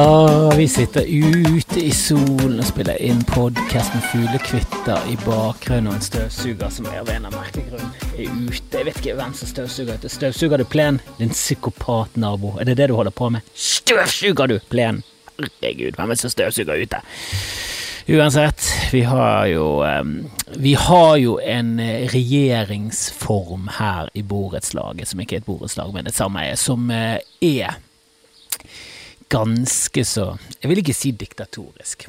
Ah, 0.00 0.54
vi 0.56 0.68
sitter 0.68 1.02
ute 1.08 1.80
i 1.80 1.90
solen 1.90 2.60
og 2.62 2.66
spiller 2.68 3.00
inn 3.02 3.18
podkast 3.26 3.96
med 3.96 4.04
fuglekvitter 4.12 5.08
i 5.10 5.16
bakgrunnen 5.24 5.88
og 5.90 5.96
en 5.96 6.04
støvsuger 6.06 6.70
som 6.70 6.86
er 6.86 7.00
av 7.00 7.10
en 7.10 7.26
annen 7.26 7.34
merkelig 7.34 7.64
er 8.14 8.28
ute. 8.30 8.78
Jeg 8.78 8.86
vet 8.86 9.00
ikke 9.00 9.16
hvem 9.18 9.34
som 9.34 9.50
støvsuger 9.50 9.98
ute. 9.98 10.10
Støvsuger 10.12 10.62
du 10.62 10.68
plen? 10.70 11.00
Din 11.18 11.34
psykopatnabo. 11.34 12.52
Er 12.60 12.70
det 12.70 12.76
det 12.78 12.86
du 12.92 12.94
holder 12.94 13.10
på 13.10 13.32
med? 13.34 13.48
Støvsuger 13.58 14.52
du 14.52 14.60
plen? 14.70 15.02
Herregud, 15.40 15.98
hvem 15.98 16.06
er 16.06 16.14
det 16.14 16.22
som 16.22 16.34
støvsuger 16.36 16.84
ute? 16.84 17.02
Uansett, 18.08 18.70
vi 18.94 19.02
har 19.02 19.50
jo 19.50 19.66
Vi 20.62 20.76
har 20.78 21.16
jo 21.16 21.40
en 21.42 21.74
eh, 21.80 22.06
regjeringsform 22.14 23.66
her 23.80 24.14
i 24.14 24.22
borettslaget, 24.22 25.10
som 25.10 25.26
ikke 25.26 25.40
er 25.40 25.42
et 25.42 25.50
borettslag, 25.50 25.90
men 25.92 26.06
et 26.06 26.14
sameie, 26.14 26.54
som 26.56 26.86
uh, 26.86 27.18
er 27.42 27.82
ganske 29.28 30.04
så 30.04 30.38
Jeg 30.60 30.70
vil 30.70 30.82
ikke 30.82 30.96
si 30.96 31.12
diktatorisk. 31.12 32.08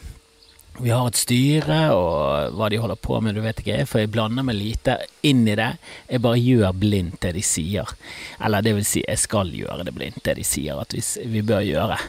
Vi 0.79 0.93
har 0.95 1.09
et 1.09 1.19
styre, 1.19 1.79
og 1.91 2.55
hva 2.55 2.69
de 2.71 2.77
holder 2.79 2.99
på 3.03 3.17
med, 3.19 3.35
du 3.35 3.41
vet 3.43 3.57
ikke, 3.59 3.81
for 3.89 3.99
jeg 3.99 4.11
blander 4.13 4.45
meg 4.47 4.55
lite 4.55 4.95
inn 5.27 5.41
i 5.43 5.57
det. 5.59 5.73
Jeg 6.07 6.23
bare 6.23 6.39
gjør 6.39 6.77
blindt 6.79 7.19
det 7.25 7.33
de 7.35 7.43
sier. 7.43 7.91
Eller 8.39 8.63
det 8.63 8.77
vil 8.77 8.87
si, 8.87 9.03
jeg 9.03 9.19
skal 9.19 9.51
gjøre 9.51 9.83
det 9.89 9.93
blindt, 9.97 10.21
det 10.23 10.37
de 10.39 10.45
sier 10.47 10.79
at 10.79 10.95
vi, 10.95 11.43
bør 11.43 11.65
gjøre. 11.67 11.99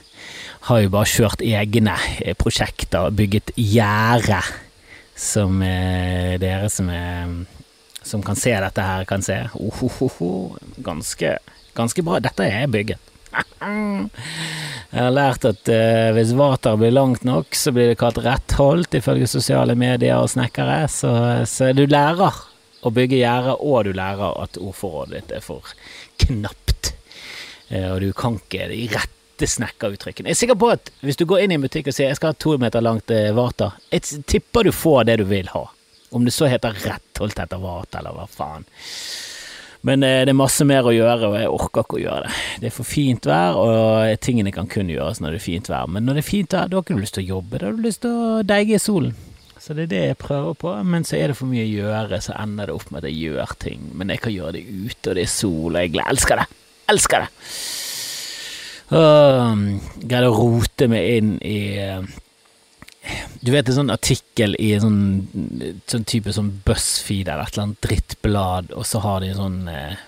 Har 0.69 0.83
jo 0.84 0.92
bare 0.95 1.11
kjørt 1.11 1.42
egne 1.42 1.97
eh, 2.22 2.36
prosjekter, 2.38 3.11
bygget 3.11 3.50
gjerde, 3.58 4.38
som 5.19 5.58
eh, 5.66 6.38
dere 6.41 6.70
som 6.70 6.94
er 6.94 7.41
som 8.06 8.22
kan 8.25 8.38
se 8.38 8.55
dette 8.55 8.83
her, 8.83 9.05
kan 9.05 9.22
se. 9.22 9.36
Oh, 9.58 9.83
oh, 9.84 10.20
oh, 10.22 10.56
ganske, 10.83 11.36
ganske 11.77 12.03
bra. 12.06 12.20
Dette 12.22 12.47
er 12.47 12.62
jeg 12.62 12.72
bygget. 12.72 13.11
Jeg 14.91 15.05
har 15.06 15.12
lært 15.14 15.44
at 15.46 15.70
uh, 15.70 16.10
hvis 16.16 16.33
vater 16.34 16.78
blir 16.78 16.91
langt 16.94 17.22
nok, 17.27 17.55
så 17.55 17.70
blir 17.74 17.92
det 17.92 18.00
kalt 18.00 18.19
rettholdt, 18.24 18.97
ifølge 18.98 19.28
sosiale 19.30 19.77
medier 19.78 20.19
og 20.19 20.32
snekkere. 20.32 20.82
Så, 20.91 21.12
så 21.47 21.70
du 21.78 21.84
lærer 21.86 22.41
å 22.82 22.91
bygge 22.94 23.20
gjerde, 23.20 23.55
og 23.62 23.86
du 23.86 23.92
lærer 23.94 24.34
at 24.42 24.58
ordforrådet 24.58 25.14
ditt 25.20 25.36
er 25.38 25.47
for 25.47 25.70
knapt. 26.24 26.92
Uh, 27.70 27.94
og 27.94 28.00
du 28.02 28.10
kan 28.19 28.41
ikke 28.41 28.66
de 28.72 28.82
rette 28.91 29.50
snekkeruttrykkene. 29.55 30.32
Jeg 30.32 30.41
er 30.41 30.42
sikker 30.42 30.58
på 30.58 30.72
at 30.74 30.91
hvis 31.06 31.20
du 31.20 31.25
går 31.30 31.44
inn 31.44 31.54
i 31.54 31.60
en 31.60 31.62
butikk 31.69 31.92
og 31.92 31.97
sier 31.97 32.10
jeg 32.10 32.19
skal 32.19 32.34
ha 32.34 32.42
to 32.42 32.58
meter 32.58 32.82
langt 32.82 33.14
uh, 33.14 33.30
vater, 33.38 33.78
jeg 33.94 34.25
tipper 34.27 34.66
du 34.66 34.75
får 34.75 35.06
det 35.06 35.20
du 35.22 35.28
vil 35.30 35.54
ha. 35.54 35.69
Om 36.10 36.27
det 36.27 36.34
så 36.34 36.50
heter 36.50 36.75
rettholdt 36.82 37.38
etter 37.38 37.62
vater, 37.62 38.02
eller 38.02 38.19
hva 38.19 38.27
faen. 38.27 38.66
Men 39.86 40.05
eh, 40.05 40.20
det 40.28 40.34
er 40.34 40.36
masse 40.36 40.64
mer 40.69 40.84
å 40.84 40.92
gjøre, 40.92 41.31
og 41.31 41.39
jeg 41.41 41.53
orker 41.55 41.86
ikke 41.86 41.97
å 41.97 42.03
gjøre 42.03 42.27
det. 42.27 42.34
Det 42.61 42.69
er 42.69 42.77
for 42.77 42.89
fint 42.89 43.27
vær, 43.31 43.56
og 43.56 44.20
tingene 44.25 44.53
kan 44.53 44.69
kun 44.69 44.92
gjøres 44.92 45.22
når 45.22 45.37
det 45.37 45.41
er 45.41 45.47
fint 45.47 45.70
vær. 45.72 45.89
Men 45.89 46.05
når 46.05 46.19
det 46.19 46.25
er 46.25 46.28
fint 46.28 46.56
vær, 46.56 46.69
da 46.69 46.77
har 46.77 46.84
ikke 46.84 46.98
du 46.98 47.03
lyst 47.05 47.17
til 47.17 47.25
å 47.25 47.33
jobbe, 47.37 47.59
da 47.59 47.70
har 47.70 47.78
du 47.78 47.84
lyst 47.87 48.03
til 48.05 48.12
å 48.12 48.31
deige 48.45 48.77
i 48.77 48.83
solen. 48.83 49.17
Så 49.61 49.77
det 49.77 49.83
er 49.87 49.91
det 49.92 50.05
jeg 50.06 50.20
prøver 50.20 50.55
på, 50.56 50.70
men 50.89 51.05
så 51.05 51.19
er 51.19 51.33
det 51.33 51.37
for 51.37 51.48
mye 51.50 51.67
å 51.67 51.72
gjøre, 51.72 52.20
så 52.25 52.37
ender 52.41 52.70
det 52.70 52.77
opp 52.77 52.89
med 52.92 53.03
at 53.03 53.11
jeg 53.11 53.19
gjør 53.28 53.50
ting. 53.61 53.91
Men 53.92 54.12
jeg 54.12 54.22
kan 54.25 54.33
gjøre 54.33 54.55
det 54.56 54.64
ute, 54.69 55.11
og 55.11 55.19
det 55.19 55.25
er 55.27 55.33
sol, 55.33 55.77
og 55.77 55.81
jeg 55.84 56.06
elsker 56.09 56.41
det! 56.41 56.47
Elsker 56.91 57.27
det! 57.27 57.31
Greide 58.91 60.31
å 60.33 60.34
rote 60.34 60.89
meg 60.91 61.12
inn 61.20 61.34
i 61.47 61.61
du 63.41 63.50
vet 63.55 63.69
en 63.69 63.78
sånn 63.80 63.92
artikkel 63.92 64.56
i 64.61 64.75
en 64.77 64.84
sånn, 64.84 65.80
sånn 65.89 66.06
type 66.08 66.33
sånn 66.36 66.53
BuzzFeed 66.66 67.28
eller 67.28 67.47
et 67.47 67.55
eller 67.55 67.66
annet 67.66 67.83
drittblad, 67.86 68.72
og 68.77 68.86
så 68.89 69.03
har 69.05 69.25
de 69.25 69.33
sånn 69.36 69.58
eh, 69.72 70.06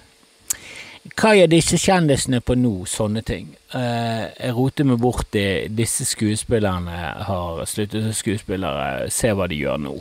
Hva 1.18 1.32
gjør 1.34 1.50
disse 1.50 1.80
kjendisene 1.80 2.42
på 2.44 2.54
nå? 2.60 2.74
Sånne 2.86 3.24
ting. 3.26 3.48
Eh, 3.74 4.24
jeg 4.28 4.54
roter 4.54 4.86
meg 4.86 5.00
bort 5.02 5.34
i 5.38 5.66
disse 5.72 6.06
skuespillerne 6.06 6.98
har 7.26 7.64
sluttet 7.66 8.04
som 8.04 8.14
skuespillere, 8.16 9.08
se 9.10 9.32
hva 9.34 9.48
de 9.50 9.58
gjør 9.64 9.80
nå. 9.88 9.96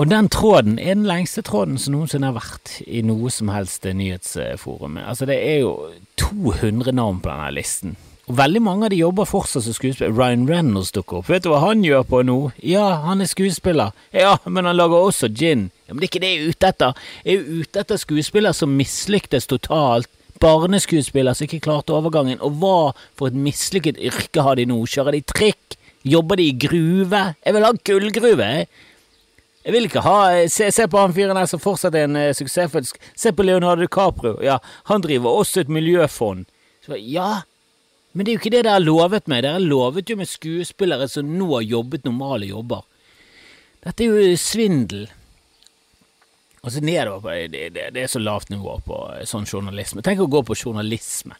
Og 0.00 0.08
den 0.10 0.28
tråden 0.32 0.78
er 0.80 0.96
den 0.96 1.06
lengste 1.06 1.44
tråden 1.46 1.76
som 1.78 1.94
noensinne 1.94 2.30
har 2.30 2.38
vært 2.38 2.78
i 2.88 3.04
noe 3.06 3.30
som 3.30 3.52
helst 3.52 3.84
nyhetsforum. 3.84 4.96
Altså, 4.98 5.28
det 5.28 5.36
er 5.38 5.60
jo 5.62 5.74
200 6.18 6.96
navn 6.96 7.20
på 7.20 7.30
denne 7.30 7.50
listen. 7.54 7.94
Og 8.30 8.36
veldig 8.38 8.60
mange 8.62 8.86
av 8.86 8.92
de 8.92 9.00
jobber 9.00 9.26
fortsatt 9.26 9.64
som 9.66 9.74
skuespiller. 9.74 10.14
Ryan 10.14 10.46
Reynolds 10.46 10.92
dukker 10.94 11.18
opp. 11.18 11.28
Vet 11.32 11.42
du 11.42 11.50
hva 11.50 11.58
han 11.64 11.82
gjør 11.82 12.04
på 12.06 12.20
nå? 12.26 12.36
Ja, 12.62 12.84
han 13.08 13.24
er 13.24 13.30
skuespiller. 13.30 13.96
Ja, 14.14 14.36
men 14.46 14.68
han 14.68 14.78
lager 14.78 15.08
også 15.08 15.26
gin. 15.28 15.70
Ja, 15.88 15.94
men 15.94 16.04
det 16.04 16.06
er 16.06 16.12
ikke 16.12 16.22
det 16.22 16.30
jeg 16.30 16.42
er 16.42 16.52
ute 16.54 16.70
etter. 16.70 17.00
Jeg 17.26 17.40
er 17.40 17.62
ute 17.62 17.82
etter 17.82 17.98
skuespiller 17.98 18.54
som 18.54 18.76
mislyktes 18.78 19.50
totalt. 19.50 20.10
Barneskuespiller 20.42 21.34
som 21.34 21.48
ikke 21.48 21.64
klarte 21.66 21.94
overgangen. 21.98 22.38
Og 22.46 22.62
hva 22.62 22.76
for 23.18 23.30
et 23.30 23.38
mislykket 23.38 23.98
yrke 23.98 24.46
har 24.46 24.58
de 24.58 24.68
nå? 24.70 24.78
Kjører 24.86 25.18
de 25.18 25.24
trikk? 25.26 25.78
Jobber 26.06 26.38
de 26.38 26.46
i 26.50 26.56
gruve? 26.58 27.26
Jeg 27.42 27.54
vil 27.54 27.66
ha 27.66 27.74
gullgruve, 27.90 28.48
jeg. 28.54 28.70
Jeg 29.62 29.74
vil 29.76 29.86
ikke 29.86 30.02
ha 30.02 30.16
Se, 30.50 30.72
se 30.74 30.88
på 30.90 30.98
han 30.98 31.14
fyren 31.14 31.38
der 31.38 31.46
som 31.46 31.60
fortsatt 31.62 31.94
er 31.94 32.08
en 32.08 32.18
uh, 32.18 32.32
suksessfull 32.34 32.82
Se 33.14 33.30
på 33.30 33.46
Leonardo 33.46 33.84
DiCaprio. 33.84 34.38
Ja, 34.42 34.58
han 34.90 35.02
driver 35.04 35.42
også 35.42 35.62
et 35.62 35.70
miljøfond. 35.70 36.48
Så, 36.82 36.98
ja, 36.98 37.44
men 38.12 38.24
det 38.24 38.32
er 38.32 38.36
jo 38.36 38.42
ikke 38.42 38.54
det 38.54 38.64
dere 38.66 38.82
lovet 38.82 39.28
meg. 39.30 39.42
Dere 39.46 39.62
lovet 39.62 40.10
jo 40.10 40.18
med 40.20 40.28
skuespillere 40.28 41.08
som 41.08 41.30
nå 41.38 41.48
har 41.54 41.64
jobbet 41.64 42.04
normale 42.04 42.50
jobber. 42.50 42.84
Dette 43.82 44.04
er 44.04 44.12
jo 44.12 44.36
svindel. 44.38 45.06
Og 46.62 46.70
så 46.70 46.82
nedover 46.84 47.24
på 47.24 47.32
det, 47.50 47.72
det, 47.74 47.88
det, 47.94 48.04
er 48.04 48.10
så 48.10 48.20
lavt 48.22 48.52
nivå 48.52 48.76
på 48.86 48.98
eh, 49.16 49.24
sånn 49.26 49.48
journalisme. 49.48 50.04
Tenk 50.06 50.22
å 50.22 50.30
gå 50.30 50.44
på 50.46 50.54
journalisme. 50.54 51.34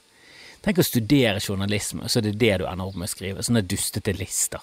Tenk 0.63 0.81
å 0.81 0.87
studere 0.87 1.43
journalisme, 1.43 2.05
og 2.07 2.11
så 2.11 2.21
er 2.21 2.29
det 2.29 2.39
det 2.41 2.57
du 2.63 2.67
ender 2.67 2.89
opp 2.89 2.99
med 2.99 3.11
å 3.11 3.13
skrive. 3.13 3.45
Sånne 3.47 3.63
dustete 3.67 4.15
lister. 4.17 4.63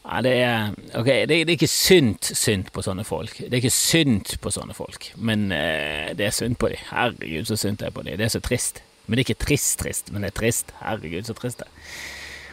Ja, 0.00 0.22
det 0.24 0.32
er 0.40 0.70
okay, 0.96 1.26
det, 1.28 1.42
det 1.44 1.52
er 1.52 1.58
ikke 1.58 1.68
synd 1.68 2.24
synd 2.24 2.70
på 2.72 2.84
sånne 2.84 3.04
folk. 3.04 3.34
Det 3.36 3.52
er 3.52 3.60
ikke 3.60 3.74
synd 3.74 4.32
på 4.40 4.52
sånne 4.54 4.76
folk, 4.76 5.10
men 5.20 5.50
eh, 5.52 6.14
det 6.16 6.30
er 6.30 6.36
synd 6.36 6.56
på 6.60 6.70
dem. 6.72 6.80
Herregud, 6.88 7.50
så 7.50 7.58
synd 7.60 7.82
det 7.82 7.90
er 7.90 7.96
på 7.96 8.06
dem. 8.06 8.16
Det 8.16 8.30
er 8.30 8.32
så 8.32 8.40
trist. 8.44 8.80
Men 9.10 9.18
det 9.18 9.24
er 9.24 9.32
ikke 9.32 9.44
trist-trist, 9.48 10.12
men 10.14 10.22
det 10.22 10.30
er 10.30 10.36
trist. 10.38 10.70
Herregud, 10.78 11.26
så 11.26 11.34
trist 11.34 11.58
det 11.58 11.66
er. 11.66 11.96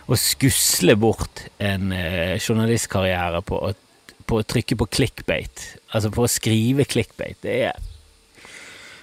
Å 0.08 0.18
skusle 0.18 0.96
bort 0.98 1.44
en 1.62 1.92
eh, 1.94 2.40
journalistkarriere 2.40 3.44
på 3.46 3.60
å, 3.70 3.70
på 4.26 4.40
å, 4.40 4.46
trykke 4.48 4.80
på 4.80 4.88
clickbait, 4.98 5.68
altså 5.92 6.10
på 6.16 6.26
å 6.26 6.32
skrive 6.32 6.88
clickbait, 6.90 7.38
det 7.46 7.60
er 7.70 7.86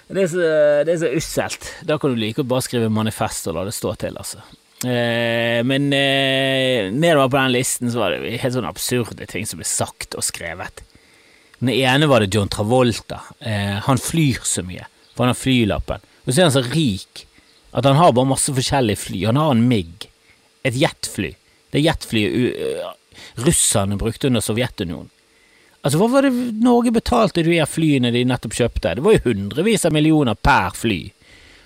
det 0.05 0.21
er, 0.21 0.27
så, 0.29 0.41
det 0.85 0.91
er 0.93 0.99
så 1.01 1.09
usselt. 1.17 1.67
Da 1.87 1.95
kan 1.97 2.11
du 2.13 2.19
like 2.19 2.43
å 2.43 2.45
bare 2.45 2.61
skrive 2.61 2.91
manifest 2.93 3.47
og 3.49 3.55
la 3.57 3.63
det 3.65 3.73
stå 3.73 3.95
til, 4.03 4.19
altså. 4.21 4.43
Eh, 4.85 5.61
men 5.65 5.87
eh, 5.97 6.91
nedover 6.93 7.31
på 7.31 7.39
den 7.39 7.55
listen 7.55 7.89
så 7.89 8.03
var 8.03 8.13
det 8.13 8.35
helt 8.43 8.53
sånne 8.53 8.69
absurde 8.69 9.25
ting 9.31 9.47
som 9.49 9.57
ble 9.57 9.65
sagt 9.65 10.13
og 10.13 10.25
skrevet. 10.27 10.83
Den 11.57 11.71
ene 11.73 12.09
var 12.11 12.21
det 12.21 12.35
John 12.35 12.51
Travolta. 12.51 13.23
Eh, 13.39 13.79
han 13.87 14.01
flyr 14.01 14.43
så 14.45 14.61
mye, 14.67 14.85
for 15.15 15.25
han 15.25 15.33
har 15.33 15.39
flylappen. 15.39 16.05
Og 16.25 16.29
så 16.29 16.41
er 16.41 16.49
han 16.49 16.53
så 16.57 16.65
rik 16.67 17.25
at 17.75 17.85
han 17.85 17.99
har 17.99 18.13
bare 18.15 18.29
masse 18.29 18.53
forskjellige 18.55 19.01
fly. 19.03 19.25
Han 19.27 19.39
har 19.39 19.51
en 19.51 19.65
MIG. 19.67 20.07
Et 20.63 20.77
jetfly. 20.79 21.33
Det 21.75 21.83
jetflyet 21.83 22.55
russerne 23.35 23.97
brukte 23.99 24.27
under 24.27 24.43
Sovjetunionen. 24.43 25.11
Altså, 25.85 25.99
hva 26.01 26.07
var 26.09 26.25
det 26.25 26.31
Norge 26.65 26.89
betalte 26.95 27.43
de 27.45 27.59
her 27.59 27.67
flyene 27.69 28.09
de 28.15 28.23
nettopp 28.25 28.55
kjøpte? 28.57 28.95
Det 28.97 29.03
var 29.05 29.17
jo 29.17 29.25
hundrevis 29.27 29.85
av 29.85 29.93
millioner 29.93 30.39
per 30.39 30.73
fly. 30.73 31.01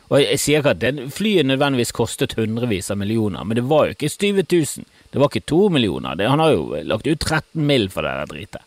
Og 0.09 0.23
jeg 0.23 0.41
sier 0.41 0.63
ikke 0.63 0.73
at 0.73 1.13
flyet 1.13 1.47
nødvendigvis 1.47 1.93
kostet 1.95 2.33
hundrevis 2.35 2.89
av 2.91 2.97
millioner, 2.99 3.45
men 3.45 3.59
det 3.59 3.67
var 3.69 3.87
jo 3.87 3.95
ikke 3.95 4.09
20 4.09 4.43
000. 4.49 4.87
Det 5.13 5.21
var 5.21 5.29
ikke 5.29 5.45
to 5.47 5.61
millioner. 5.71 6.19
Han 6.25 6.41
har 6.41 6.55
jo 6.55 6.81
lagt 6.89 7.07
ut 7.07 7.21
13 7.21 7.63
mill. 7.69 7.87
for 7.93 8.03
det 8.03 8.17
der 8.17 8.33
dritet. 8.33 8.65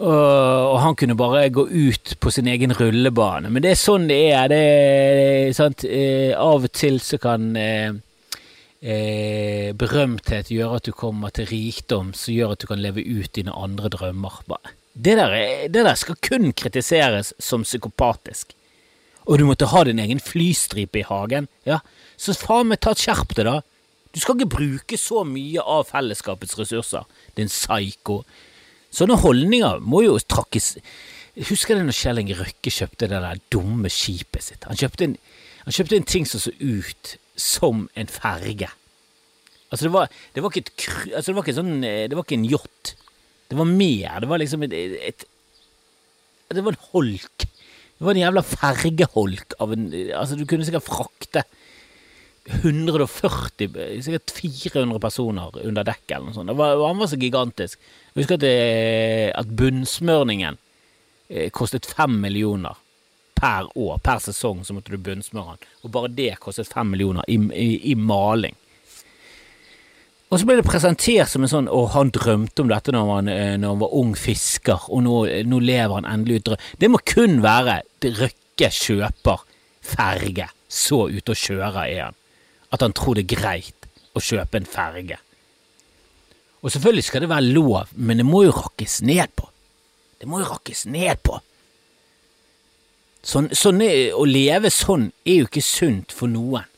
Og, 0.00 0.76
han 0.80 0.96
kunne 0.96 1.16
bare 1.18 1.48
gå 1.52 1.66
ut 1.68 2.14
på 2.20 2.30
sin 2.32 2.48
egen 2.48 2.72
rullebane. 2.72 3.50
Men 3.52 3.64
det 3.64 3.74
er 3.74 3.80
sånn 3.80 4.06
det 4.08 4.20
er. 4.32 4.46
Det 4.48 4.60
er 4.60 5.56
sant? 5.56 5.84
Eh, 5.84 6.32
av 6.32 6.64
og 6.64 6.72
til 6.72 6.96
så 7.04 7.18
kan 7.20 7.50
eh, 7.58 7.92
eh, 8.80 9.70
berømthet 9.76 10.52
gjøre 10.54 10.80
at 10.80 10.88
du 10.88 10.96
kommer 10.96 11.34
til 11.36 11.50
rikdom, 11.52 12.14
som 12.16 12.32
gjør 12.32 12.54
at 12.56 12.64
du 12.64 12.70
kan 12.70 12.80
leve 12.80 13.04
ut 13.04 13.32
dine 13.36 13.52
andre 13.52 13.92
drømmer. 13.92 14.40
Det 14.94 15.18
der, 15.20 15.36
det 15.68 15.84
der 15.84 16.00
skal 16.00 16.18
kun 16.24 16.48
kritiseres 16.56 17.34
som 17.38 17.66
psykopatisk. 17.68 18.56
Og 19.28 19.38
du 19.38 19.44
måtte 19.46 19.68
ha 19.68 19.84
din 19.84 20.00
egen 20.00 20.20
flystripe 20.22 21.02
i 21.02 21.06
hagen. 21.06 21.46
Ja, 21.68 21.82
så 22.16 22.32
faen 22.34 22.72
meg 22.72 22.80
ta 22.80 22.96
et 22.96 23.04
skjerp 23.04 23.36
deg, 23.36 23.46
da. 23.46 23.60
Du 24.10 24.18
skal 24.18 24.40
ikke 24.40 24.56
bruke 24.56 24.96
så 24.98 25.22
mye 25.28 25.62
av 25.62 25.84
fellesskapets 25.92 26.56
ressurser, 26.58 27.04
din 27.36 27.52
psyko. 27.52 28.24
Sånne 28.94 29.18
holdninger 29.22 29.82
må 29.86 30.02
jo 30.06 30.18
trakkes 30.18 30.74
Husker 31.46 31.78
du 31.78 31.84
når 31.86 31.94
Kjell 31.94 32.20
Inge 32.20 32.36
Røkke 32.40 32.72
kjøpte 32.74 33.06
det 33.08 33.20
der 33.22 33.38
dumme 33.54 33.88
skipet 33.92 34.42
sitt? 34.44 34.66
Han 34.66 34.76
kjøpte, 34.76 35.06
en, 35.06 35.14
han 35.62 35.76
kjøpte 35.76 35.96
en 36.00 36.08
ting 36.10 36.26
som 36.28 36.42
så 36.42 36.50
ut 36.58 37.12
som 37.38 37.84
en 37.96 38.10
ferge. 38.10 38.68
Altså, 39.70 39.86
det 39.86 39.92
var, 39.94 40.10
det 40.34 40.42
var 40.42 40.50
ikke 40.52 40.64
et 40.66 41.14
altså, 41.14 41.30
det 41.30 41.36
var 41.36 41.46
ikke 41.46 41.56
sånn 41.60 41.76
Det 41.86 42.18
var 42.18 42.26
ikke 42.26 42.38
en 42.40 42.48
yacht. 42.50 42.92
Det 43.50 43.58
var 43.58 43.70
mer. 43.70 44.18
Det 44.20 44.30
var 44.30 44.42
liksom 44.42 44.66
et, 44.66 44.74
et, 44.74 45.24
et 46.50 46.58
Det 46.58 46.66
var 46.66 46.74
en 46.74 46.90
holk. 46.90 47.46
Det 47.46 48.08
var 48.08 48.16
en 48.16 48.22
jævla 48.24 48.44
fergeholk 48.50 49.56
av 49.62 49.74
en 49.76 49.86
Altså, 50.18 50.36
du 50.36 50.44
kunne 50.50 50.66
sikkert 50.66 50.88
frakte 50.88 51.46
140, 52.50 53.68
sikkert 54.02 54.32
400 54.34 54.98
personer 55.02 55.58
under 55.62 55.86
dekk 55.86 56.16
eller 56.16 56.30
noe 56.30 56.34
sånt. 56.34 56.50
Var, 56.58 56.80
han 56.82 56.98
var 56.98 57.10
så 57.10 57.18
gigantisk. 57.20 57.78
Husker 58.16 58.38
at, 58.40 58.46
at 59.38 59.56
bunnsmørningen 59.56 60.58
eh, 61.30 61.50
kostet 61.54 61.86
fem 61.86 62.16
millioner 62.22 62.78
per 63.40 63.70
år, 63.78 64.00
per 64.04 64.20
sesong, 64.20 64.64
så 64.64 64.74
måtte 64.76 64.92
du 64.92 65.00
bunnsmøre 65.00 65.56
den. 65.56 65.70
Og 65.84 65.94
bare 65.94 66.12
det 66.12 66.34
kostet 66.42 66.68
fem 66.68 66.90
millioner 66.92 67.24
i, 67.30 67.38
i, 67.56 67.70
i 67.92 67.94
maling. 67.96 68.56
Og 70.30 70.38
så 70.38 70.46
ble 70.46 70.60
det 70.60 70.66
presentert 70.66 71.26
som 71.26 71.42
en 71.42 71.50
sånn 71.50 71.68
Og 71.74 71.88
han 71.90 72.12
drømte 72.14 72.62
om 72.62 72.68
dette 72.70 72.92
når 72.94 73.08
han, 73.10 73.30
eh, 73.32 73.56
når 73.58 73.72
han 73.74 73.80
var 73.80 73.96
ung 73.98 74.12
fisker, 74.18 74.86
og 74.88 75.02
nå, 75.06 75.16
nå 75.50 75.62
lever 75.64 75.96
han 75.96 76.06
endelig 76.06 76.40
ut 76.40 76.50
drøm. 76.50 76.68
Det 76.78 76.90
må 76.90 77.02
kun 77.02 77.40
være 77.42 77.80
Røkke 78.04 78.70
kjøper 78.76 79.42
ferge. 79.90 80.46
Så 80.70 81.08
ute 81.10 81.34
og 81.34 81.40
kjører 81.40 81.82
er 81.86 82.04
han. 82.04 82.18
At 82.70 82.84
han 82.84 82.94
tror 82.94 83.18
det 83.18 83.26
er 83.26 83.40
greit 83.40 83.88
å 84.14 84.22
kjøpe 84.22 84.60
en 84.60 84.68
ferge. 84.68 85.18
Og 86.60 86.72
selvfølgelig 86.72 87.04
skal 87.04 87.24
det 87.24 87.30
være 87.30 87.52
lov, 87.54 87.92
men 87.96 88.20
det 88.20 88.26
må 88.26 88.42
jo 88.44 88.56
rakkes 88.56 89.00
ned 89.06 89.32
på. 89.36 89.46
Det 90.20 90.28
må 90.28 90.42
jo 90.42 90.50
rakkes 90.50 90.84
ned 90.86 91.22
på. 91.24 91.38
Sånn, 93.24 93.50
sånn 93.56 93.80
er, 93.84 94.12
å 94.16 94.24
leve 94.28 94.70
sånn 94.72 95.10
er 95.28 95.42
jo 95.42 95.48
ikke 95.48 95.64
sunt 95.64 96.12
for 96.16 96.32
noen. 96.32 96.68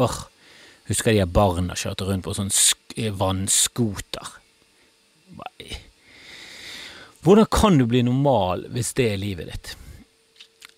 Åh, 0.00 0.18
husker 0.88 1.16
de 1.16 1.26
barna 1.28 1.76
kjørte 1.76 2.08
rundt 2.08 2.24
på 2.24 2.36
sånn 2.36 2.52
vannscooter. 3.20 4.36
Hvordan 7.20 7.48
kan 7.52 7.76
du 7.78 7.84
bli 7.88 8.02
normal 8.04 8.64
hvis 8.72 8.94
det 8.96 9.10
er 9.12 9.20
livet 9.20 9.52
ditt? 9.52 9.74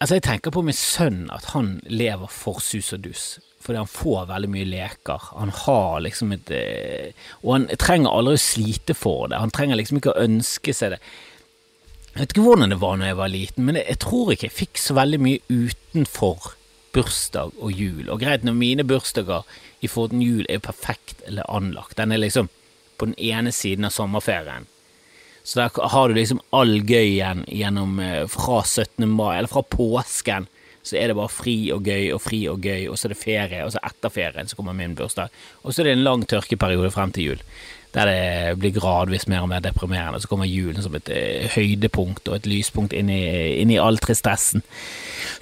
Altså, 0.03 0.17
jeg 0.19 0.27
tenker 0.27 0.51
på 0.51 0.65
min 0.67 0.75
sønn, 0.75 1.29
at 1.31 1.53
han 1.55 1.77
lever 1.87 2.31
for 2.31 2.59
sus 2.59 2.91
og 2.97 3.05
dus. 3.05 3.39
Fordi 3.63 3.79
han 3.79 3.91
får 3.91 4.31
veldig 4.31 4.51
mye 4.51 4.71
leker. 4.71 5.29
Han 5.39 5.53
har 5.65 6.01
liksom 6.03 6.33
et 6.35 6.51
eh, 6.57 7.29
Og 7.43 7.53
han 7.55 7.69
trenger 7.79 8.11
aldri 8.11 8.39
å 8.39 8.43
slite 8.43 8.97
for 8.99 9.31
det. 9.31 9.39
Han 9.43 9.55
trenger 9.55 9.79
liksom 9.79 10.01
ikke 10.01 10.15
å 10.15 10.25
ønske 10.25 10.75
seg 10.75 10.97
det. 10.97 11.03
Jeg 12.13 12.21
vet 12.21 12.35
ikke 12.35 12.45
hvordan 12.45 12.75
det 12.75 12.81
var 12.83 12.99
når 13.01 13.09
jeg 13.09 13.21
var 13.23 13.31
liten, 13.33 13.65
men 13.65 13.79
jeg 13.81 14.01
tror 14.03 14.33
ikke 14.35 14.51
jeg 14.51 14.59
fikk 14.59 14.81
så 14.83 14.97
veldig 14.99 15.21
mye 15.25 15.41
utenfor 15.49 16.51
bursdag 16.93 17.55
og 17.57 17.73
jul. 17.73 18.11
Og 18.13 18.21
greit, 18.21 18.45
når 18.45 18.59
mine 18.59 18.85
bursdager 18.85 19.47
i 19.81 19.89
forhold 19.89 20.13
til 20.13 20.27
jul 20.27 20.51
er 20.53 20.61
perfekt 20.61 21.23
eller 21.27 21.49
anlagt. 21.49 21.97
Den 21.97 22.13
er 22.13 22.21
liksom 22.21 22.51
på 23.01 23.09
den 23.09 23.17
ene 23.17 23.53
siden 23.53 23.89
av 23.89 23.95
sommerferien. 23.95 24.69
Så 25.43 25.59
der 25.59 25.89
har 25.91 26.09
du 26.09 26.15
liksom 26.15 26.43
all 26.55 26.77
gøyen 26.87 27.43
gjennom 27.49 27.99
eh, 27.99 28.27
fra 28.31 28.61
17. 28.63 29.09
mai, 29.09 29.39
eller 29.39 29.51
fra 29.51 29.65
påsken. 29.67 30.47
Så 30.83 30.97
er 30.99 31.11
det 31.11 31.19
bare 31.19 31.31
fri 31.31 31.57
og 31.75 31.87
gøy 31.87 32.09
og 32.15 32.23
fri 32.25 32.41
og 32.51 32.65
gøy, 32.65 32.89
og 32.91 32.99
så 32.99 33.07
er 33.07 33.15
det 33.15 33.21
ferie, 33.21 33.63
og 33.63 33.71
så 33.75 33.83
etter 33.87 34.11
ferien 34.11 34.51
så 34.51 34.59
kommer 34.59 34.75
min 34.75 34.97
bursdag. 34.99 35.31
Og 35.63 35.71
så 35.71 35.83
er 35.83 35.91
det 35.91 35.95
en 35.99 36.09
lang 36.09 36.25
tørkeperiode 36.27 36.91
frem 36.91 37.13
til 37.15 37.29
jul, 37.31 37.45
der 37.95 38.09
det 38.09 38.59
blir 38.59 38.75
gradvis 38.75 39.29
mer 39.31 39.45
og 39.45 39.51
mer 39.53 39.63
deprimerende. 39.63 40.19
Så 40.23 40.31
kommer 40.31 40.51
julen 40.51 40.83
som 40.83 40.97
et 40.99 41.11
uh, 41.13 41.47
høydepunkt 41.55 42.27
og 42.29 42.41
et 42.41 42.51
lyspunkt 42.51 42.97
inn 42.97 43.13
i, 43.13 43.23
inn 43.63 43.71
i 43.71 43.79
all 43.79 44.01
tristessen. 44.03 44.65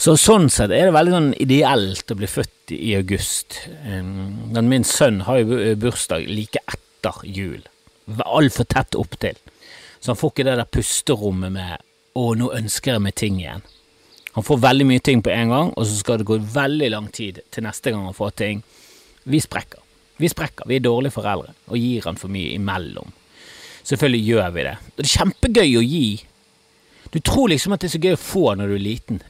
Så 0.00 0.18
sånn 0.20 0.50
sett 0.52 0.74
er 0.74 0.90
det 0.90 0.96
veldig 0.96 1.16
sånn 1.16 1.32
ideelt 1.40 2.12
å 2.12 2.18
bli 2.20 2.28
født 2.28 2.74
i 2.76 2.94
august. 2.98 3.62
Men 3.84 4.68
min 4.68 4.84
sønn 4.86 5.22
har 5.26 5.40
jo 5.40 5.74
bursdag 5.80 6.28
like 6.28 6.60
etter 6.68 7.24
jul. 7.24 7.62
Altfor 8.26 8.68
tett 8.68 8.98
opptil. 8.98 9.38
Så 10.00 10.12
han 10.12 10.20
får 10.20 10.32
ikke 10.32 10.48
det 10.48 10.56
der 10.60 10.72
pusterommet 10.76 11.52
med 11.52 11.86
'Å, 12.16 12.34
nå 12.34 12.50
ønsker 12.56 12.96
jeg 12.96 13.02
meg 13.04 13.14
ting 13.14 13.36
igjen'. 13.38 13.62
Han 14.36 14.46
får 14.46 14.60
veldig 14.62 14.86
mye 14.86 15.02
ting 15.02 15.22
på 15.26 15.32
en 15.34 15.50
gang, 15.50 15.70
og 15.74 15.86
så 15.86 15.96
skal 15.98 16.20
det 16.20 16.28
gå 16.28 16.38
veldig 16.54 16.90
lang 16.92 17.08
tid 17.12 17.40
til 17.50 17.66
neste 17.66 17.90
gang 17.90 18.04
han 18.06 18.16
får 18.16 18.36
ting. 18.38 18.60
Vi 19.30 19.40
sprekker. 19.42 19.82
Vi 20.20 20.28
sprekker. 20.28 20.68
Vi 20.68 20.76
er 20.76 20.84
dårlige 20.84 21.14
foreldre 21.16 21.54
og 21.70 21.80
gir 21.80 22.06
han 22.06 22.18
for 22.20 22.32
mye 22.32 22.52
imellom. 22.54 23.10
Selvfølgelig 23.88 24.26
gjør 24.28 24.50
vi 24.54 24.66
det. 24.66 24.76
Det 24.96 25.06
er 25.06 25.12
kjempegøy 25.16 25.76
å 25.80 25.82
gi. 25.86 26.06
Du 27.10 27.18
tror 27.26 27.50
liksom 27.50 27.74
at 27.74 27.82
det 27.82 27.90
er 27.90 27.96
så 27.96 28.02
gøy 28.04 28.14
å 28.14 28.22
få 28.22 28.44
når 28.54 28.70
du 28.70 28.76
er 28.76 28.84
liten. 28.84 29.20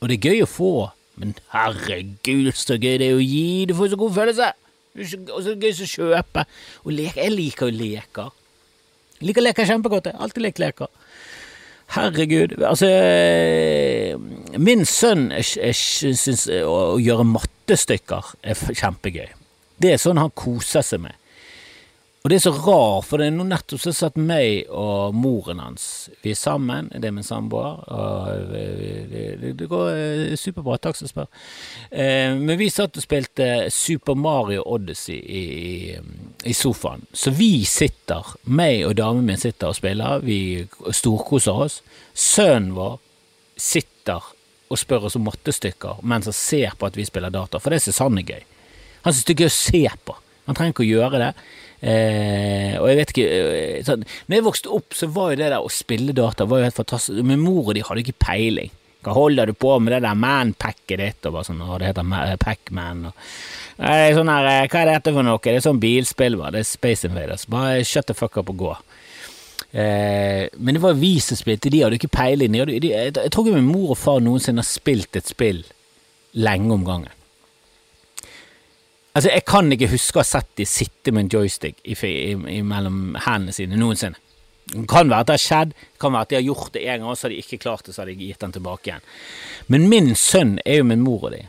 Og 0.00 0.10
det 0.10 0.16
er 0.18 0.30
gøy 0.32 0.42
å 0.42 0.50
få, 0.50 0.72
men 1.20 1.36
herregud, 1.52 2.50
så 2.58 2.78
gøy 2.80 2.96
det 2.98 3.10
er 3.12 3.18
å 3.20 3.22
gi. 3.22 3.66
Du 3.68 3.76
får 3.78 3.92
så 3.92 4.00
god 4.00 4.16
følelse. 4.16 4.48
Og 4.96 5.44
så 5.44 5.54
gøy 5.54 5.70
å 5.70 5.90
kjøpe. 5.92 6.46
Og 6.82 6.96
leke. 6.96 7.20
Jeg 7.20 7.36
liker 7.36 7.70
jo 7.70 7.76
leker. 7.78 8.32
Jeg 9.20 9.28
liker 9.28 9.46
leker 9.46 9.68
kjempegodt. 9.68 10.10
Jeg 10.10 10.18
har 10.18 10.26
alltid 10.26 10.46
lekt 10.48 10.62
leker. 10.64 10.90
Herregud. 11.92 12.56
Altså 12.64 12.88
Min 14.62 14.86
sønn 14.88 15.30
syns 15.44 16.46
å 16.48 16.98
gjøre 17.00 17.26
mattestykker 17.28 18.34
er 18.42 18.62
kjempegøy. 18.78 19.28
Det 19.82 19.94
er 19.94 20.00
sånn 20.00 20.20
han 20.20 20.32
koser 20.36 20.84
seg 20.86 21.02
med. 21.04 21.18
Og 22.22 22.30
det 22.30 22.36
er 22.36 22.42
så 22.44 22.52
rart, 22.54 23.06
for 23.08 23.18
det 23.18 23.26
er 23.26 23.32
nå 23.34 23.44
nettopp 23.48 23.80
så 23.82 23.90
satt 23.96 24.18
meg 24.20 24.68
og 24.70 25.16
moren 25.18 25.58
hans 25.58 25.86
Vi 26.22 26.30
er 26.30 26.38
sammen, 26.38 26.86
det 26.94 27.08
er 27.08 27.14
min 27.16 27.26
samboer. 27.26 27.80
Og 27.90 28.52
det, 28.52 29.56
det 29.58 29.66
går 29.70 29.88
eh, 29.90 30.36
superbra, 30.38 30.78
takk 30.78 31.00
som 31.00 31.10
spør. 31.10 31.26
Eh, 31.90 32.38
men 32.38 32.60
vi 32.60 32.70
satt 32.70 32.94
og 32.94 33.02
spilte 33.02 33.48
Super 33.74 34.14
Mario 34.14 34.62
Odyssey 34.70 35.18
i, 35.18 35.42
i, 36.44 36.54
sofaen. 36.54 37.04
Så 37.12 37.32
vi 37.36 37.64
sitter, 37.68 38.34
meg 38.44 38.84
og 38.88 38.96
damen 38.98 39.26
min 39.26 39.40
sitter 39.40 39.70
og 39.72 39.78
spiller, 39.78 40.22
vi 40.24 40.66
storkoser 40.90 41.64
oss. 41.66 41.80
Sønnen 42.14 42.72
vår 42.76 42.98
sitter 43.60 44.32
og 44.72 44.80
spør 44.80 45.08
oss 45.08 45.18
om 45.18 45.26
mattestykker 45.28 46.00
mens 46.08 46.30
han 46.30 46.36
ser 46.36 46.76
på 46.78 46.88
at 46.88 46.96
vi 46.96 47.06
spiller 47.06 47.32
data, 47.32 47.60
for 47.60 47.74
det 47.74 47.82
syns 47.84 48.00
han 48.02 48.18
er 48.20 48.28
gøy. 48.34 48.44
Han 49.04 49.14
syns 49.14 49.26
det 49.28 49.34
er 49.36 49.44
gøy 49.44 49.50
å 49.50 49.56
se 49.58 49.82
på. 50.06 50.16
Han 50.48 50.58
trenger 50.58 50.74
ikke 50.74 50.84
å 50.84 50.90
gjøre 50.90 51.20
det. 51.22 51.32
Eh, 51.82 52.74
og 52.78 52.86
jeg 52.90 52.98
vet 52.98 53.12
ikke 53.12 53.24
eh, 53.26 53.78
sånn, 53.82 54.04
Når 54.30 54.36
jeg 54.36 54.44
vokste 54.46 54.70
opp, 54.70 54.94
så 54.94 55.08
var 55.10 55.32
jo 55.32 55.38
det 55.40 55.48
der 55.50 55.64
å 55.64 55.70
spille 55.72 56.14
data 56.14 56.46
var 56.46 56.62
jo 56.62 56.68
helt 56.68 56.78
fantastisk. 56.78 57.22
Men 57.26 57.42
mor 57.42 57.68
og 57.68 57.76
de 57.78 57.84
hadde 57.86 58.04
ikke 58.04 58.18
peiling. 58.22 58.70
Hva 59.02 59.14
holder 59.16 59.50
du 59.50 59.56
på 59.58 59.74
med 59.82 59.96
det 59.96 60.04
der 60.04 60.18
man-packet 60.18 61.00
ditt? 61.00 61.26
Og 61.26 61.34
bare 61.34 61.48
sånn, 61.48 61.62
å, 61.64 61.78
det 61.80 61.90
heter 61.90 62.36
Pac-Man. 62.42 63.08
Eh, 63.10 64.08
sånn 64.14 64.30
her, 64.30 64.48
eh, 64.50 64.68
hva 64.70 64.82
er 64.82 64.92
dette 64.92 65.14
for 65.14 65.26
noe? 65.26 65.42
Det 65.42 65.56
er 65.58 65.64
sånn 65.64 65.82
bilspill, 65.82 66.38
bare. 66.38 66.56
Det 66.56 66.62
er 66.62 66.70
Space 66.70 67.08
Invaders. 67.08 67.48
Bare 67.50 67.82
shut 67.88 68.06
the 68.10 68.16
fuck 68.16 68.38
up 68.38 68.52
og 68.52 68.60
gå. 68.62 68.76
Eh, 69.72 70.46
men 70.54 70.76
det 70.76 70.84
var 70.84 71.00
vi 71.00 71.16
som 71.24 71.38
spilte, 71.38 71.72
de 71.72 71.82
hadde 71.82 71.98
ikke 71.98 72.12
peiling. 72.12 72.54
De 72.54 72.78
de, 72.78 72.92
jeg, 72.92 73.16
jeg 73.16 73.32
tror 73.32 73.48
ikke 73.48 73.58
min 73.58 73.72
mor 73.72 73.96
og 73.96 73.98
far 73.98 74.22
noensinne 74.22 74.62
har 74.62 74.68
spilt 74.68 75.18
et 75.18 75.34
spill 75.34 75.64
lenge 76.38 76.72
om 76.72 76.86
gangen. 76.86 77.18
Altså, 79.12 79.28
jeg 79.28 79.44
kan 79.44 79.68
ikke 79.74 79.90
huske 79.92 80.20
å 80.20 80.22
ha 80.22 80.28
sett 80.28 80.54
de 80.56 80.64
sitte 80.68 81.12
med 81.12 81.26
en 81.26 81.32
joystick 81.34 81.82
i, 81.84 81.96
i, 82.08 82.32
i, 82.32 82.60
mellom 82.64 83.16
hendene 83.26 83.52
sine 83.52 83.80
noensinne. 83.80 84.21
Det 84.64 84.84
kan 84.88 85.10
være 85.10 85.24
at 85.24 85.30
det 85.30 85.34
har 85.36 85.42
skjedd, 85.42 85.72
det 85.74 86.00
kan 86.00 86.14
være 86.14 86.26
at 86.26 86.30
de 86.30 86.38
har 86.38 86.46
gjort 86.46 86.70
det 86.76 86.84
en 86.86 87.02
gang, 87.06 87.16
så 87.16 87.26
har 87.26 87.34
de 87.34 87.40
ikke 87.42 87.58
klart 87.64 87.86
det, 87.86 87.94
så 87.96 88.02
har 88.02 88.12
de 88.12 88.14
gitt 88.20 88.40
den 88.40 88.54
tilbake 88.54 88.88
igjen. 88.88 89.08
Men 89.72 89.88
min 89.90 90.14
sønn 90.16 90.54
er 90.64 90.80
jo 90.80 90.86
min 90.88 91.02
mor 91.04 91.26
og 91.28 91.34
de. 91.34 91.42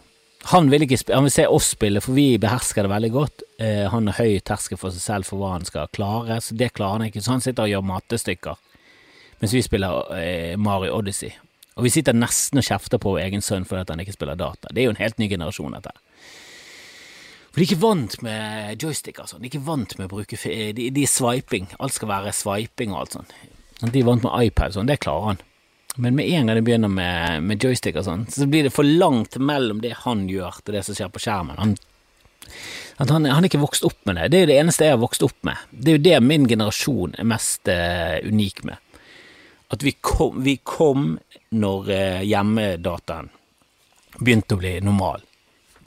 Han 0.51 0.67
vil, 0.73 0.83
ikke, 0.83 0.99
han 1.13 1.23
vil 1.23 1.31
se 1.31 1.45
oss 1.47 1.69
spille, 1.77 2.01
for 2.03 2.17
vi 2.17 2.35
behersker 2.41 2.83
det 2.83 2.91
veldig 2.91 3.11
godt. 3.13 3.45
Eh, 3.63 3.85
han 3.93 4.09
har 4.11 4.17
høy 4.19 4.41
terskel 4.43 4.79
for 4.81 4.91
seg 4.91 5.05
selv 5.05 5.29
for 5.29 5.39
hva 5.39 5.53
han 5.53 5.63
skal 5.67 5.91
klare, 5.95 6.41
så 6.43 6.57
det 6.59 6.73
klarer 6.75 6.99
han 6.99 7.07
ikke. 7.07 7.23
Så 7.23 7.37
han 7.37 7.45
sitter 7.45 7.67
og 7.67 7.71
gjør 7.71 7.89
matestykker 7.93 8.59
mens 9.43 9.51
vi 9.51 9.59
spiller 9.59 10.13
eh, 10.15 10.53
Mario 10.55 10.93
Odyssey. 10.95 11.33
Og 11.75 11.83
vi 11.83 11.91
sitter 11.91 12.15
nesten 12.15 12.61
og 12.61 12.63
kjefter 12.63 12.99
på 13.01 13.17
egen 13.19 13.41
sønn 13.43 13.65
fordi 13.67 13.91
han 13.91 13.99
ikke 13.99 14.15
spiller 14.15 14.39
data. 14.39 14.69
Det 14.71 14.79
er 14.79 14.87
jo 14.87 14.93
en 14.93 15.01
helt 15.01 15.17
ny 15.19 15.27
generasjon, 15.27 15.73
dette. 15.75 15.91
For 17.53 17.61
de 17.61 17.67
er 17.67 17.69
ikke 17.69 17.83
vant 17.83 18.15
med 18.25 18.81
joystick, 18.81 19.19
altså. 19.21 19.37
De 19.37 19.45
er 19.45 19.51
ikke 19.51 19.67
vant 19.67 19.91
med 19.99 20.07
å 20.07 20.15
bruke 20.15 20.37
De, 20.73 20.87
de 20.89 21.03
er 21.05 21.09
swiping. 21.09 21.67
Alt 21.77 21.93
skal 21.99 22.09
være 22.09 22.33
swiping 22.33 22.95
og 22.95 23.03
alt 23.03 23.17
sånt. 23.19 23.35
De 23.83 23.99
er 23.99 24.07
vant 24.07 24.23
med 24.25 24.47
iPad, 24.47 24.73
sånn. 24.73 24.89
Det 24.89 24.97
klarer 25.03 25.27
han. 25.27 25.43
Men 26.01 26.15
med 26.17 26.25
en 26.25 26.47
gang 26.49 26.57
de 26.57 26.63
begynner 26.65 26.89
med, 26.89 27.43
med 27.45 27.61
joystick 27.61 27.99
og 28.01 28.07
sånn, 28.07 28.23
så 28.33 28.47
blir 28.49 28.65
det 28.65 28.73
for 28.73 28.87
langt 28.87 29.37
mellom 29.37 29.83
det 29.83 29.91
han 30.01 30.23
gjør, 30.29 30.63
til 30.65 30.79
det 30.79 30.81
som 30.87 30.97
skjer 30.97 31.11
på 31.13 31.21
skjermen. 31.21 31.59
Han, 31.61 31.75
han, 32.97 33.27
han 33.29 33.43
er 33.43 33.49
ikke 33.51 33.61
vokst 33.61 33.85
opp 33.85 33.99
med 34.09 34.17
det. 34.17 34.31
Det 34.33 34.39
er 34.39 34.45
jo 34.47 34.49
det 34.49 34.57
eneste 34.63 34.87
jeg 34.87 34.95
har 34.95 35.03
vokst 35.03 35.25
opp 35.27 35.37
med. 35.45 35.67
Det 35.69 35.93
er 35.93 35.99
jo 35.99 36.05
det 36.07 36.23
min 36.25 36.47
generasjon 36.49 37.13
er 37.21 37.29
mest 37.29 37.69
uh, 37.69 38.17
unik 38.25 38.63
med. 38.71 38.97
At 39.73 39.85
vi 39.85 39.93
kom, 40.01 40.41
vi 40.41 40.57
kom 40.65 41.13
når 41.53 41.93
uh, 41.93 42.25
hjemmedataen 42.25 43.29
begynte 44.17 44.57
å 44.57 44.63
bli 44.63 44.73
normal. 44.81 45.21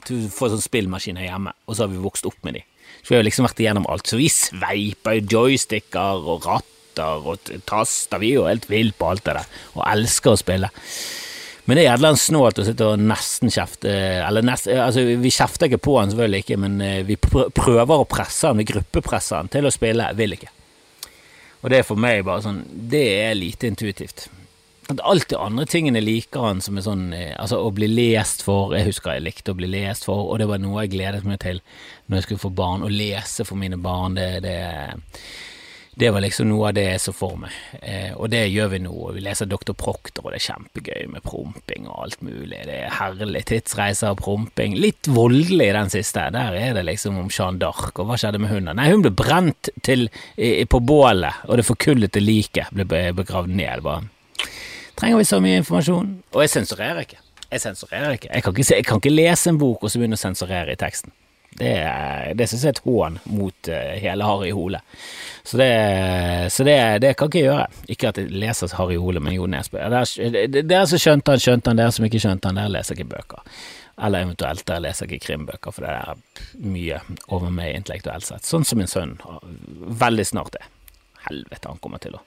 Du 0.07 0.29
får 0.31 0.53
sånn 0.53 0.63
spillmaskiner 0.63 1.27
hjemme, 1.27 1.53
og 1.67 1.75
så 1.75 1.85
har 1.85 1.93
vi 1.93 2.01
vokst 2.01 2.27
opp 2.29 2.39
med 2.47 2.59
de. 2.59 2.63
Så 3.01 3.13
vi 3.13 3.19
har 3.19 3.27
liksom 3.27 3.47
vært 3.47 3.61
igjennom 3.61 3.87
alt. 3.91 4.07
Så 4.07 4.19
vi 4.19 4.29
sveiper 4.31 5.21
joysticker 5.21 6.25
og 6.27 6.47
ratter 6.47 7.29
og 7.29 7.51
taster. 7.69 8.21
Vi 8.23 8.33
er 8.33 8.39
jo 8.39 8.47
helt 8.49 8.67
ville 8.71 8.95
på 8.95 9.11
alt 9.11 9.25
det 9.27 9.37
der, 9.37 9.55
og 9.75 9.85
elsker 9.87 10.33
å 10.33 10.39
spille. 10.39 10.71
Men 11.67 11.75
det 11.75 11.83
er 11.83 11.89
jævla 11.89 12.13
snålt 12.15 12.61
å 12.61 12.63
sitte 12.63 12.85
og 12.87 13.01
nesten 13.03 13.51
kjefte 13.51 13.91
Eller 14.23 14.45
nest, 14.47 14.69
altså, 14.71 15.01
vi 15.19 15.31
kjefter 15.35 15.67
ikke 15.67 15.81
på 15.83 15.97
han, 15.97 16.13
selvfølgelig 16.13 16.45
ikke, 16.45 16.59
men 16.63 16.77
eh, 16.79 17.01
vi 17.03 17.17
prøver 17.19 17.91
å 17.91 18.07
presse 18.07 18.47
han, 18.47 18.61
vi 18.61 18.69
gruppepresser 18.69 19.41
han 19.41 19.51
til 19.51 19.67
å 19.67 19.73
spille. 19.75 20.07
Vil 20.15 20.37
ikke. 20.37 20.53
Og 21.59 21.71
det 21.73 21.81
er 21.81 21.87
for 21.87 21.99
meg 21.99 22.23
bare 22.23 22.45
sånn 22.45 22.61
Det 22.91 23.03
er 23.19 23.35
lite 23.35 23.67
intuitivt. 23.67 24.29
At 24.93 25.03
alt 25.03 25.27
de 25.31 25.39
andre 25.39 25.65
tingene 25.69 26.01
liker 26.03 26.45
han 26.47 26.61
som 26.63 26.77
er 26.79 26.85
sånn 26.85 27.09
eh, 27.15 27.33
Altså 27.35 27.59
å 27.63 27.73
bli 27.75 27.89
lest 27.91 28.45
for 28.45 28.75
Jeg 28.77 28.89
husker 28.89 29.17
jeg 29.17 29.25
likte 29.27 29.53
å 29.53 29.59
bli 29.59 29.69
lest 29.71 30.07
for, 30.07 30.29
og 30.31 30.39
det 30.41 30.47
var 30.49 30.61
noe 30.63 30.85
jeg 30.85 30.95
gledet 30.95 31.27
meg 31.27 31.41
til 31.43 31.61
når 32.07 32.21
jeg 32.21 32.27
skulle 32.27 32.45
få 32.45 32.53
barn. 32.55 32.85
Å 32.87 32.91
lese 32.91 33.43
for 33.43 33.59
mine 33.59 33.75
barn, 33.83 34.15
det, 34.15 34.39
det, 34.45 34.53
det 35.99 36.11
var 36.15 36.23
liksom 36.23 36.47
noe 36.47 36.69
av 36.69 36.77
det 36.77 36.85
jeg 36.85 37.01
så 37.03 37.11
for 37.11 37.35
meg. 37.41 37.57
Eh, 37.81 38.13
og 38.15 38.29
det 38.31 38.45
gjør 38.47 38.71
vi 38.71 38.79
nå. 38.85 38.93
Vi 39.17 39.25
leser 39.25 39.49
Dr. 39.51 39.75
Proctor, 39.75 40.23
og 40.23 40.31
det 40.31 40.39
er 40.39 40.45
kjempegøy 40.45 41.11
med 41.11 41.25
promping 41.27 41.89
og 41.91 42.05
alt 42.05 42.23
mulig. 42.23 42.63
Det 42.69 42.79
er 42.85 42.95
herlig. 42.95 43.43
Tidsreiser 43.51 44.15
og 44.15 44.21
promping. 44.23 44.79
Litt 44.79 45.11
voldelig 45.11 45.71
den 45.75 45.91
siste. 45.97 46.29
Der 46.31 46.55
er 46.55 46.77
det 46.79 46.87
liksom 46.87 47.19
om 47.19 47.27
Jeanne 47.27 47.59
d'Arc, 47.59 47.91
og 47.97 48.07
hva 48.07 48.19
skjedde 48.21 48.39
med 48.39 48.55
hunden? 48.55 48.79
Nei, 48.79 48.91
hun 48.93 49.03
ble 49.03 49.11
brent 49.11 49.73
til, 49.83 50.07
på 50.37 50.85
bålet, 50.93 51.43
og 51.49 51.59
det 51.59 51.67
forkullete 51.67 52.23
liket 52.23 52.71
ble 52.71 53.09
begravd 53.17 53.51
ned. 53.51 53.83
bare 53.83 54.05
Trenger 54.97 55.21
vi 55.21 55.29
så 55.29 55.39
mye 55.43 55.61
informasjon? 55.61 56.11
Og 56.33 56.43
jeg 56.43 56.53
sensurerer 56.55 57.05
ikke. 57.05 57.21
Jeg 57.51 57.63
sensurerer 57.63 58.17
ikke. 58.17 58.29
Jeg 58.33 58.43
kan 58.43 58.55
ikke, 58.57 58.75
jeg 58.75 58.85
kan 58.85 59.01
ikke 59.01 59.13
lese 59.13 59.53
en 59.53 59.61
bok 59.61 59.83
og 59.83 59.91
så 59.91 60.01
begynne 60.01 60.17
å 60.17 60.21
sensurere 60.21 60.73
i 60.73 60.79
teksten. 60.79 61.13
Det, 61.57 61.73
det 62.37 62.45
synes 62.49 62.63
jeg 62.63 62.69
er 62.69 62.75
et 62.75 62.83
hån 62.85 63.15
mot 63.33 63.69
uh, 63.71 63.93
hele 63.97 64.25
Harry 64.27 64.51
Hole. 64.53 64.81
Så, 65.41 65.57
det, 65.57 65.69
så 66.53 66.65
det, 66.67 66.77
det, 67.01 67.15
kan 67.17 67.31
ikke 67.31 67.39
jeg 67.39 67.47
gjøre. 67.47 67.67
Ikke 67.93 68.11
at 68.11 68.19
jeg 68.21 68.29
leser 68.29 68.75
Harry 68.77 68.97
Hole, 69.01 69.23
men 69.23 69.33
Jo 69.33 69.47
Nesbø. 69.49 69.79
Dere 69.79 70.83
som 70.91 71.01
skjønte 71.01 71.33
han, 71.33 71.41
skjønte 71.41 71.71
han. 71.71 71.81
Dere 71.81 71.95
som 71.95 72.05
ikke 72.05 72.21
skjønte 72.21 72.51
han, 72.51 72.59
dere 72.59 72.73
leser 72.75 72.97
ikke 72.97 73.09
bøker. 73.15 73.57
Eller 74.05 74.27
eventuelt 74.27 74.67
dere 74.67 74.85
leser 74.85 75.09
ikke 75.09 75.23
krimbøker, 75.25 75.73
for 75.73 75.87
det 75.87 75.95
er 75.95 76.65
mye 76.67 77.01
over 77.33 77.49
meg 77.49 77.73
intellektuelt 77.79 78.27
sett. 78.27 78.45
Sånn 78.45 78.67
som 78.67 78.81
min 78.81 78.91
sønn 78.91 79.15
veldig 80.03 80.27
snart 80.29 80.59
er. 80.59 80.67
Helvete, 81.25 81.71
han 81.71 81.81
kommer 81.81 82.03
til 82.03 82.19
å 82.19 82.25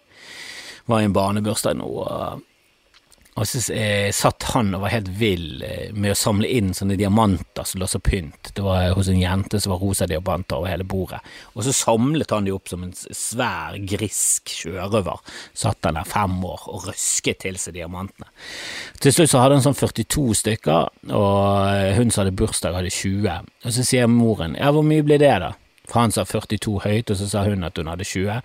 Var 0.91 1.05
i 1.05 1.07
en 1.07 1.15
barnebursdag 1.15 1.77
nå. 1.79 1.87
og 1.87 2.50
og 3.39 3.47
så 3.47 3.61
eh, 3.73 4.11
satt 4.15 4.43
han 4.51 4.73
og 4.75 4.83
var 4.83 4.93
helt 4.93 5.09
vill 5.21 5.63
eh, 5.63 5.93
med 5.95 6.13
å 6.13 6.19
samle 6.19 6.49
inn 6.51 6.73
sånne 6.75 6.97
diamanter 6.99 7.67
som 7.67 7.81
lå 7.81 7.87
så 7.89 8.01
pynt. 8.03 8.51
Det 8.57 8.65
var 8.65 8.91
hos 8.97 9.09
en 9.09 9.21
jente 9.21 9.61
som 9.63 9.75
var 9.75 9.83
rosa 9.85 10.09
diamanter 10.11 10.59
over 10.59 10.73
hele 10.73 10.87
bordet. 10.89 11.21
Og 11.55 11.63
så 11.65 11.75
samlet 11.77 12.35
han 12.35 12.49
de 12.49 12.55
opp 12.57 12.69
som 12.73 12.83
en 12.85 12.93
svær, 12.97 13.79
grisk 13.87 14.51
sjørøver. 14.51 15.23
Satt 15.55 15.87
han 15.87 16.01
der 16.01 16.11
fem 16.11 16.37
år 16.43 16.67
og 16.73 16.91
røsket 16.91 17.45
til 17.47 17.59
seg 17.61 17.79
diamantene. 17.79 18.29
Til 19.01 19.15
slutt 19.15 19.33
så 19.33 19.45
hadde 19.45 19.61
han 19.61 19.67
sånn 19.69 19.79
42 19.79 20.27
stykker, 20.43 20.93
og 21.15 21.41
eh, 21.71 21.95
hun 22.01 22.11
som 22.11 22.25
hadde 22.25 22.37
bursdag, 22.37 22.77
hadde 22.77 22.93
20. 22.93 23.51
Og 23.65 23.79
så 23.79 23.87
sier 23.87 24.11
moren 24.11 24.59
ja, 24.59 24.75
hvor 24.75 24.87
mye 24.87 25.07
blir 25.07 25.23
det, 25.23 25.37
da? 25.47 25.55
For 25.91 26.03
han 26.03 26.15
sa 26.15 26.27
42 26.27 26.83
høyt, 26.85 27.11
og 27.15 27.19
så 27.19 27.31
sa 27.31 27.47
hun 27.47 27.67
at 27.67 27.79
hun 27.79 27.91
hadde 27.91 28.07
20. 28.07 28.43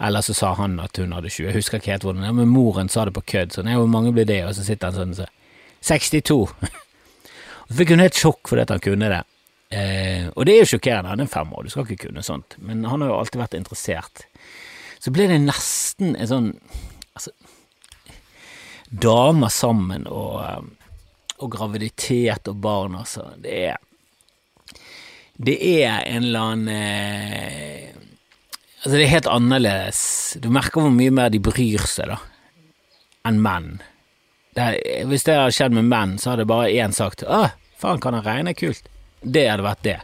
Eller 0.00 0.24
så 0.24 0.34
sa 0.34 0.54
han 0.56 0.78
at 0.80 0.96
hun 0.96 1.12
hadde 1.12 1.28
20. 1.28 1.50
Jeg 1.50 1.58
husker 1.58 1.80
ikke 1.80 1.92
helt 1.92 2.06
hvordan 2.06 2.24
det 2.24 2.30
er, 2.30 2.36
men 2.38 2.48
moren 2.48 2.88
sa 2.88 3.04
det 3.04 3.12
på 3.16 3.26
kødd. 3.34 3.52
Sånn, 3.52 3.68
hvor 3.76 3.90
mange 3.90 4.14
blir 4.16 4.28
det? 4.28 4.40
Og 4.48 4.54
så 4.56 4.64
sitter 4.64 4.88
han 4.88 4.96
sånn 4.96 5.18
så 5.18 5.26
62. 5.84 6.38
og 7.64 7.68
så 7.68 7.76
fikk 7.76 7.92
hun 7.92 8.04
helt 8.04 8.16
sjokk 8.16 8.48
fordi 8.48 8.64
at 8.64 8.72
han 8.72 8.82
kunne 8.84 9.12
det. 9.12 9.20
Eh, 9.70 10.26
og 10.34 10.46
det 10.46 10.56
er 10.56 10.64
jo 10.64 10.72
sjokkerende, 10.72 11.12
han 11.12 11.22
er 11.22 11.30
fem 11.30 11.52
år, 11.54 11.62
du 11.62 11.70
skal 11.70 11.84
ikke 11.86 12.08
kunne 12.08 12.24
sånt, 12.26 12.56
men 12.58 12.82
han 12.90 13.04
har 13.04 13.12
jo 13.12 13.18
alltid 13.20 13.38
vært 13.38 13.54
interessert. 13.54 14.24
Så 14.98 15.12
ble 15.14 15.28
det 15.30 15.36
nesten 15.44 16.16
en 16.16 16.28
sånn 16.28 16.48
altså, 17.14 17.30
Damer 18.90 19.52
sammen 19.54 20.08
og, 20.10 20.66
og 21.38 21.52
graviditet 21.54 22.50
og 22.50 22.58
barn, 22.58 22.98
altså. 22.98 23.28
Det 23.38 23.54
er 23.70 23.78
Det 25.40 25.54
er 25.62 26.02
en 26.02 26.26
eller 26.26 26.40
annen 26.40 26.74
eh, 26.74 27.99
Altså, 28.80 28.96
det 28.96 29.04
er 29.04 29.12
helt 29.12 29.28
annerledes. 29.28 30.02
Du 30.40 30.48
merker 30.52 30.80
hvor 30.80 30.92
mye 30.94 31.12
mer 31.12 31.32
de 31.32 31.40
bryr 31.44 31.82
seg, 31.84 32.14
da, 32.14 32.16
enn 33.28 33.40
menn. 33.44 33.74
Det 34.56 34.68
hvis 35.10 35.26
det 35.26 35.36
hadde 35.36 35.54
skjedd 35.54 35.76
med 35.76 35.90
menn, 35.90 36.16
så 36.18 36.32
hadde 36.32 36.48
bare 36.48 36.72
én 36.72 36.94
sagt 36.96 37.22
'Å, 37.22 37.50
faen, 37.78 38.00
kan 38.00 38.16
han 38.16 38.24
regne? 38.24 38.54
Kult'. 38.56 38.88
Det 39.20 39.44
hadde 39.50 39.66
vært 39.66 39.84
det. 39.84 39.98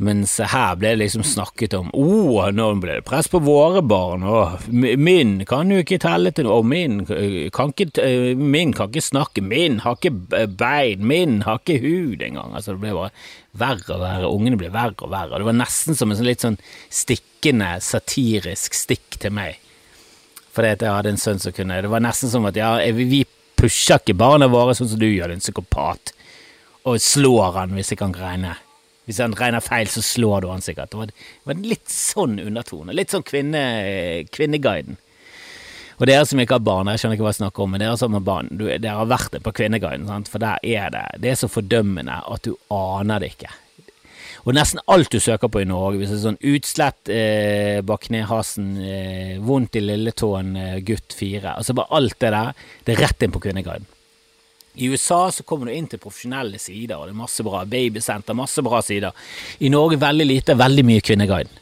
Mens 0.00 0.38
her 0.40 0.78
ble 0.80 0.94
det 0.94 1.02
liksom 1.02 1.24
snakket 1.28 1.74
om 1.76 1.90
Å, 1.92 2.00
oh, 2.00 2.46
nå 2.56 2.68
ble 2.80 2.94
det 2.96 3.04
press 3.04 3.26
på 3.28 3.36
våre 3.44 3.82
barn, 3.84 4.22
og 4.24 4.62
min 4.72 5.34
kan 5.48 5.68
jo 5.68 5.82
ikke 5.82 5.98
telle 6.00 6.32
til 6.32 6.46
noe, 6.46 6.62
og 6.62 6.68
min 6.70 7.02
kan 7.52 7.74
ikke, 7.74 8.06
min 8.40 8.72
kan 8.76 8.88
ikke 8.88 9.04
snakke, 9.04 9.44
min 9.44 9.82
har 9.84 9.98
ikke 9.98 10.46
bein, 10.56 11.04
min 11.04 11.42
har 11.44 11.60
ikke 11.60 11.82
hud 11.82 12.24
engang. 12.24 12.54
Altså, 12.56 12.72
det 12.72 12.84
ble 12.86 12.94
bare 12.96 13.12
verre 13.60 13.96
og 13.98 14.00
verre, 14.06 14.30
ungene 14.30 14.60
ble 14.62 14.70
verre 14.72 14.96
og 15.04 15.12
verre. 15.12 15.34
Og 15.34 15.44
Det 15.44 15.50
var 15.50 15.58
nesten 15.58 15.98
som 15.98 16.08
en 16.08 16.20
sånn 16.22 16.30
litt 16.30 16.46
sånn 16.46 16.56
stikkende, 17.02 17.74
satirisk 17.84 18.78
stikk 18.80 19.20
til 19.20 19.36
meg. 19.36 19.60
Fordi 20.56 20.72
at 20.78 20.86
jeg 20.86 20.96
hadde 20.96 21.12
en 21.12 21.20
sønn 21.20 21.38
som 21.38 21.54
kunne 21.54 21.76
Det 21.84 21.92
var 21.92 22.02
nesten 22.02 22.32
som 22.32 22.48
at 22.48 22.56
ja, 22.58 22.72
vi 22.96 23.20
pusher 23.60 24.00
ikke 24.00 24.16
barna 24.16 24.48
våre 24.48 24.72
sånn 24.72 24.88
som 24.94 25.00
du 25.02 25.10
gjør, 25.10 25.34
din 25.34 25.44
psykopat, 25.44 26.14
og 26.88 26.96
slår 27.04 27.60
han 27.60 27.76
hvis 27.76 27.92
jeg 27.92 28.00
kan 28.00 28.16
regne. 28.16 28.56
Hvis 29.10 29.20
han 29.22 29.34
regner 29.34 29.64
feil, 29.64 29.90
så 29.90 30.02
slår 30.06 30.44
du 30.44 30.50
han 30.52 30.62
sikkert. 30.62 30.92
Det 30.92 31.00
var, 31.00 31.12
det 31.12 31.50
var 31.50 31.62
litt 31.66 31.90
sånn 31.90 32.38
undertone. 32.38 32.94
Litt 32.94 33.10
sånn 33.10 33.26
kvinne, 33.26 33.62
Kvinneguiden. 34.30 35.00
Og 36.00 36.06
dere 36.08 36.24
som 36.24 36.40
ikke 36.40 36.56
har 36.56 36.64
barn, 36.64 36.88
jeg 36.88 37.02
skjønner 37.02 37.18
ikke 37.18 37.24
hva 37.26 37.32
jeg 37.34 37.42
snakker 37.42 37.64
om, 37.64 37.74
men 37.74 37.82
dere 37.82 37.96
som 38.00 38.14
har 38.16 38.22
barn, 38.24 38.46
du, 38.56 38.62
dere 38.70 38.94
har 39.02 39.08
vært 39.10 39.34
det 39.34 39.42
på 39.44 39.52
Kvinneguiden, 39.58 40.06
sant? 40.08 40.30
for 40.32 40.40
der 40.40 40.62
er 40.64 40.94
det 40.94 41.02
Det 41.20 41.34
er 41.34 41.42
så 41.42 41.50
fordømmende 41.52 42.22
at 42.24 42.46
du 42.46 42.54
aner 42.72 43.20
det 43.20 43.34
ikke. 43.34 43.50
Og 44.48 44.56
nesten 44.56 44.80
alt 44.88 45.12
du 45.12 45.20
søker 45.20 45.52
på 45.52 45.60
i 45.60 45.68
Norge, 45.68 46.00
hvis 46.00 46.14
det 46.14 46.16
er 46.16 46.24
sånn 46.24 46.40
utslett 46.54 47.12
eh, 47.12 47.80
bak 47.84 48.06
knehasen, 48.06 48.70
eh, 48.80 49.34
vondt 49.44 49.76
i 49.76 49.84
lilletåen, 49.84 50.54
eh, 50.56 50.78
gutt 50.88 51.12
fire, 51.12 51.58
altså 51.58 51.76
bare 51.76 51.92
alt 51.98 52.16
det 52.24 52.32
der, 52.32 52.54
det 52.86 52.94
er 52.94 53.02
rett 53.04 53.26
inn 53.26 53.34
på 53.34 53.42
Kvinneguiden. 53.44 53.88
I 54.74 54.88
USA 54.88 55.32
så 55.32 55.42
kommer 55.42 55.66
du 55.66 55.74
inn 55.74 55.88
til 55.90 56.00
profesjonelle 56.02 56.58
sider, 56.62 56.96
og 56.96 57.08
det 57.08 57.14
er 57.14 57.22
masse 57.22 57.44
bra 57.46 57.64
babysenter, 57.66 58.36
masse 58.38 58.62
bra 58.62 58.80
sider. 58.86 59.16
I 59.58 59.70
Norge 59.72 59.98
veldig 60.00 60.26
lite, 60.26 60.54
veldig 60.58 60.84
mye 60.86 61.02
Kvinneguiden. 61.04 61.56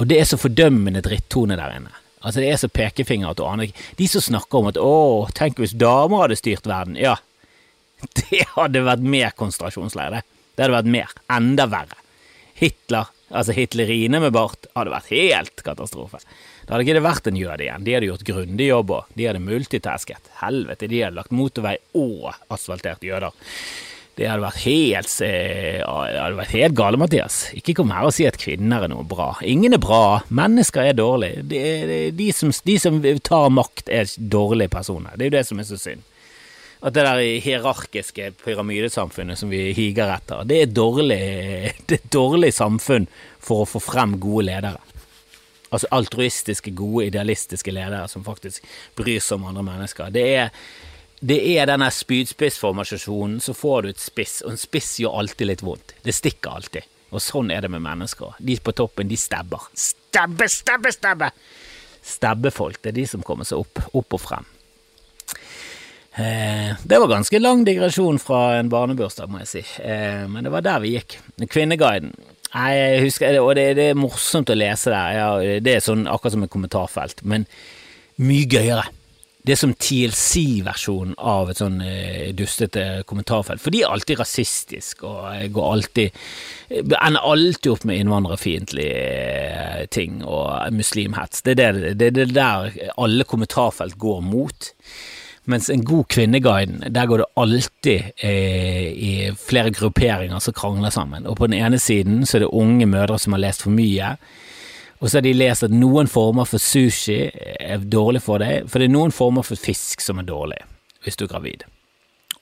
Og 0.00 0.08
det 0.08 0.18
er 0.18 0.26
så 0.26 0.38
fordømmende 0.40 1.02
drittone 1.04 1.58
der 1.60 1.76
inne. 1.76 1.92
Altså 2.22 2.40
Det 2.40 2.48
er 2.52 2.60
så 2.60 2.70
pekefinger 2.70 3.32
at 3.32 3.38
du 3.38 3.42
aner 3.44 3.66
ikke 3.66 3.82
De 3.98 4.06
som 4.08 4.22
snakker 4.22 4.58
om 4.58 4.68
at 4.70 4.76
'å, 4.78 5.28
tenk 5.34 5.58
hvis 5.58 5.74
damer 5.74 6.22
hadde 6.22 6.38
styrt 6.38 6.66
verden', 6.66 6.96
ja, 6.96 7.16
det 8.18 8.46
hadde 8.54 8.84
vært 8.86 9.02
mer 9.02 9.34
konsentrasjonsleir, 9.36 10.10
det. 10.10 10.22
Det 10.56 10.64
hadde 10.64 10.78
vært 10.78 10.92
mer. 10.94 11.10
Enda 11.30 11.66
verre. 11.66 11.98
Hitler, 12.54 13.10
altså 13.30 13.52
Hitlerine 13.52 14.20
med 14.20 14.32
bart, 14.32 14.66
hadde 14.76 14.90
vært 14.90 15.10
helt 15.10 15.62
katastrofe. 15.62 16.20
Da 16.66 16.74
hadde 16.74 16.86
ikke 16.86 16.98
det 16.98 17.04
vært 17.04 17.30
en 17.30 17.38
jøde 17.38 17.64
igjen. 17.66 17.86
De 17.86 17.94
hadde 17.96 18.10
gjort 18.10 18.26
grundig 18.28 18.68
jobb 18.68 18.92
òg. 18.98 19.14
De 19.18 19.28
hadde 19.28 19.42
multitasket. 19.42 20.34
Helvete, 20.42 20.90
de 20.90 21.00
hadde 21.04 21.18
lagt 21.18 21.34
motorvei 21.34 21.78
og 21.98 22.28
asfaltert 22.52 23.02
jøder. 23.06 23.34
Det 24.12 24.26
hadde 24.28 24.44
vært 24.44 24.60
helt, 24.66 25.12
hadde 25.88 26.36
vært 26.36 26.52
helt 26.52 26.76
gale, 26.76 26.98
Mathias. 27.00 27.38
Ikke 27.56 27.72
kom 27.78 27.94
her 27.94 28.10
og 28.10 28.12
si 28.12 28.26
at 28.28 28.36
kvinner 28.40 28.84
er 28.84 28.92
noe 28.92 29.06
bra. 29.08 29.30
Ingen 29.48 29.72
er 29.72 29.80
bra. 29.80 30.20
Mennesker 30.28 30.90
er 30.90 30.98
dårlige. 30.98 31.46
De, 31.48 31.60
de, 31.88 32.00
de, 32.18 32.28
som, 32.36 32.52
de 32.52 32.76
som 32.80 33.00
tar 33.24 33.48
makt, 33.56 33.88
er 33.88 34.12
dårlige 34.20 34.74
personer. 34.74 35.16
Det 35.16 35.24
er 35.26 35.30
jo 35.30 35.36
det 35.38 35.46
som 35.48 35.62
er 35.62 35.68
så 35.70 35.80
synd. 35.80 36.04
At 36.82 36.96
det 36.96 37.06
der 37.06 37.22
hierarkiske 37.40 38.32
pyramidesamfunnet 38.42 39.38
som 39.38 39.52
vi 39.54 39.68
higer 39.76 40.10
etter, 40.16 40.42
det 40.50 40.60
er 40.60 40.72
dårlig, 40.76 41.20
det 41.88 42.00
er 42.02 42.08
dårlig 42.12 42.52
samfunn 42.52 43.08
for 43.40 43.64
å 43.64 43.70
få 43.70 43.80
frem 43.80 44.18
gode 44.20 44.50
ledere. 44.50 44.91
Altså 45.72 45.88
altruistiske, 45.96 46.74
gode, 46.76 47.06
idealistiske 47.08 47.72
ledere 47.72 48.06
som 48.12 48.24
faktisk 48.26 48.66
bryr 48.98 49.20
seg 49.24 49.38
om 49.38 49.48
andre 49.50 49.64
mennesker. 49.66 50.12
Det 50.12 50.24
er, 50.36 50.50
det 51.24 51.38
er 51.54 51.70
denne 51.70 51.88
spydspissformasjonen, 51.88 53.40
så 53.40 53.56
får 53.56 53.82
du 53.82 53.92
et 53.94 54.02
spiss, 54.02 54.40
og 54.44 54.52
en 54.52 54.60
spiss 54.60 54.98
gjør 55.00 55.20
alltid 55.22 55.48
litt 55.48 55.64
vondt. 55.64 55.96
Det 56.04 56.14
stikker 56.16 56.58
alltid. 56.60 56.88
Og 57.12 57.20
sånn 57.20 57.50
er 57.52 57.64
det 57.64 57.72
med 57.72 57.84
mennesker. 57.84 58.36
De 58.40 58.56
på 58.60 58.72
toppen, 58.76 59.08
de 59.08 59.18
stabber. 59.20 59.68
Stabbe, 59.76 60.48
stabbe, 60.48 60.92
stabbe! 60.92 61.32
Stabbefolk, 62.02 62.80
det 62.82 62.90
er 62.90 62.96
de 62.96 63.04
som 63.06 63.22
kommer 63.24 63.46
seg 63.46 63.62
opp, 63.62 63.78
opp 63.94 64.16
og 64.16 64.20
frem. 64.20 64.48
Eh, 66.14 66.72
det 66.84 66.98
var 66.98 67.08
ganske 67.08 67.38
lang 67.40 67.62
digresjon 67.64 68.18
fra 68.20 68.58
en 68.58 68.68
barnebursdag, 68.72 69.30
må 69.32 69.40
jeg 69.44 69.48
si, 69.48 69.62
eh, 69.80 70.26
men 70.28 70.44
det 70.44 70.52
var 70.52 70.64
der 70.64 70.82
vi 70.82 70.96
gikk. 70.96 71.16
Kvinneguiden. 71.48 72.12
Nei, 72.52 72.72
jeg 72.76 73.04
husker, 73.06 73.38
og 73.40 73.54
det, 73.56 73.68
det, 73.78 73.92
er 73.92 73.98
morsomt 73.98 74.50
å 74.52 74.56
lese 74.56 74.92
der. 74.92 75.12
Ja, 75.16 75.60
det 75.64 75.76
er 75.78 75.84
sånn 75.84 76.04
akkurat 76.10 76.34
som 76.34 76.44
et 76.44 76.52
kommentarfelt, 76.52 77.22
men 77.24 77.46
mye 78.20 78.48
gøyere. 78.50 78.90
Det 79.42 79.56
er 79.56 79.58
som 79.58 79.72
TLC-versjonen 79.74 81.16
av 81.18 81.48
et 81.50 81.58
sånn 81.58 81.80
eh, 81.82 82.28
dustete 82.38 83.02
kommentarfelt. 83.08 83.58
For 83.58 83.74
de 83.74 83.80
er 83.82 83.90
alltid 83.90 84.20
rasistiske 84.20 85.08
og 85.08 85.56
går 85.56 85.70
alltid 85.72 86.20
Ender 86.72 87.26
alltid 87.26 87.66
opp 87.72 87.82
med 87.88 87.98
innvandrerfiendtlige 88.00 89.00
eh, 89.02 89.80
ting 89.92 90.22
og 90.22 90.70
muslimhets. 90.72 91.42
Det 91.42 91.56
er 91.58 91.80
det, 91.80 91.96
det, 91.98 92.12
det 92.20 92.28
der 92.36 92.70
alle 92.94 93.26
kommentarfelt 93.28 93.98
går 94.00 94.22
mot. 94.24 94.70
Mens 95.50 95.70
en 95.70 95.82
god 95.84 96.06
kvinneguide, 96.12 96.90
der 96.94 97.06
går 97.10 97.18
det 97.18 97.30
alltid 97.36 98.12
eh, 98.22 98.92
i 98.94 99.12
flere 99.34 99.72
grupperinger 99.74 100.38
som 100.38 100.54
krangler 100.54 100.90
sammen. 100.94 101.26
Og 101.26 101.36
på 101.36 101.48
den 101.50 101.58
ene 101.58 101.80
siden 101.82 102.22
så 102.26 102.38
er 102.38 102.44
det 102.44 102.52
unge 102.54 102.86
mødre 102.86 103.18
som 103.18 103.34
har 103.34 103.42
lest 103.42 103.66
for 103.66 103.74
mye, 103.74 104.16
Og 105.02 105.10
så 105.10 105.16
har 105.18 105.24
de 105.26 105.32
lest 105.34 105.64
at 105.66 105.72
noen 105.74 106.06
former 106.06 106.46
for 106.46 106.62
sushi 106.62 107.24
er 107.34 107.82
dårlig 107.90 108.22
for 108.22 108.38
deg, 108.38 108.68
for 108.70 108.78
det 108.78 108.86
er 108.86 108.94
noen 108.94 109.10
former 109.10 109.42
for 109.42 109.58
fisk 109.58 110.00
som 110.00 110.22
er 110.22 110.28
dårlig 110.28 110.60
hvis 111.02 111.18
du 111.18 111.24
er 111.24 111.32
gravid. 111.32 111.64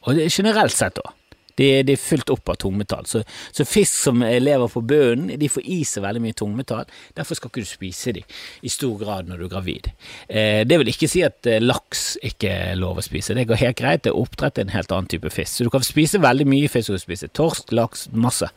Og 0.04 0.18
det 0.18 0.26
er 0.26 0.34
generelt 0.34 0.76
sett, 0.76 0.98
da. 1.00 1.14
De, 1.58 1.68
de, 1.86 1.94
er 1.94 2.00
fylt 2.00 2.30
opp 2.32 2.52
av 2.52 2.58
tungmetall. 2.62 3.06
Så, 3.08 3.22
så, 3.50 3.66
fisk 3.68 3.94
som 4.06 4.22
lever 4.22 4.70
på 4.72 4.82
bunnen, 4.84 5.34
de 5.40 5.50
får 5.50 5.66
i 5.66 5.80
seg 5.88 6.04
veldig 6.04 6.22
mye 6.24 6.36
tungmetall. 6.36 6.88
Derfor 7.16 7.38
skal 7.38 7.52
ikke 7.52 7.64
du 7.64 7.70
spise 7.70 8.14
dem 8.16 8.38
i 8.62 8.72
stor 8.72 8.96
grad 9.00 9.28
når 9.28 9.42
du 9.42 9.46
er 9.48 9.52
gravid. 9.54 9.90
Eh, 10.28 10.62
det 10.68 10.80
vil 10.80 10.92
ikke 10.92 11.10
si 11.10 11.24
at 11.26 11.46
eh, 11.50 11.60
laks 11.62 12.14
ikke 12.26 12.50
er 12.70 12.80
lov 12.80 13.00
å 13.00 13.04
spise. 13.04 13.36
Det 13.36 13.46
går 13.50 13.62
helt 13.64 13.80
greit. 13.80 14.04
Det 14.04 14.12
er 14.12 14.20
oppdrett 14.20 14.60
en 14.62 14.74
helt 14.74 14.94
annen 14.94 15.10
type 15.10 15.32
fisk. 15.34 15.56
Så 15.56 15.68
du 15.68 15.72
kan 15.72 15.84
spise 15.86 16.22
veldig 16.22 16.48
mye 16.48 16.70
fisk. 16.72 16.90
Du 16.90 16.96
kan 16.96 17.04
spise 17.04 17.30
torsk, 17.36 17.74
laks, 17.76 18.08
masse. 18.12 18.50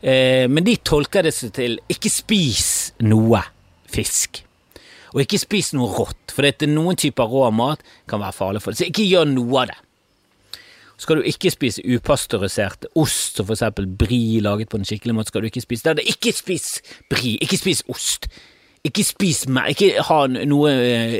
Eh, 0.00 0.46
men 0.50 0.66
de 0.66 0.78
tolker 0.82 1.26
det 1.26 1.34
seg 1.36 1.54
til 1.58 1.78
ikke 1.90 2.12
spis 2.12 2.68
noe 3.04 3.42
fisk. 3.88 4.42
Og 5.14 5.24
ikke 5.24 5.40
spis 5.40 5.72
noe 5.76 5.88
rått, 5.94 6.34
for 6.34 6.68
noen 6.68 6.98
typer 7.00 7.28
rå 7.30 7.48
mat 7.54 7.80
kan 8.08 8.20
være 8.20 8.36
farlig 8.36 8.62
for 8.62 8.74
deg. 8.74 8.82
Så 8.82 8.90
ikke 8.90 9.06
gjør 9.08 9.30
noe 9.30 9.62
av 9.62 9.70
det. 9.70 9.78
Skal 10.98 11.20
du 11.20 11.26
ikke 11.30 11.52
spise 11.54 11.82
upasteurisert 11.86 12.88
ost, 12.98 13.36
som 13.38 13.46
for 13.46 13.54
eksempel 13.54 13.86
brie 13.86 14.40
laget 14.42 14.70
på 14.72 14.80
en 14.80 14.86
skikkelig 14.86 15.14
måte. 15.14 15.30
skal 15.30 15.44
du 15.44 15.50
Ikke 15.50 15.62
spise 15.62 15.94
det. 15.94 16.06
Ikke 16.10 16.32
spis 16.34 16.80
brie, 17.10 17.38
ikke 17.40 17.58
spis 17.60 17.84
ost. 17.88 18.26
Ikke 18.86 19.04
spis 19.04 19.44
mer, 19.50 19.70
ikke 19.70 20.02
ha 20.06 20.18
noe 20.26 20.72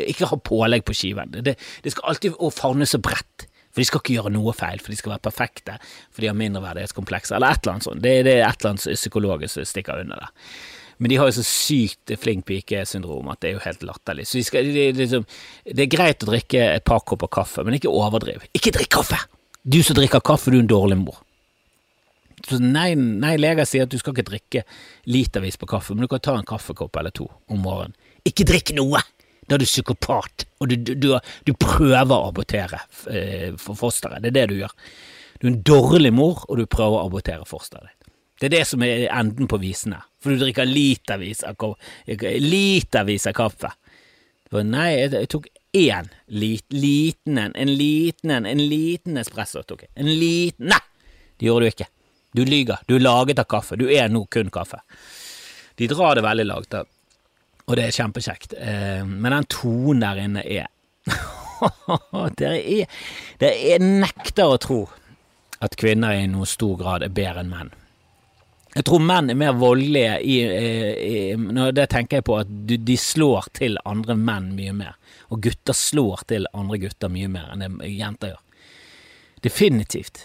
Ikke 0.08 0.26
ha 0.30 0.38
pålegg 0.38 0.84
på 0.86 0.94
skiven. 0.94 1.30
Det, 1.30 1.54
det 1.84 1.94
skal 1.94 2.10
alltid 2.10 2.34
å 2.38 2.50
favnes 2.54 2.94
så 2.94 2.98
bredt. 3.02 3.46
For 3.68 3.82
de 3.82 3.86
skal 3.86 4.02
ikke 4.02 4.16
gjøre 4.16 4.34
noe 4.34 4.54
feil, 4.56 4.80
for 4.82 4.90
de 4.90 4.98
skal 4.98 5.12
være 5.14 5.26
perfekte, 5.28 5.76
for 6.10 6.24
de 6.24 6.30
har 6.30 6.38
mindreverdighetskomplekser, 6.40 7.36
eller 7.36 7.52
et 7.52 7.62
eller 7.62 7.76
annet 7.76 7.86
sånt. 7.86 8.02
Det, 8.02 8.14
det 8.26 8.34
er 8.38 8.46
et 8.48 8.62
eller 8.64 8.72
annet 8.72 8.98
psykologisk 8.98 9.54
som 9.54 9.68
stikker 9.68 10.02
under 10.02 10.24
der. 10.24 10.32
Men 10.98 11.12
de 11.12 11.18
har 11.20 11.28
jo 11.30 11.36
så 11.36 11.44
sykt 11.46 12.10
flink 12.18 12.42
pike-syndrom 12.48 13.28
at 13.30 13.38
det 13.44 13.52
er 13.52 13.58
jo 13.58 13.62
helt 13.62 13.84
latterlig. 13.86 14.26
Så 14.26 14.40
de 14.40 14.46
skal, 14.48 14.72
de, 14.74 14.88
de, 14.98 15.20
det 15.70 15.84
er 15.84 15.92
greit 15.92 16.24
å 16.26 16.32
drikke 16.32 16.64
et 16.72 16.86
par 16.88 17.04
kopper 17.06 17.30
kaffe, 17.38 17.62
men 17.62 17.78
ikke 17.78 17.92
overdriv. 17.92 18.48
Ikke 18.56 18.74
drikk 18.74 18.96
kaffe! 18.98 19.20
Du 19.62 19.80
som 19.82 19.96
drikker 19.98 20.22
kaffe, 20.24 20.52
du 20.52 20.58
er 20.58 20.64
en 20.64 20.70
dårlig 20.70 20.98
mor. 21.00 21.20
Så 22.46 22.60
nei, 22.62 22.92
nei, 22.94 23.34
leger 23.40 23.66
sier 23.66 23.86
at 23.86 23.92
du 23.92 23.98
skal 23.98 24.14
ikke 24.14 24.28
drikke 24.30 24.64
litervis 25.10 25.58
på 25.58 25.68
kaffe, 25.68 25.94
men 25.94 26.06
du 26.06 26.10
kan 26.10 26.22
ta 26.22 26.36
en 26.38 26.46
kaffekopp 26.46 26.96
eller 27.00 27.14
to 27.14 27.26
om 27.50 27.62
morgenen. 27.64 27.96
Ikke 28.28 28.46
drikk 28.48 28.74
noe! 28.78 29.02
Da 29.48 29.56
er 29.56 29.62
du 29.62 29.64
psykopat, 29.64 30.44
og 30.60 30.68
du, 30.68 30.74
du, 30.76 30.92
du, 31.00 31.06
du 31.48 31.54
prøver 31.56 32.12
å 32.12 32.28
abortere 32.28 32.82
eh, 33.08 33.54
for 33.56 33.78
fosteret. 33.80 34.20
Det 34.20 34.28
er 34.28 34.36
det 34.36 34.48
du 34.50 34.58
gjør. 34.58 34.74
Du 35.40 35.46
er 35.46 35.52
en 35.54 35.62
dårlig 35.64 36.12
mor, 36.12 36.42
og 36.48 36.60
du 36.60 36.66
prøver 36.68 36.98
å 36.98 37.06
abortere 37.08 37.48
fosteret 37.48 37.88
ditt. 37.88 38.12
Det 38.38 38.46
er 38.50 38.54
det 38.54 38.66
som 38.70 38.84
er 38.86 39.08
enden 39.08 39.48
på 39.50 39.58
visene, 39.58 40.02
for 40.22 40.30
du 40.30 40.42
drikker 40.42 40.68
litervis 40.68 41.40
av, 41.48 41.56
litervis 42.06 43.26
av 43.26 43.34
kaffe. 43.34 43.72
For 44.52 44.68
nei, 44.68 44.90
jeg 45.00 45.30
tok 45.32 45.48
én 45.72 46.08
lit, 46.26 46.64
liten 46.72 47.38
en, 47.38 47.54
en 47.54 47.74
liten 47.74 48.30
en, 48.30 48.46
en 48.46 48.62
liten 48.68 49.20
espresso 49.20 49.62
tok 49.62 49.86
jeg. 49.86 49.92
En 49.94 50.10
liten 50.20 50.70
Nei, 50.72 50.80
det 51.38 51.48
gjorde 51.48 51.66
du 51.68 51.74
ikke. 51.74 51.88
Du 52.36 52.44
lyver. 52.44 52.84
Du 52.86 52.96
er 52.96 53.04
laget 53.04 53.40
av 53.40 53.48
kaffe. 53.48 53.76
Du 53.76 53.88
er 53.90 54.08
nå 54.12 54.24
kun 54.30 54.50
kaffe. 54.52 54.80
De 55.78 55.88
drar 55.88 56.18
det 56.18 56.24
veldig 56.26 56.46
lavt, 56.48 56.74
og 57.68 57.76
det 57.78 57.84
er 57.86 57.94
kjempekjekt. 57.94 58.54
Eh, 58.58 59.04
men 59.06 59.32
den 59.32 59.48
tonen 59.52 60.02
der 60.02 60.22
inne 60.24 60.42
er 60.42 60.66
Dere 62.38 62.58
er 62.58 63.04
Dere 63.40 63.78
nekter 63.82 64.50
å 64.50 64.58
tro 64.60 64.80
at 65.64 65.76
kvinner 65.78 66.14
i 66.14 66.26
noe 66.30 66.46
stor 66.46 66.76
grad 66.78 67.06
er 67.06 67.14
bedre 67.14 67.42
enn 67.42 67.52
menn. 67.52 67.70
Jeg 68.78 68.86
tror 68.86 69.02
menn 69.02 69.32
er 69.32 69.38
mer 69.38 69.56
voldelige 69.58 70.18
i, 70.22 70.34
i, 70.38 71.14
i 71.34 71.70
Det 71.74 71.88
tenker 71.90 72.20
jeg 72.20 72.26
på 72.28 72.36
at 72.38 72.50
de 72.68 72.96
slår 73.00 73.48
til 73.58 73.78
andre 73.88 74.14
menn 74.14 74.52
mye 74.54 74.74
mer. 74.76 74.94
Og 75.34 75.42
gutter 75.42 75.74
slår 75.74 76.22
til 76.30 76.46
andre 76.54 76.78
gutter 76.84 77.10
mye 77.10 77.30
mer 77.32 77.50
enn 77.52 77.64
det 77.64 77.90
jenter 77.90 78.36
gjør. 78.36 78.44
Definitivt. 79.42 80.22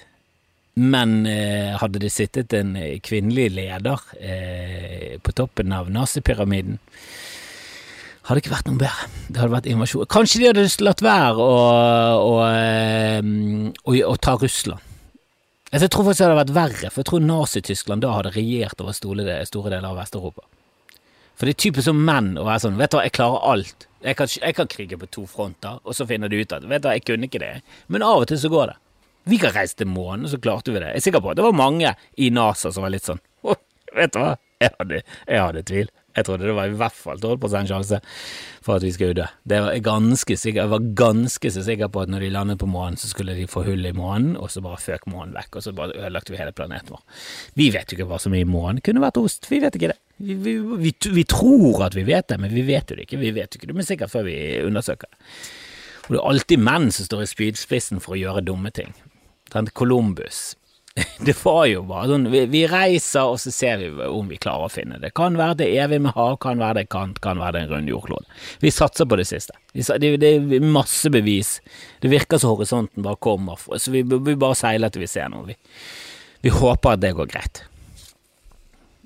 Men 0.74 1.26
eh, 1.30 1.74
hadde 1.78 2.02
det 2.02 2.14
sittet 2.14 2.54
en 2.58 2.74
kvinnelig 3.06 3.52
leder 3.54 4.06
eh, 4.18 5.20
på 5.22 5.34
toppen 5.38 5.74
av 5.74 5.92
nazipyramiden, 5.94 6.80
hadde 8.26 8.42
ikke 8.42 8.54
vært 8.56 8.70
noe 8.72 8.82
bedre. 8.82 9.12
Det 9.28 9.42
hadde 9.42 9.54
vært 9.54 9.70
invasjon. 9.70 10.10
Kanskje 10.10 10.42
de 10.42 10.50
hadde 10.50 10.66
latt 10.86 11.04
være 11.06 11.46
å, 11.46 11.60
å, 12.24 12.34
eh, 12.48 13.20
å, 13.84 13.98
å 14.10 14.16
ta 14.18 14.38
Russland. 14.42 14.93
Jeg 15.74 15.90
tror 15.90 16.06
faktisk 16.06 16.22
det 16.22 16.26
hadde 16.28 16.38
vært 16.38 16.52
verre, 16.54 16.90
for 16.94 17.02
jeg 17.02 17.08
tror 17.10 17.24
Nazi-Tyskland 17.26 18.04
da 18.04 18.12
hadde 18.14 18.32
regjert 18.36 18.82
over 18.84 18.94
store, 18.94 19.24
deler 19.26 19.88
av 19.90 19.96
Vest-Europa. 19.98 20.44
For 21.34 21.50
det 21.50 21.56
er 21.56 21.62
typisk 21.64 21.88
som 21.88 22.04
menn 22.06 22.36
å 22.38 22.44
være 22.46 22.62
sånn 22.62 22.78
Vet 22.78 22.92
du 22.94 23.00
hva, 23.00 23.06
jeg 23.08 23.16
klarer 23.16 23.48
alt. 23.50 23.88
Jeg 24.06 24.20
kan, 24.20 24.30
jeg 24.30 24.54
kan, 24.54 24.70
krige 24.70 25.00
på 25.02 25.10
to 25.10 25.24
fronter, 25.26 25.80
og 25.82 25.98
så 25.98 26.06
finner 26.06 26.30
du 26.30 26.36
ut 26.38 26.54
at 26.54 26.68
Vet 26.70 26.84
du 26.84 26.86
hva, 26.86 26.94
jeg 26.94 27.08
kunne 27.08 27.26
ikke 27.26 27.42
det. 27.42 27.50
Men 27.90 28.06
av 28.06 28.22
og 28.22 28.30
til 28.30 28.38
så 28.44 28.54
går 28.54 28.70
det. 28.70 28.78
Vi 29.34 29.40
kan 29.42 29.56
reise 29.56 29.80
til 29.80 29.90
månen, 29.90 30.30
så 30.30 30.38
klarte 30.38 30.70
vi 30.70 30.78
det. 30.78 30.92
Jeg 30.94 31.02
er 31.02 31.06
sikker 31.08 31.26
på 31.26 31.34
at 31.34 31.42
det 31.42 31.48
var 31.48 31.58
mange 31.58 31.96
i 32.22 32.30
NASA 32.38 32.70
som 32.76 32.86
var 32.86 32.94
litt 32.94 33.10
sånn 33.10 33.24
Vet 33.98 34.14
du 34.14 34.22
hva, 34.22 34.36
jeg 34.62 34.76
hadde, 34.78 35.02
jeg 35.26 35.42
hadde 35.48 35.66
tvil. 35.74 35.90
Jeg 36.14 36.28
trodde 36.28 36.46
det 36.46 36.54
var 36.54 36.70
i 36.70 36.76
hvert 36.78 36.96
fall 36.96 37.22
12 37.22 37.66
sjanse 37.70 38.00
for 38.64 38.78
at 38.78 38.86
vi 38.86 38.92
skulle 38.94 39.18
dø. 39.18 39.26
Det 39.50 39.62
var 39.66 39.80
ganske 39.86 40.38
sikker, 40.38 40.62
jeg 40.62 40.72
var 40.72 40.86
ganske 40.98 41.52
så 41.52 41.64
sikker 41.66 41.90
på 41.94 42.04
at 42.04 42.12
når 42.14 42.26
de 42.26 42.30
landet 42.36 42.60
på 42.62 42.70
månen, 42.70 42.98
så 42.98 43.10
skulle 43.10 43.36
de 43.38 43.48
få 43.50 43.66
hull 43.66 43.86
i 43.86 43.96
månen, 43.98 44.36
og 44.38 44.52
så 44.54 44.62
bare 44.62 44.82
føk 44.82 45.08
månen 45.10 45.34
vekk, 45.36 45.58
og 45.58 45.66
så 45.66 45.74
bare 45.76 45.98
ødelagte 45.98 46.36
vi 46.36 46.40
hele 46.42 46.54
planeten 46.56 46.94
vår. 46.94 47.04
Vi 47.58 47.70
vet 47.74 47.90
jo 47.90 47.98
ikke 47.98 48.10
hva 48.12 48.22
som 48.22 48.38
er 48.38 48.46
i 48.46 48.50
månen. 48.50 48.82
Kunne 48.86 49.04
vært 49.04 49.20
ost. 49.22 49.50
Vi 49.50 49.62
vet 49.64 49.76
ikke 49.80 49.94
det. 49.96 50.00
Vi, 50.24 50.38
vi, 50.38 50.58
vi, 50.62 50.94
vi, 51.18 51.26
tror 51.28 51.88
at 51.88 51.98
vi 51.98 52.06
vet 52.08 52.30
det, 52.30 52.40
men 52.40 52.54
vi 52.54 52.66
vet 52.68 52.92
jo 52.92 53.00
det 53.00 53.08
ikke. 53.08 53.22
Vi 53.22 53.34
vet 53.34 53.56
jo 53.56 53.60
ikke 53.60 53.72
det, 53.72 53.78
men 53.80 53.88
sikkert 53.88 54.14
før 54.14 54.28
vi 54.30 54.38
undersøker 54.64 55.10
det. 55.10 55.32
Og 56.04 56.12
det 56.12 56.20
er 56.20 56.30
alltid 56.30 56.62
menn 56.62 56.92
som 56.92 57.08
står 57.08 57.24
i 57.24 57.32
spydspissen 57.32 58.04
for 58.04 58.16
å 58.16 58.20
gjøre 58.20 58.46
dumme 58.46 58.70
ting. 58.76 58.94
Columbus 59.78 60.54
det 61.26 61.34
var 61.42 61.66
jo 61.66 61.82
bare 61.90 62.12
sånn 62.12 62.28
vi, 62.30 62.44
vi, 62.54 62.62
reiser, 62.70 63.26
og 63.26 63.40
så 63.42 63.52
ser 63.54 63.82
vi 63.82 63.90
om 64.06 64.28
vi 64.30 64.38
klarer 64.42 64.68
å 64.68 64.72
finne 64.72 65.00
det. 65.02 65.10
Kan 65.18 65.40
være 65.40 65.58
det 65.64 65.70
evig 65.82 66.00
med 66.06 66.14
hav, 66.14 66.36
kan 66.44 66.62
være 66.62 66.84
det 66.84 66.92
kant, 66.94 67.18
kan 67.24 67.42
være 67.42 67.58
det 67.58 67.64
en 67.64 67.72
rund 67.72 67.90
jordklode. 67.90 68.30
Vi 68.62 68.72
satser 68.74 69.10
på 69.10 69.18
det 69.18 69.26
siste. 69.30 69.58
Det, 69.74 70.12
det 70.22 70.32
er 70.38 70.66
masse 70.66 71.10
bevis. 71.14 71.56
Det 72.04 72.14
virker 72.14 72.42
som 72.42 72.54
horisonten 72.54 73.06
bare 73.06 73.18
kommer, 73.18 73.58
så 73.58 73.94
vi, 73.94 74.04
vi 74.06 74.38
bare 74.38 74.60
seiler 74.60 74.94
til 74.94 75.06
vi 75.06 75.10
ser 75.10 75.34
noe. 75.34 75.48
Vi, 75.50 75.58
vi 76.46 76.54
håper 76.54 76.94
at 76.94 77.02
det 77.02 77.16
går 77.18 77.32
greit. 77.34 77.64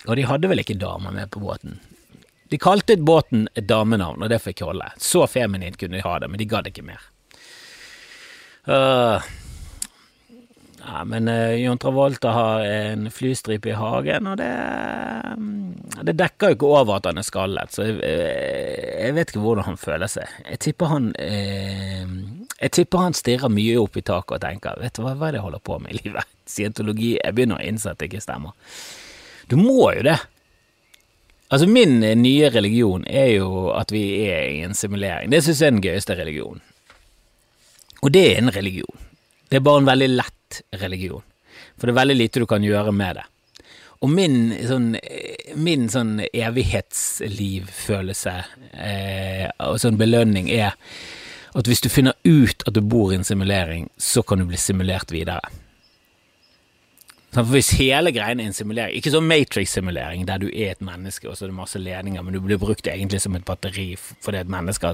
Og 0.07 0.15
de 0.19 0.27
hadde 0.27 0.51
vel 0.51 0.63
ikke 0.63 0.79
damer 0.79 1.15
med 1.15 1.31
på 1.31 1.43
båten. 1.43 1.79
De 2.51 2.59
kalte 2.59 2.95
båten 2.99 3.47
et 3.59 3.67
damenavn, 3.67 4.23
og 4.23 4.31
det 4.31 4.43
fikk 4.43 4.63
holde. 4.67 4.87
Så 5.03 5.23
feminint 5.27 5.79
kunne 5.79 5.99
de 5.99 6.03
ha 6.03 6.19
det, 6.19 6.29
men 6.31 6.39
de 6.39 6.47
gadd 6.47 6.67
ikke 6.67 6.85
mer. 6.87 7.03
Uh, 8.67 9.23
ja, 10.87 11.03
men 11.03 11.27
uh, 11.27 11.55
Jon 11.59 11.77
Travolta 11.77 12.31
har 12.31 12.61
en 12.65 13.11
flystripe 13.11 13.69
i 13.69 13.75
hagen, 13.75 14.27
og 14.31 14.37
det, 14.39 14.51
mm, 15.35 16.03
det 16.07 16.15
dekker 16.15 16.53
jo 16.53 16.57
ikke 16.57 16.69
over 16.69 16.93
at 16.95 17.09
han 17.09 17.19
er 17.19 17.27
skallet, 17.27 17.73
så 17.75 17.89
jeg, 17.89 17.97
eh, 18.07 18.85
jeg, 19.03 19.15
vet 19.17 19.33
ikke 19.33 19.43
hvordan 19.43 19.67
han 19.67 19.81
føler 19.81 20.11
seg. 20.11 20.37
Jeg 20.45 20.61
tipper 20.63 20.93
han 20.93 21.09
uh, 21.11 22.13
Jeg 22.61 22.73
tipper 22.77 23.03
han 23.03 23.17
stirrer 23.17 23.51
mye 23.51 23.75
opp 23.81 23.99
i 23.99 24.05
taket 24.07 24.37
og 24.37 24.45
tenker 24.45 24.79
vet 24.79 24.95
du 24.95 25.03
hva, 25.03 25.17
hva 25.17 25.27
er 25.27 25.35
det 25.35 25.41
jeg 25.41 25.47
holder 25.49 25.65
på 25.67 25.81
med 25.83 25.91
i 25.91 25.99
livet? 25.99 26.31
Scientologi 26.53 27.11
Jeg 27.17 27.35
begynner 27.35 27.59
å 27.59 27.67
innse 27.67 27.91
at 27.91 27.99
det 27.99 28.07
ikke 28.07 28.23
stemmer. 28.23 28.55
Du 29.51 29.57
må 29.59 29.91
jo 29.97 30.07
det. 30.07 30.17
Altså, 31.51 31.67
min 31.67 31.99
nye 31.99 32.49
religion 32.51 33.03
er 33.07 33.33
jo 33.37 33.67
at 33.75 33.91
vi 33.91 34.05
er 34.27 34.47
i 34.55 34.63
en 34.67 34.75
simulering. 34.75 35.31
Det 35.31 35.43
syns 35.43 35.61
jeg 35.61 35.67
er 35.67 35.75
den 35.75 35.83
gøyeste 35.83 36.15
religionen. 36.19 36.63
Og 38.03 38.11
det 38.13 38.23
er 38.31 38.41
en 38.41 38.55
religion. 38.55 39.05
Det 39.47 39.59
er 39.59 39.63
bare 39.63 39.81
en 39.81 39.87
veldig 39.87 40.09
lett 40.11 40.36
religion. 40.81 41.23
For 41.77 41.87
det 41.87 41.93
er 41.93 42.01
veldig 42.01 42.17
lite 42.17 42.43
du 42.43 42.47
kan 42.49 42.65
gjøre 42.65 42.91
med 42.95 43.19
det. 43.19 43.25
Og 44.05 44.11
min 44.13 44.51
sånn, 44.67 44.91
min 45.57 45.87
sånn 45.89 46.19
evighetslivfølelse 46.27 48.33
eh, 48.77 49.47
og 49.65 49.79
sånn 49.81 49.97
belønning 49.97 50.51
er 50.53 50.75
at 51.57 51.65
hvis 51.65 51.81
du 51.81 51.89
finner 51.89 52.13
ut 52.27 52.61
at 52.67 52.75
du 52.75 52.81
bor 52.85 53.11
i 53.11 53.15
en 53.17 53.25
simulering, 53.25 53.89
så 53.97 54.21
kan 54.21 54.37
du 54.37 54.45
bli 54.45 54.57
simulert 54.61 55.11
videre. 55.13 55.41
For 57.35 57.43
Hvis 57.43 57.73
hele 57.75 58.13
greiene 58.15 58.45
er 58.45 58.49
en 58.49 58.55
simulering, 58.55 58.95
ikke 58.97 59.11
sånn 59.11 59.27
Matrix-simulering 59.27 60.23
der 60.25 60.39
du 60.41 60.47
er 60.47 60.71
et 60.71 60.83
menneske 60.85 61.27
og 61.27 61.35
så 61.35 61.45
er 61.45 61.51
det 61.51 61.57
masse 61.57 61.79
ledninger, 61.81 62.23
men 62.23 62.33
du 62.33 62.39
blir 62.43 62.59
brukt 62.61 62.87
egentlig 62.87 63.19
som 63.21 63.35
et 63.35 63.45
batteri 63.45 63.89
fordi 63.99 64.39
et 64.39 64.51
menneske 64.51 64.93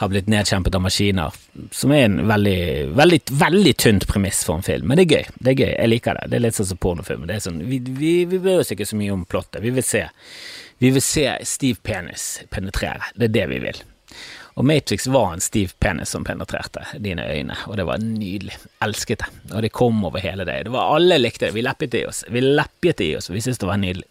har 0.00 0.10
blitt 0.10 0.30
nedkjempet 0.32 0.78
av 0.78 0.82
maskiner, 0.86 1.36
som 1.76 1.92
er 1.92 2.06
en 2.08 2.22
veldig, 2.30 2.60
veldig, 2.96 3.20
veldig 3.42 3.74
tynt 3.82 4.06
premiss 4.08 4.40
for 4.48 4.56
en 4.56 4.66
film. 4.66 4.88
Men 4.88 5.00
det 5.00 5.06
er 5.06 5.18
gøy. 5.18 5.34
Det 5.36 5.52
er 5.52 5.60
gøy. 5.60 5.72
Jeg 5.74 5.92
liker 5.92 6.18
det. 6.20 6.30
Det 6.32 6.38
er 6.38 6.46
litt 6.46 6.58
sånn 6.58 6.70
som 6.72 6.80
pornofilm. 6.80 7.26
Det 7.28 7.36
er 7.36 7.44
sånn, 7.44 7.60
vi, 7.68 7.82
vi, 8.00 8.14
vi 8.30 8.40
bryr 8.40 8.62
oss 8.64 8.72
ikke 8.72 8.88
så 8.88 8.98
mye 8.98 9.12
om 9.12 9.26
plottet. 9.28 9.60
Vi 9.64 9.74
vil 9.76 9.84
se, 9.84 10.06
vi 10.82 10.94
vil 10.96 11.04
se 11.04 11.28
Steve 11.44 11.82
Penis 11.84 12.30
penetrere. 12.50 13.12
Det 13.14 13.28
er 13.28 13.36
det 13.36 13.46
vi 13.52 13.60
vil. 13.68 13.84
Og 14.56 14.64
Matrix 14.64 15.06
var 15.12 15.34
en 15.34 15.42
stiv 15.44 15.74
penis 15.78 16.14
som 16.14 16.24
penetrerte 16.24 16.80
dine 17.04 17.26
øyne, 17.28 17.56
og 17.68 17.76
det 17.76 17.84
var 17.84 18.00
nydelig. 18.00 18.56
Elsket 18.84 19.20
det. 19.20 19.28
Og 19.52 19.62
det 19.62 19.72
kom 19.76 20.00
over 20.08 20.22
hele 20.24 20.46
deg. 20.48 20.64
Det 20.64 20.72
var 20.72 20.94
Alle 20.96 21.18
likte 21.20 21.46
det. 21.46 21.54
Vi 21.54 21.64
leppet 21.64 21.94
i 21.94 22.06
oss. 22.08 22.22
Vi 22.32 22.40
leppet 22.40 23.02
i 23.04 23.10
oss, 23.18 23.28
vi 23.30 23.42
syntes 23.44 23.60
det 23.60 23.68
var 23.68 23.80
nydelig. 23.82 24.06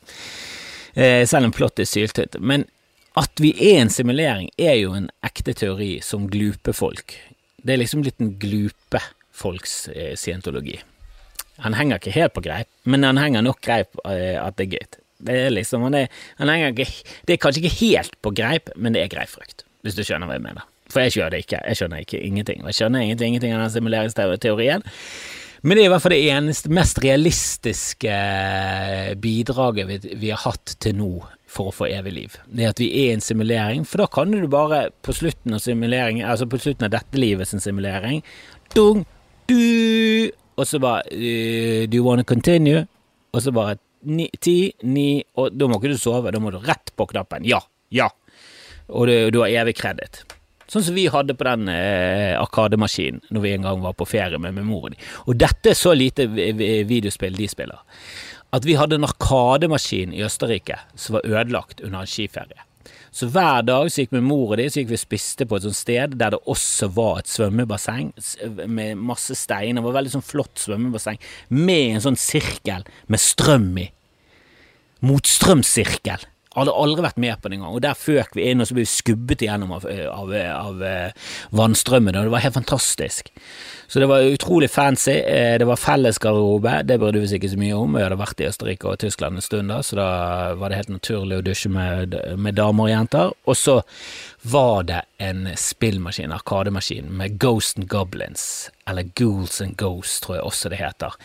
Eh, 0.94 1.26
selv 1.28 1.50
om 1.50 1.56
plottet 1.56 1.88
er 1.88 1.92
syltynt. 1.92 2.40
Men 2.40 2.68
At 3.16 3.40
vi 3.40 3.54
er 3.72 3.78
en 3.80 3.90
simulering, 3.90 4.50
er 4.60 4.74
jo 4.76 4.92
en 4.92 5.08
ekte 5.24 5.54
teori 5.56 6.02
som 6.04 6.26
glupe 6.28 6.74
folk. 6.76 7.16
Det 7.64 7.74
er 7.74 7.80
liksom 7.80 8.04
litt 8.04 8.20
en 8.20 8.34
glupe 8.42 9.00
folks 9.32 9.88
eh, 9.88 10.18
scientologi. 10.20 10.82
Han 11.64 11.78
henger 11.80 12.02
ikke 12.02 12.16
helt 12.16 12.36
på 12.36 12.44
greip, 12.44 12.68
men 12.84 13.08
han 13.08 13.20
henger 13.20 13.46
nok 13.46 13.62
greip 13.64 13.96
eh, 14.04 14.36
at 14.36 14.58
det 14.60 14.68
er 14.68 14.76
gøy. 14.76 15.00
Det 15.26 15.38
er 15.46 15.54
liksom, 15.56 15.86
han 15.88 15.96
er, 15.96 16.10
han 16.42 16.52
henger 16.52 16.76
ikke, 16.76 17.16
det 17.26 17.38
er 17.38 17.42
kanskje 17.42 17.64
ikke 17.64 17.80
helt 17.80 18.18
på 18.20 18.34
greip, 18.36 18.72
men 18.76 18.96
det 18.96 19.06
er 19.06 19.14
greifrykt, 19.16 19.64
hvis 19.86 19.98
du 19.98 20.04
skjønner 20.04 20.30
hva 20.30 20.40
jeg 20.40 20.46
mener. 20.48 20.68
For 20.92 21.06
jeg 21.06 21.16
skjønner 21.16 21.42
ikke, 21.42 21.62
jeg 21.62 21.80
skjønner 21.80 22.04
ikke 22.04 22.22
ingenting. 22.26 22.62
Jeg 22.70 22.78
skjønner 22.80 23.06
ingenting, 23.06 23.34
ingenting 23.34 23.56
av 23.56 23.66
den 23.66 23.74
simuleringsteorien. 23.74 24.86
Men 25.66 25.78
det 25.78 25.82
er 25.82 25.88
i 25.88 25.92
hvert 25.96 26.04
fall 26.04 26.14
det 26.14 26.26
eneste, 26.30 26.70
mest 26.78 27.00
realistiske 27.02 28.12
eh, 28.12 29.14
bidraget 29.18 29.88
vi, 29.90 29.96
vi, 30.22 30.30
har 30.30 30.44
hatt 30.44 30.76
til 30.84 30.94
nå 31.00 31.10
for 31.50 31.72
å 31.72 31.74
få 31.74 31.88
evig 31.90 32.14
liv. 32.14 32.36
Det 32.46 32.68
er 32.68 32.74
at 32.76 32.82
vi 32.84 32.90
er 33.02 33.16
en 33.16 33.24
simulering, 33.26 33.86
for 33.90 34.04
da 34.04 34.10
kan 34.14 34.30
du 34.30 34.46
bare 34.52 34.90
på 35.06 35.16
slutten 35.18 35.58
av 35.58 35.64
simuleringen, 35.64 36.28
altså 36.28 36.46
på 36.52 36.60
slutten 36.62 36.86
av 36.86 36.94
dette 36.94 37.18
livet 37.18 37.50
sin 37.50 37.64
simulering 37.64 38.22
dung, 38.76 39.06
du, 39.50 40.32
Og 40.56 40.66
så 40.66 40.80
bare 40.82 41.04
uh, 41.12 41.84
Do 41.86 41.98
you 41.98 42.06
wanna 42.06 42.24
continue? 42.24 42.86
Og 43.34 43.42
så 43.44 43.52
bare 43.54 43.78
ti, 44.42 44.74
ni 44.84 45.24
Og 45.38 45.54
da 45.54 45.68
må 45.70 45.78
ikke 45.78 45.94
du 45.94 46.02
sove, 46.02 46.32
da 46.34 46.42
må 46.42 46.54
du 46.54 46.58
rett 46.62 46.94
på 46.96 47.06
knappen. 47.10 47.46
Ja, 47.46 47.60
ja. 47.94 48.10
Og 48.90 49.08
du, 49.08 49.40
har 49.42 49.54
evig 49.64 49.78
kreditt. 49.80 50.24
Sånn 50.70 50.84
som 50.86 50.96
vi 50.98 51.06
hadde 51.14 51.36
på 51.38 51.46
den 51.46 51.70
eh, 51.70 52.34
Arkademaskinen 52.40 53.22
når 53.34 53.44
vi 53.44 53.54
en 53.54 53.66
gang 53.68 53.84
var 53.84 53.94
på 53.98 54.08
ferie 54.10 54.40
med, 54.42 54.56
med 54.58 54.66
moren 54.66 54.96
din. 54.96 55.10
Og 55.30 55.38
dette 55.38 55.72
er 55.72 55.78
så 55.78 55.94
lite 55.94 56.26
videospill 56.28 57.38
de 57.38 57.50
spiller, 57.50 57.82
at 58.56 58.66
vi 58.66 58.78
hadde 58.80 58.98
en 58.98 59.06
Arkademaskin 59.06 60.14
i 60.16 60.24
Østerrike 60.26 60.80
som 60.98 61.20
var 61.20 61.28
ødelagt 61.30 61.84
under 61.86 62.02
en 62.02 62.10
skiferie. 62.10 62.66
Så 63.16 63.30
hver 63.32 63.64
dag 63.64 63.88
så 63.88 64.04
gikk 64.04 64.12
vi 64.12 64.20
med 64.20 64.28
mor 64.28 64.58
di 64.60 64.66
så 64.68 64.82
gikk 64.82 64.90
vi 64.92 64.98
og 64.98 65.04
spiste 65.06 65.46
på 65.48 65.56
et 65.56 65.64
sånt 65.64 65.78
sted 65.78 66.18
der 66.20 66.34
det 66.34 66.42
også 66.52 66.90
var 66.98 67.22
et 67.22 67.32
svømmebasseng 67.32 68.10
med 68.68 69.00
masse 69.00 69.38
steiner. 69.40 69.80
Det 69.80 69.86
var 69.86 69.96
veldig 70.02 70.14
sånn 70.18 70.26
flott 70.26 70.60
svømmebasseng 70.60 71.22
med 71.56 71.94
en 71.94 72.04
sånn 72.04 72.20
sirkel 72.20 72.84
med 73.08 73.24
strøm 73.24 73.70
i. 73.80 73.88
Motstrømssirkel. 75.06 76.28
Hadde 76.56 76.74
aldri 76.76 77.04
vært 77.06 77.22
med 77.22 77.40
på 77.42 77.52
det 77.52 77.60
engang. 77.60 77.76
Og 77.76 77.84
der 77.84 77.98
føk 78.00 78.36
vi 78.38 78.50
inn, 78.50 78.64
og 78.64 78.70
så 78.70 78.78
ble 78.78 78.86
vi 78.86 78.92
skubbet 78.92 79.44
igjennom 79.46 79.74
av, 79.76 79.86
av, 79.86 80.34
av, 80.34 80.84
av 80.84 81.56
vannstrømmen, 81.56 82.16
og 82.16 82.30
det 82.30 82.36
var 82.36 82.46
helt 82.46 82.60
fantastisk. 82.60 83.32
Så 83.88 84.02
det 84.02 84.10
var 84.10 84.26
utrolig 84.26 84.70
fancy. 84.72 85.12
Eh, 85.12 85.58
det 85.60 85.68
var 85.68 85.80
felles 85.80 86.20
garderobe, 86.20 86.82
det 86.84 87.00
burde 87.00 87.22
vi 87.22 87.38
ikke 87.38 87.52
så 87.52 87.60
mye 87.60 87.78
om. 87.78 87.98
Vi 87.98 88.04
hadde 88.06 88.20
vært 88.20 88.42
i 88.42 88.48
Østerrike 88.50 88.90
og 88.90 89.00
Tyskland 89.04 89.40
en 89.40 89.46
stund 89.46 89.74
da, 89.74 89.82
så 89.86 90.00
da 90.00 90.08
var 90.60 90.72
det 90.72 90.82
helt 90.82 90.96
naturlig 90.96 91.40
å 91.40 91.46
dusje 91.46 91.72
med, 91.72 92.16
med 92.40 92.58
damer 92.58 92.88
og 92.88 92.94
jenter. 92.94 93.36
Og 93.46 93.60
så 93.60 93.82
var 94.46 94.88
det 94.90 95.04
en 95.22 95.48
spillmaskin, 95.58 96.34
arkademaskin, 96.36 97.12
med 97.12 97.38
Ghost 97.42 97.80
and 97.80 97.90
Goblins, 97.92 98.70
eller 98.90 99.10
Ghouls 99.18 99.62
and 99.62 99.78
Ghosts, 99.78 100.20
tror 100.22 100.36
jeg 100.38 100.46
også 100.46 100.70
det 100.70 100.80
heter. 100.80 101.16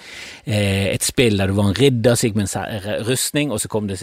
Eh, 0.45 0.87
et 0.95 1.05
spill 1.05 1.37
der 1.41 1.51
du 1.51 1.57
var 1.59 1.71
en 1.71 1.77
ridder 1.77 2.17
som 2.17 2.29
gikk 2.29 2.39
med 2.39 2.55
en 2.57 3.05
rustning, 3.09 3.53
og 3.53 3.61
så 3.61 3.69
kom 3.73 3.91
det 3.91 4.01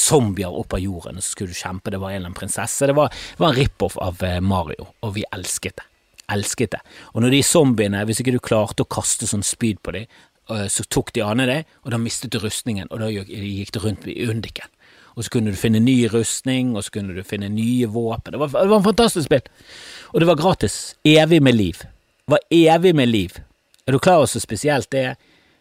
zombier 0.00 0.60
opp 0.60 0.76
av 0.76 0.80
jorden, 0.80 1.20
og 1.20 1.24
så 1.24 1.34
skulle 1.34 1.52
du 1.52 1.60
kjempe. 1.60 1.92
Det 1.92 2.00
var 2.00 2.14
en 2.14 2.20
eller 2.20 2.30
annen 2.30 2.38
prinsesse. 2.38 2.88
Det 2.88 2.96
var, 2.96 3.12
det 3.12 3.44
var 3.44 3.52
en 3.52 3.60
rip-off 3.60 3.98
av 4.02 4.24
eh, 4.24 4.40
Mario, 4.40 4.88
og 5.04 5.16
vi 5.18 5.26
elsket 5.36 5.82
det. 5.82 5.90
Elsket 6.32 6.72
det. 6.74 6.80
Og 7.14 7.22
når 7.22 7.36
de 7.36 7.42
zombiene, 7.46 8.06
hvis 8.08 8.22
ikke 8.22 8.34
du 8.34 8.40
klarte 8.42 8.86
å 8.86 8.90
kaste 8.90 9.28
sånn 9.30 9.44
spyd 9.46 9.82
på 9.84 9.94
dem, 9.94 10.08
så 10.46 10.84
tok 10.86 11.08
de 11.10 11.24
an 11.26 11.42
deg, 11.42 11.66
og 11.82 11.90
da 11.90 11.98
mistet 11.98 12.30
du 12.30 12.38
rustningen, 12.38 12.86
og 12.94 13.00
da 13.02 13.08
gikk 13.10 13.72
det 13.74 13.80
rundt 13.82 14.04
i 14.06 14.14
undiken 14.30 14.70
og 15.16 15.24
så 15.24 15.32
kunne 15.32 15.52
du 15.52 15.56
finne 15.56 15.80
ny 15.80 15.96
rustning, 16.12 16.74
og 16.76 16.84
så 16.84 16.92
kunne 16.92 17.16
du 17.16 17.22
finne 17.24 17.48
nye 17.48 17.88
våpen. 17.88 18.34
Det 18.34 18.40
var, 18.40 18.50
det 18.52 18.68
var 18.68 18.82
en 18.82 18.84
fantastisk 18.84 19.24
spill. 19.30 19.46
Og 20.12 20.20
det 20.20 20.28
var 20.28 20.36
gratis. 20.36 20.96
Evig 21.08 21.40
med 21.42 21.56
liv. 21.56 21.80
Var 22.26 22.38
evig 22.50 22.94
med 22.96 23.08
liv. 23.08 23.38
Er 23.86 23.92
du 23.92 23.98
klar 23.98 24.16
over 24.18 24.26
så 24.26 24.40
spesielt 24.42 24.90
det 24.90 25.00
er? 25.00 25.14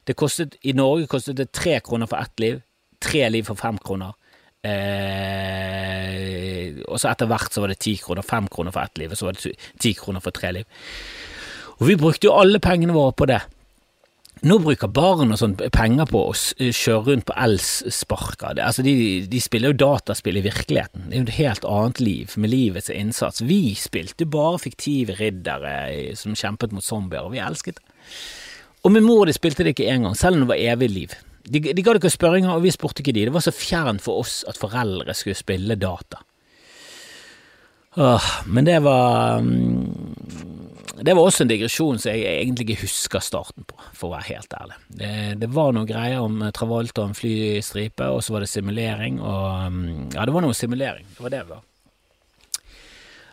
Det 0.06 0.58
I 0.64 0.72
Norge 0.74 1.08
kostet 1.08 1.38
det 1.38 1.52
tre 1.52 1.80
kroner 1.80 2.06
for 2.08 2.18
ett 2.18 2.40
liv. 2.40 2.62
Tre 3.02 3.30
liv 3.30 3.44
for 3.44 3.56
fem 3.56 3.78
kroner. 3.78 4.14
Eh, 4.66 6.26
og 6.90 7.00
så 7.00 7.10
etter 7.12 7.26
hvert 7.30 7.54
så 7.54 7.62
var 7.62 7.68
det 7.70 7.80
ti 7.86 7.96
kroner, 8.02 8.22
fem 8.26 8.48
kroner 8.48 8.72
for 8.72 8.82
ett 8.82 8.98
liv, 8.98 9.12
og 9.12 9.18
så 9.18 9.26
var 9.26 9.34
det 9.38 9.54
ti 9.80 9.94
kroner 9.94 10.20
for 10.20 10.32
tre 10.32 10.52
liv. 10.52 10.66
Og 11.78 11.88
vi 11.88 11.96
brukte 11.96 12.26
jo 12.26 12.34
alle 12.34 12.60
pengene 12.60 12.94
våre 12.96 13.14
på 13.14 13.26
det. 13.30 13.42
Nå 14.44 14.58
bruker 14.60 14.92
barn 14.92 15.32
og 15.32 15.40
sånn 15.40 15.54
penger 15.56 16.10
på 16.10 16.22
å 16.28 16.34
kjøre 16.36 17.06
rundt 17.08 17.26
på 17.30 17.36
elsparker. 17.40 18.60
Altså 18.60 18.84
de, 18.84 18.96
de, 19.32 19.40
spiller 19.42 19.72
jo 19.72 19.80
dataspill 19.80 20.42
i 20.42 20.44
virkeligheten. 20.44 21.06
Det 21.08 21.16
er 21.16 21.22
jo 21.22 21.28
et 21.30 21.38
helt 21.38 21.68
annet 21.70 22.02
liv, 22.04 22.34
med 22.42 22.52
livets 22.52 22.92
innsats. 22.92 23.46
Vi 23.48 23.72
spilte 23.80 24.28
bare 24.28 24.60
fiktive 24.62 25.16
riddere 25.22 25.78
som 26.20 26.36
kjempet 26.36 26.76
mot 26.76 26.84
zombier, 26.84 27.24
og 27.24 27.32
vi 27.38 27.44
elsket 27.44 27.80
det. 27.80 27.96
Og 28.86 28.94
min 28.94 29.08
mor 29.08 29.24
de 29.26 29.34
spilte 29.34 29.64
det 29.66 29.74
ikke 29.74 29.88
engang, 29.94 30.18
selv 30.20 30.38
om 30.38 30.44
det 30.44 30.52
var 30.52 30.66
evig 30.76 30.92
liv. 30.92 31.16
De, 31.46 31.62
de 31.62 31.82
ga 31.82 31.96
det 31.96 32.04
ikke 32.04 32.18
spørringer, 32.18 32.52
og 32.52 32.66
vi 32.66 32.76
spurte 32.76 33.02
ikke 33.02 33.16
de. 33.16 33.30
Det 33.30 33.34
var 33.34 33.46
så 33.46 33.56
fjernt 33.56 34.04
for 34.04 34.22
oss 34.26 34.42
at 34.50 34.60
foreldre 34.60 35.16
skulle 35.16 35.40
spille 35.40 35.80
data. 35.80 36.20
Åh, 37.96 38.30
men 38.52 38.68
det 38.68 38.82
var 38.84 39.40
um 39.40 40.55
det 41.04 41.14
var 41.16 41.28
også 41.28 41.44
en 41.44 41.50
digresjon 41.52 41.98
som 42.00 42.14
jeg 42.14 42.24
egentlig 42.40 42.70
ikke 42.70 42.86
husker 42.86 43.24
starten 43.24 43.66
på, 43.68 43.76
for 43.98 44.08
å 44.08 44.16
være 44.16 44.30
helt 44.30 44.54
ærlig. 44.56 44.78
Det, 44.88 45.14
det 45.42 45.50
var 45.52 45.74
noen 45.76 45.90
greier 45.90 46.24
om 46.24 46.40
Travolta 46.56 47.04
og 47.04 47.12
en 47.12 47.18
flystripe, 47.18 48.08
og 48.16 48.24
så 48.24 48.36
var 48.36 48.46
det 48.46 48.52
simulering, 48.52 49.20
og 49.20 49.74
mm, 49.74 50.14
Ja, 50.16 50.24
det 50.24 50.36
var 50.36 50.46
noe 50.46 50.56
simulering. 50.56 51.08
Det 51.18 51.26
var 51.26 51.34
det 51.34 51.42
det 51.44 51.52
var. 51.52 51.66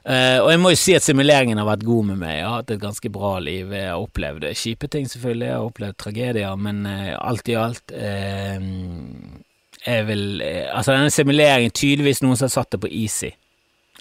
Uh, 0.02 0.42
og 0.42 0.48
jeg 0.50 0.58
må 0.58 0.72
jo 0.72 0.80
si 0.80 0.96
at 0.98 1.04
simuleringen 1.06 1.60
har 1.60 1.68
vært 1.68 1.86
god 1.86 2.08
med 2.08 2.18
meg. 2.24 2.34
Jeg 2.40 2.48
har 2.48 2.56
hatt 2.56 2.74
et 2.74 2.82
ganske 2.82 3.10
bra 3.14 3.36
liv. 3.38 3.70
Jeg 3.70 3.86
har 3.86 4.02
opplevd 4.02 4.48
kjipe 4.58 4.90
ting, 4.90 5.06
selvfølgelig. 5.06 5.46
Jeg 5.46 5.54
har 5.54 5.68
opplevd 5.68 5.98
tragedier, 6.02 6.58
men 6.58 6.82
uh, 6.88 7.14
alt 7.20 7.52
i 7.52 7.58
alt 7.58 7.94
uh, 7.94 8.66
Jeg 9.86 10.06
vil 10.10 10.26
Altså, 10.42 10.96
denne 10.96 11.14
simuleringen 11.14 11.70
Tydeligvis 11.70 12.22
noen 12.24 12.38
som 12.38 12.48
har 12.48 12.56
satt 12.56 12.74
det 12.74 12.82
på 12.82 12.90
easy, 12.90 13.30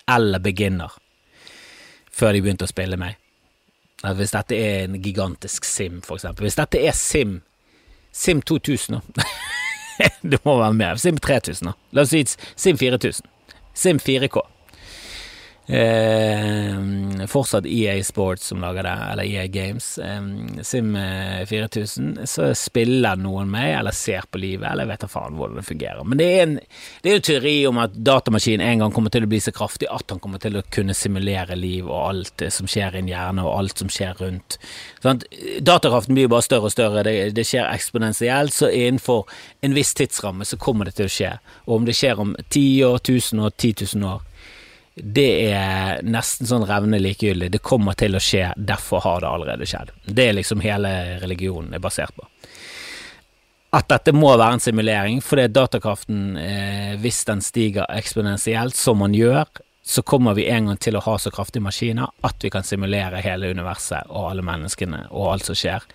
eller 0.10 0.42
beginner, 0.42 0.98
før 2.10 2.34
de 2.34 2.42
begynte 2.42 2.66
å 2.66 2.74
spille 2.74 2.98
meg. 2.98 3.21
Hvis 4.02 4.34
dette 4.34 4.58
er 4.58 4.86
en 4.88 4.98
gigantisk 5.02 5.66
Sim, 5.68 6.02
for 6.02 6.18
eksempel. 6.18 6.48
Hvis 6.48 6.58
dette 6.58 6.82
er 6.82 6.96
Sim, 6.98 7.42
Sim 8.12 8.42
2000, 8.42 8.98
da. 9.16 9.28
det 10.32 10.40
må 10.46 10.58
være 10.60 10.74
mer. 10.74 11.02
Sim 11.02 11.20
3000, 11.22 11.70
da. 11.70 11.76
La 11.94 12.06
oss 12.06 12.14
si 12.16 12.24
Sim 12.56 12.80
4000. 12.82 13.30
Sim 13.78 14.02
4K. 14.02 14.42
Eh, 15.68 17.28
fortsatt 17.28 17.66
EA 17.66 18.04
Sports 18.04 18.48
som 18.48 18.62
lager 18.62 18.84
det, 18.84 18.98
eller 19.12 19.24
EA 19.24 19.48
Games. 19.48 19.98
Eh, 19.98 20.22
Sim 20.62 20.98
4000. 21.48 22.20
Så 22.26 22.56
spiller 22.56 23.16
noen 23.16 23.52
med, 23.52 23.80
eller 23.80 23.92
ser 23.92 24.26
på 24.32 24.42
livet, 24.42 24.72
eller 24.72 24.90
vet 24.90 25.04
da 25.06 25.10
faen 25.12 25.38
hvordan 25.38 25.60
det 25.62 25.66
fungerer. 25.68 26.04
Men 26.04 26.18
det 26.18 26.30
er, 26.32 26.42
en, 26.44 26.56
det 27.04 27.12
er 27.12 27.20
jo 27.20 27.26
teori 27.30 27.56
om 27.70 27.80
at 27.84 27.94
datamaskinen 27.94 28.66
en 28.66 28.84
gang 28.84 28.96
kommer 28.96 29.14
til 29.14 29.28
å 29.28 29.30
bli 29.32 29.40
så 29.44 29.54
kraftig 29.56 29.90
at 29.92 30.12
han 30.12 30.20
kommer 30.24 30.42
til 30.42 30.58
å 30.58 30.66
kunne 30.74 30.98
simulere 30.98 31.56
liv 31.60 31.86
og 31.86 32.00
alt 32.00 32.46
som 32.52 32.70
skjer 32.70 32.98
i 32.98 33.04
en 33.04 33.12
hjerne, 33.12 33.46
og 33.46 33.60
alt 33.60 33.84
som 33.84 33.92
skjer 33.92 34.18
rundt. 34.20 34.58
Sånn, 35.04 35.22
datakraften 35.62 36.18
blir 36.18 36.32
bare 36.32 36.46
større 36.46 36.72
og 36.72 36.76
større, 36.76 37.06
det, 37.08 37.16
det 37.38 37.46
skjer 37.48 37.70
eksponentielt, 37.70 38.58
så 38.58 38.72
innenfor 38.74 39.30
en 39.62 39.78
viss 39.78 39.94
tidsramme 39.98 40.48
så 40.48 40.60
kommer 40.60 40.90
det 40.90 40.98
til 40.98 41.08
å 41.08 41.16
skje. 41.16 41.32
Og 41.70 41.78
om 41.78 41.88
det 41.88 41.96
skjer 41.96 42.20
om 42.20 42.36
ti 42.50 42.66
år, 42.86 43.00
tusen 43.06 43.46
år, 43.46 43.56
ti 43.62 43.72
tusen 43.78 44.04
år 44.10 44.26
det 44.96 45.30
er 45.54 46.02
nesten 46.04 46.50
sånn 46.50 46.66
revne 46.68 47.00
likegyldig. 47.00 47.52
Det 47.54 47.64
kommer 47.64 47.96
til 47.98 48.18
å 48.18 48.22
skje, 48.22 48.52
derfor 48.58 49.04
har 49.06 49.24
det 49.24 49.30
allerede 49.32 49.68
skjedd. 49.70 49.94
Det 50.06 50.28
er 50.28 50.36
liksom 50.36 50.64
hele 50.66 50.92
religionen 51.22 51.74
er 51.74 51.84
basert 51.84 52.16
på. 52.18 52.28
At 53.72 53.88
dette 53.88 54.12
må 54.12 54.34
være 54.36 54.58
en 54.58 54.64
simulering, 54.64 55.22
fordi 55.24 55.48
datakraften, 55.48 56.36
eh, 56.38 56.96
hvis 57.00 57.24
den 57.30 57.40
stiger 57.42 57.88
eksponentielt, 57.88 58.76
som 58.76 59.00
man 59.00 59.16
gjør, 59.16 59.48
så 59.84 60.04
kommer 60.04 60.36
vi 60.36 60.50
en 60.52 60.68
gang 60.68 60.78
til 60.78 60.96
å 60.96 61.04
ha 61.06 61.16
så 61.18 61.32
kraftige 61.32 61.64
maskiner 61.64 62.12
at 62.24 62.44
vi 62.44 62.52
kan 62.52 62.64
simulere 62.64 63.24
hele 63.24 63.50
universet 63.50 64.12
og 64.12 64.30
alle 64.30 64.44
menneskene 64.46 65.08
og 65.10 65.32
alt 65.32 65.48
som 65.48 65.56
skjer. 65.58 65.88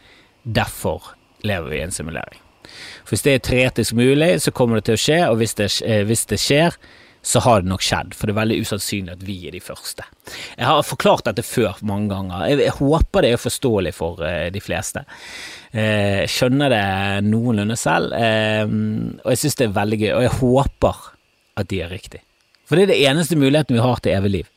Derfor 0.42 1.12
lever 1.46 1.70
vi 1.70 1.76
i 1.76 1.84
en 1.84 1.94
simulering. 1.94 2.40
For 3.04 3.14
hvis 3.14 3.22
det 3.22 3.34
er 3.34 3.44
teoretisk 3.44 3.92
mulig, 3.92 4.40
så 4.42 4.50
kommer 4.50 4.80
det 4.80 4.88
til 4.88 4.96
å 4.96 5.04
skje, 5.04 5.20
og 5.30 5.36
hvis 5.42 5.54
det, 5.60 5.68
eh, 5.84 6.02
hvis 6.08 6.26
det 6.32 6.40
skjer, 6.40 6.74
så 7.26 7.40
har 7.42 7.62
det 7.62 7.70
nok 7.70 7.82
skjedd, 7.82 8.12
for 8.14 8.28
det 8.28 8.36
er 8.36 8.38
veldig 8.38 8.56
usannsynlig 8.62 9.14
at 9.16 9.22
vi 9.26 9.34
er 9.48 9.54
de 9.56 9.60
første. 9.64 10.04
Jeg 10.54 10.68
har 10.68 10.84
forklart 10.86 11.26
dette 11.26 11.42
før 11.42 11.80
mange 11.86 12.12
ganger. 12.12 12.44
Jeg, 12.52 12.74
håper 12.78 13.26
det 13.26 13.32
er 13.34 13.42
forståelig 13.42 13.92
for 13.96 14.22
uh, 14.22 14.46
de 14.54 14.62
fleste. 14.62 15.02
Uh, 15.74 16.22
jeg 16.22 16.30
skjønner 16.30 16.70
det 16.70 16.84
noenlunde 17.26 17.78
selv, 17.80 18.14
uh, 18.14 18.62
og 19.24 19.34
jeg 19.34 19.42
syns 19.42 19.58
det 19.58 19.66
er 19.66 19.74
veldig 19.80 20.00
gøy, 20.04 20.12
og 20.12 20.24
jeg 20.28 20.36
håper 20.38 21.02
at 21.58 21.72
de 21.72 21.82
er 21.82 21.90
riktig. 21.90 22.22
For 22.66 22.78
det 22.78 22.86
er 22.86 22.94
det 22.94 23.02
eneste 23.10 23.38
muligheten 23.40 23.74
vi 23.74 23.82
har 23.82 24.04
til 24.04 24.14
evig 24.14 24.34
liv. 24.38 24.52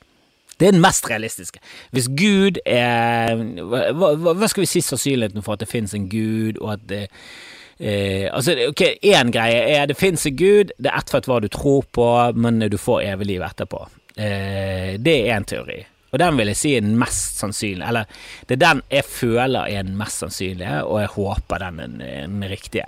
Det 0.60 0.68
er 0.68 0.76
den 0.76 0.84
mest 0.84 1.10
realistiske. 1.10 1.62
Hvis 1.96 2.10
Gud 2.20 2.60
er 2.68 3.34
hva, 3.40 3.86
hva, 3.96 4.34
hva 4.36 4.50
skal 4.52 4.66
vi 4.66 4.70
si 4.70 4.84
sannsynligheten 4.84 5.42
for 5.42 5.56
at 5.56 5.64
det 5.64 5.72
finnes 5.72 5.96
en 5.98 6.10
Gud, 6.12 6.60
og 6.60 6.76
at 6.76 6.90
det 6.90 7.06
Eh, 7.08 7.49
altså, 7.80 8.58
ok, 8.70 8.82
Én 9.08 9.32
greie 9.32 9.62
er 9.78 9.88
det 9.88 9.96
fins 10.00 10.26
en 10.28 10.36
gud, 10.36 10.74
det 10.78 10.92
er 10.92 11.00
ett 11.00 11.14
for 11.14 11.30
hva 11.30 11.40
du 11.40 11.48
tror 11.52 11.86
på, 11.96 12.10
men 12.36 12.60
du 12.60 12.78
får 12.78 13.06
evig 13.14 13.30
liv 13.32 13.46
etterpå. 13.46 13.86
Eh, 14.20 14.98
det 15.00 15.16
er 15.16 15.38
én 15.38 15.48
teori. 15.48 15.80
Og 16.10 16.20
den 16.20 16.40
vil 16.40 16.50
jeg 16.50 16.58
si 16.58 16.74
er 16.76 16.84
den 16.84 16.98
mest 17.00 17.38
sannsynlige. 17.40 17.88
Eller 17.88 18.22
det 18.50 18.58
er 18.58 18.64
den 18.66 18.84
jeg 18.90 19.06
føler 19.06 19.70
er 19.70 19.86
den 19.86 19.98
mest 20.00 20.24
sannsynlige, 20.24 20.84
og 20.84 21.02
jeg 21.04 21.14
håper 21.16 21.66
den 21.66 22.02
er 22.02 22.22
den 22.26 22.46
riktige. 22.50 22.88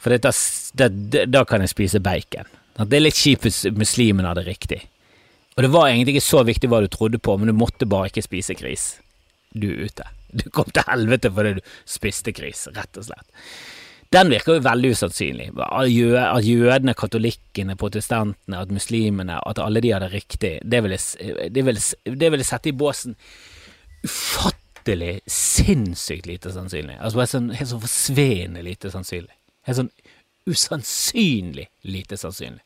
For 0.00 0.16
da, 0.16 0.32
det, 0.80 1.26
da 1.30 1.44
kan 1.44 1.64
jeg 1.64 1.74
spise 1.74 2.02
bacon. 2.02 2.48
Det 2.76 2.98
er 2.98 3.04
litt 3.04 3.18
kjipt 3.18 3.46
hvis 3.46 3.64
muslimene 3.76 4.28
hadde 4.30 4.46
riktig. 4.46 4.82
Og 5.56 5.64
det 5.64 5.72
var 5.72 5.88
egentlig 5.88 6.16
ikke 6.16 6.26
så 6.26 6.42
viktig 6.44 6.68
hva 6.68 6.82
du 6.84 6.90
trodde 6.92 7.20
på, 7.20 7.36
men 7.38 7.48
du 7.48 7.56
måtte 7.56 7.88
bare 7.88 8.10
ikke 8.10 8.24
spise 8.26 8.56
gris. 8.58 8.90
Du 9.56 9.70
er 9.70 9.88
ute. 9.88 10.08
Du 10.36 10.48
kom 10.52 10.68
til 10.68 10.84
helvete 10.84 11.30
fordi 11.32 11.54
du 11.56 11.62
spiste 11.88 12.34
gris, 12.36 12.66
rett 12.76 12.98
og 13.00 13.06
slett. 13.06 13.28
Den 14.14 14.30
virker 14.30 14.56
jo 14.56 14.62
veldig 14.64 14.92
usannsynlig. 14.94 15.48
At 15.58 16.44
jødene, 16.46 16.94
katolikkene, 16.94 17.76
protestantene, 17.78 18.60
at 18.60 18.72
muslimene, 18.74 19.40
at 19.42 19.58
alle 19.62 19.82
de 19.82 19.92
hadde 19.94 20.12
riktig, 20.12 20.52
det 20.62 20.82
ville, 20.84 20.98
det 21.50 21.64
vil, 21.66 21.80
det 22.22 22.30
ville 22.32 22.46
sette 22.46 22.70
i 22.70 22.76
båsen 22.76 23.16
ufattelig, 24.06 25.20
sinnssykt 25.26 26.28
lite 26.30 26.52
sannsynlig. 26.54 26.98
Altså 27.00 27.18
bare 27.18 27.32
sånn, 27.32 27.50
helt 27.58 27.72
sånn 27.72 27.82
forsvinnende 27.82 28.62
lite 28.66 28.92
sannsynlig. 28.94 29.34
Helt 29.66 29.80
sånn 29.80 29.92
usannsynlig 30.46 31.66
lite 31.90 32.18
sannsynlig. 32.20 32.62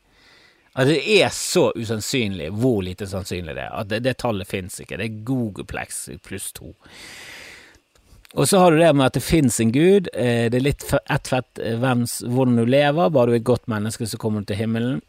At 0.77 0.87
det 0.87 1.01
er 1.17 1.31
så 1.35 1.65
usannsynlig 1.75 2.47
hvor 2.55 2.79
lite 2.85 3.07
sannsynlig 3.09 3.57
det 3.57 3.65
er. 3.65 3.73
At 3.75 3.89
det, 3.91 4.03
det 4.05 4.19
tallet 4.21 4.47
fins 4.47 4.79
ikke. 4.79 4.99
Det 5.01 5.07
er 5.07 5.23
Googleplex 5.27 6.05
pluss 6.23 6.51
to. 6.55 6.71
Og 8.33 8.47
så 8.47 8.59
har 8.61 8.71
du 8.71 8.79
det 8.79 8.93
med 8.95 9.09
at 9.09 9.17
det 9.17 9.23
fins 9.25 9.59
en 9.59 9.71
gud. 9.75 10.07
Eh, 10.13 10.47
det 10.51 10.59
er 10.59 10.63
litt 10.63 10.85
ett 11.01 11.27
fett 11.27 11.59
eh, 11.59 11.79
hvordan 11.79 12.55
du 12.55 12.65
lever. 12.65 13.11
Bare 13.11 13.31
du 13.31 13.35
er 13.35 13.41
et 13.41 13.47
godt 13.47 13.67
menneske, 13.71 14.07
så 14.07 14.19
kommer 14.21 14.41
du 14.41 14.51
til 14.51 14.61
himmelen. 14.61 15.01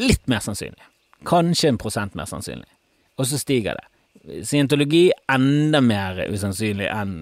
Litt 0.00 0.24
mer 0.30 0.40
sannsynlig. 0.40 0.80
Kanskje 1.28 1.74
en 1.74 1.80
prosent 1.80 2.16
mer 2.16 2.28
sannsynlig. 2.30 2.68
Og 3.18 3.26
så 3.28 3.40
stiger 3.40 3.76
det. 3.76 3.86
Scientologi 4.44 5.08
enda 5.32 5.80
mer 5.84 6.20
usannsynlig 6.32 6.88
enn 6.92 7.14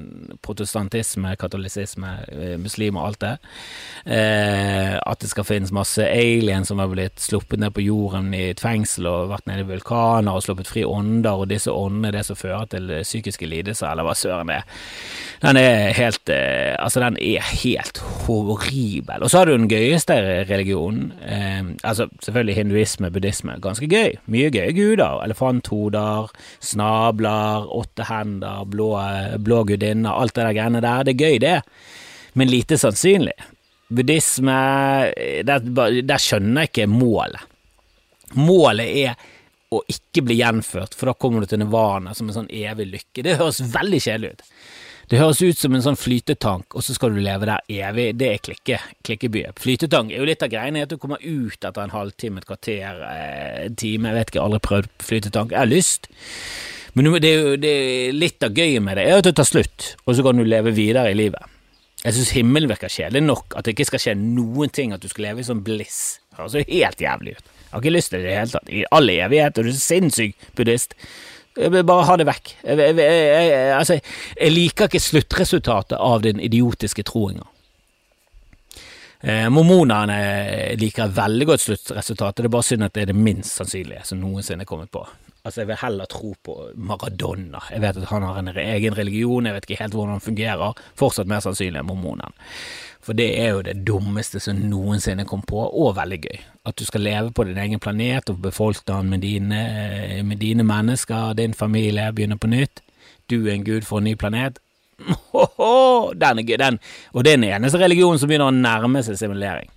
protestantisme, 0.44 1.34
katolisisme, 1.38 2.12
muslim 2.62 2.98
og 2.98 3.06
alt 3.08 3.20
det. 3.22 3.32
Eh, 4.06 4.94
at 4.96 5.22
det 5.22 5.30
skal 5.30 5.46
finnes 5.46 5.72
masse 5.74 6.02
aliens 6.02 6.70
som 6.70 6.80
har 6.82 6.90
blitt 6.92 7.20
sluppet 7.22 7.60
ned 7.62 7.74
på 7.74 7.84
jorden 7.86 8.32
i 8.36 8.48
et 8.52 8.62
fengsel 8.62 9.08
og 9.10 9.32
vært 9.32 9.48
nede 9.50 9.64
i 9.64 9.68
vulkaner 9.70 10.34
og 10.34 10.44
sluppet 10.44 10.70
fri 10.70 10.84
ånder, 10.86 11.42
og 11.42 11.50
disse 11.50 11.72
åndene 11.72 12.10
er 12.10 12.18
det 12.18 12.26
som 12.28 12.38
fører 12.38 12.68
til 12.72 12.92
psykiske 13.02 13.48
lidelser, 13.50 13.88
eller 13.90 14.06
hva 14.06 14.16
søren 14.18 14.52
det 14.52 14.60
er. 14.60 14.82
Den 15.42 15.60
er 15.60 15.92
helt 15.96 16.32
eh, 16.32 16.74
Altså, 16.80 17.00
den 17.02 17.16
er 17.20 17.44
helt 17.62 17.98
horribel. 18.26 19.22
Og 19.22 19.30
så 19.30 19.38
har 19.40 19.48
du 19.48 19.54
den 19.56 19.68
gøyeste 19.70 20.16
religionen. 20.48 21.12
Eh, 21.22 21.62
altså, 21.84 22.08
selvfølgelig 22.22 22.56
hinduisme, 22.56 23.10
buddhisme. 23.10 23.56
Ganske 23.62 23.88
gøy. 23.90 24.16
Mye 24.32 24.50
gøye 24.54 24.74
guder. 24.76 25.22
Elefanthoder, 25.24 26.30
snabler, 26.60 26.95
åtte 26.96 28.06
hender, 28.08 28.64
blå, 28.70 28.90
blå 29.38 29.62
gudinner, 29.68 30.16
alt 30.16 30.34
det 30.34 30.46
der 30.46 30.56
greiene 30.56 30.82
der. 30.84 31.04
Det 31.04 31.14
er 31.14 31.22
gøy, 31.26 31.38
det. 31.42 31.60
Men 32.36 32.50
lite 32.52 32.78
sannsynlig. 32.80 33.36
Buddhisme 33.88 34.56
der, 35.46 35.62
der 36.02 36.22
skjønner 36.22 36.66
jeg 36.66 36.72
ikke 36.72 36.88
målet. 36.90 37.44
Målet 38.34 38.90
er 39.04 39.14
å 39.74 39.82
ikke 39.90 40.24
bli 40.26 40.40
gjenført, 40.40 40.94
for 40.94 41.10
da 41.10 41.14
kommer 41.18 41.42
du 41.42 41.50
til 41.50 41.62
nirvana 41.62 42.14
som 42.14 42.28
en 42.28 42.36
sånn 42.40 42.50
evig 42.50 42.88
lykke. 42.90 43.24
Det 43.26 43.38
høres 43.40 43.62
veldig 43.72 44.02
kjedelig 44.02 44.34
ut. 44.34 44.44
Det 45.06 45.20
høres 45.20 45.38
ut 45.38 45.58
som 45.58 45.74
en 45.76 45.84
sånn 45.84 45.98
flytetank, 45.98 46.74
og 46.74 46.82
så 46.82 46.94
skal 46.96 47.14
du 47.14 47.20
leve 47.22 47.46
der 47.46 47.62
evig. 47.70 48.08
Det 48.18 48.30
er 48.32 48.40
klikke, 48.42 48.78
klikkebye. 49.06 49.52
Flytetank 49.62 50.10
er 50.10 50.18
jo 50.18 50.26
litt 50.26 50.42
av 50.42 50.50
greiene 50.50 50.82
at 50.82 50.90
du 50.90 50.98
kommer 51.02 51.22
ut 51.22 51.62
etter 51.62 51.82
en 51.82 51.94
halvtime, 51.94 52.42
et 52.42 52.48
kvarter, 52.48 53.02
eh, 53.06 53.66
en 53.68 53.76
time. 53.78 54.10
Jeg 54.10 54.18
vet 54.18 54.32
ikke, 54.32 54.40
jeg 54.40 54.42
har 54.42 54.50
aldri 54.50 54.64
prøvd 54.66 54.90
flytetank. 55.10 55.54
Jeg 55.54 55.62
har 55.62 55.70
lyst. 55.70 56.10
Men 56.96 57.10
det 57.20 57.28
er 57.28 57.36
jo 57.36 57.56
det 57.60 57.72
er 57.76 58.16
litt 58.16 58.44
av 58.46 58.56
gøyet 58.56 58.80
med 58.80 58.96
det 58.96 59.04
er 59.04 59.20
at 59.20 59.26
det 59.28 59.34
tar 59.36 59.48
slutt, 59.48 59.92
og 60.06 60.16
så 60.16 60.24
kan 60.24 60.40
du 60.40 60.46
leve 60.48 60.72
videre 60.72 61.10
i 61.12 61.18
livet. 61.18 61.52
Jeg 62.06 62.14
syns 62.16 62.32
himmelen 62.36 62.70
virker 62.70 62.92
kjedelig 62.92 63.24
nok, 63.24 63.56
at 63.58 63.66
det 63.66 63.74
ikke 63.74 63.88
skal 63.90 64.02
skje 64.02 64.14
noen 64.20 64.72
ting, 64.72 64.92
at 64.94 65.02
du 65.02 65.08
skal 65.10 65.26
leve 65.28 65.42
i 65.42 65.48
sånn 65.48 65.64
bliss. 65.66 66.20
Det 66.30 66.38
høres 66.38 66.56
jo 66.56 66.62
helt 66.68 67.02
jævlig 67.02 67.34
ut. 67.36 67.50
Jeg 67.66 67.72
har 67.72 67.82
ikke 67.82 67.92
lyst 67.96 68.12
til 68.12 68.20
det 68.20 68.24
i 68.24 68.28
det 68.28 68.36
hele 68.38 68.52
tatt. 68.54 68.70
I 68.70 68.84
all 68.96 69.12
evighet, 69.12 69.58
og 69.58 69.66
du 69.66 69.72
er 69.72 69.80
sinnssyk 69.80 70.46
buddhist. 70.56 70.94
Bare 71.56 72.06
ha 72.06 72.16
det 72.20 72.28
vekk. 72.28 72.54
Jeg, 72.62 72.78
jeg, 72.78 72.96
jeg, 73.00 73.60
altså, 73.74 73.98
jeg 74.36 74.54
liker 74.54 74.88
ikke 74.88 75.02
sluttresultatet 75.02 75.98
av 75.98 76.24
den 76.24 76.40
idiotiske 76.44 77.04
troinga. 77.08 77.44
Eh, 79.26 79.48
mormonerne 79.50 80.16
liker 80.78 81.12
veldig 81.16 81.48
godt 81.48 81.64
sluttresultatet, 81.64 82.44
det 82.44 82.50
er 82.50 82.54
bare 82.54 82.68
synd 82.68 82.86
at 82.86 82.94
det 82.94 83.06
er 83.06 83.10
det 83.10 83.18
minst 83.18 83.56
sannsynlige 83.58 84.04
som 84.06 84.20
noensinne 84.20 84.62
er 84.62 84.68
kommet 84.68 84.92
på. 84.94 85.02
Altså, 85.46 85.62
jeg 85.62 85.68
vil 85.70 85.78
heller 85.78 86.08
tro 86.10 86.32
på 86.42 86.54
Maradona. 86.74 87.60
Jeg 87.70 87.84
vet 87.84 88.00
at 88.00 88.08
han 88.10 88.24
har 88.26 88.40
en 88.40 88.50
egen 88.50 88.96
religion, 88.98 89.46
jeg 89.46 89.54
vet 89.54 89.68
ikke 89.68 89.82
helt 89.84 89.94
hvordan 89.94 90.16
han 90.16 90.24
fungerer. 90.24 90.80
Fortsatt 90.98 91.30
mer 91.30 91.44
sannsynlig 91.44 91.78
enn 91.78 91.86
mormonen. 91.86 92.34
For 93.06 93.14
det 93.14 93.28
er 93.38 93.52
jo 93.54 93.62
det 93.62 93.76
dummeste 93.86 94.40
som 94.42 94.58
noensinne 94.66 95.22
kom 95.30 95.44
på, 95.46 95.60
og 95.62 95.94
veldig 95.94 96.18
gøy. 96.24 96.40
At 96.66 96.74
du 96.74 96.82
skal 96.88 97.06
leve 97.06 97.30
på 97.30 97.46
din 97.46 97.60
egen 97.62 97.78
planet 97.78 98.32
og 98.32 98.40
befolke 98.42 98.82
den 98.90 99.12
med 99.12 99.22
dine, 99.22 99.60
med 100.26 100.42
dine 100.42 100.66
mennesker, 100.66 101.36
din 101.38 101.54
familie, 101.54 102.10
begynne 102.12 102.38
på 102.42 102.50
nytt. 102.50 102.82
Du 103.30 103.44
er 103.46 103.54
en 103.54 103.64
gud 103.66 103.86
for 103.86 104.02
en 104.02 104.10
ny 104.10 104.16
planet. 104.18 104.58
Den 106.20 106.38
er 106.40 106.46
gøy, 106.46 106.56
den. 106.56 106.78
Og 107.12 107.24
det 107.24 107.32
er 107.34 107.36
den 107.36 107.50
eneste 107.50 107.78
religionen 107.78 108.18
som 108.18 108.30
begynner 108.30 108.48
å 108.48 108.54
nærme 108.54 109.02
seg 109.04 109.18
simulering. 109.20 109.68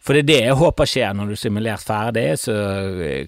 For 0.00 0.16
det 0.16 0.22
er 0.22 0.28
det 0.30 0.38
jeg 0.46 0.60
håper 0.60 0.88
skjer 0.88 1.16
når 1.16 1.28
du 1.28 1.34
er 1.34 1.40
simulert 1.42 1.84
ferdig, 1.84 2.28
så 2.40 2.54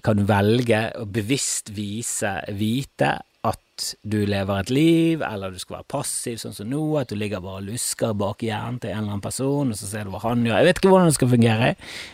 kan 0.03 0.17
du 0.17 0.25
velge 0.25 0.87
å 0.97 1.05
bevisst 1.05 1.69
vise, 1.75 2.31
vite 2.57 3.11
at 3.43 3.85
du 4.07 4.21
lever 4.29 4.61
et 4.63 4.71
liv, 4.71 5.23
eller 5.27 5.51
du 5.53 5.59
skal 5.59 5.79
være 5.79 5.89
passiv, 5.91 6.39
sånn 6.39 6.55
som 6.55 6.69
nå, 6.71 6.81
at 7.01 7.11
du 7.11 7.17
ligger 7.19 7.43
bare 7.43 7.59
og 7.59 7.67
lusker 7.67 8.15
bak 8.17 8.41
hjernen 8.45 8.79
til 8.81 8.93
en 8.93 9.01
eller 9.01 9.15
annen 9.17 9.25
person, 9.25 9.73
og 9.73 9.77
så 9.77 9.89
ser 9.89 10.07
du 10.07 10.13
hva 10.13 10.23
han 10.23 10.45
gjør. 10.47 10.61
Jeg 10.61 10.69
vet 10.69 10.81
ikke 10.81 10.93
hvordan 10.93 11.11
det 11.11 11.17
skal 11.17 11.31
fungere. 11.33 11.69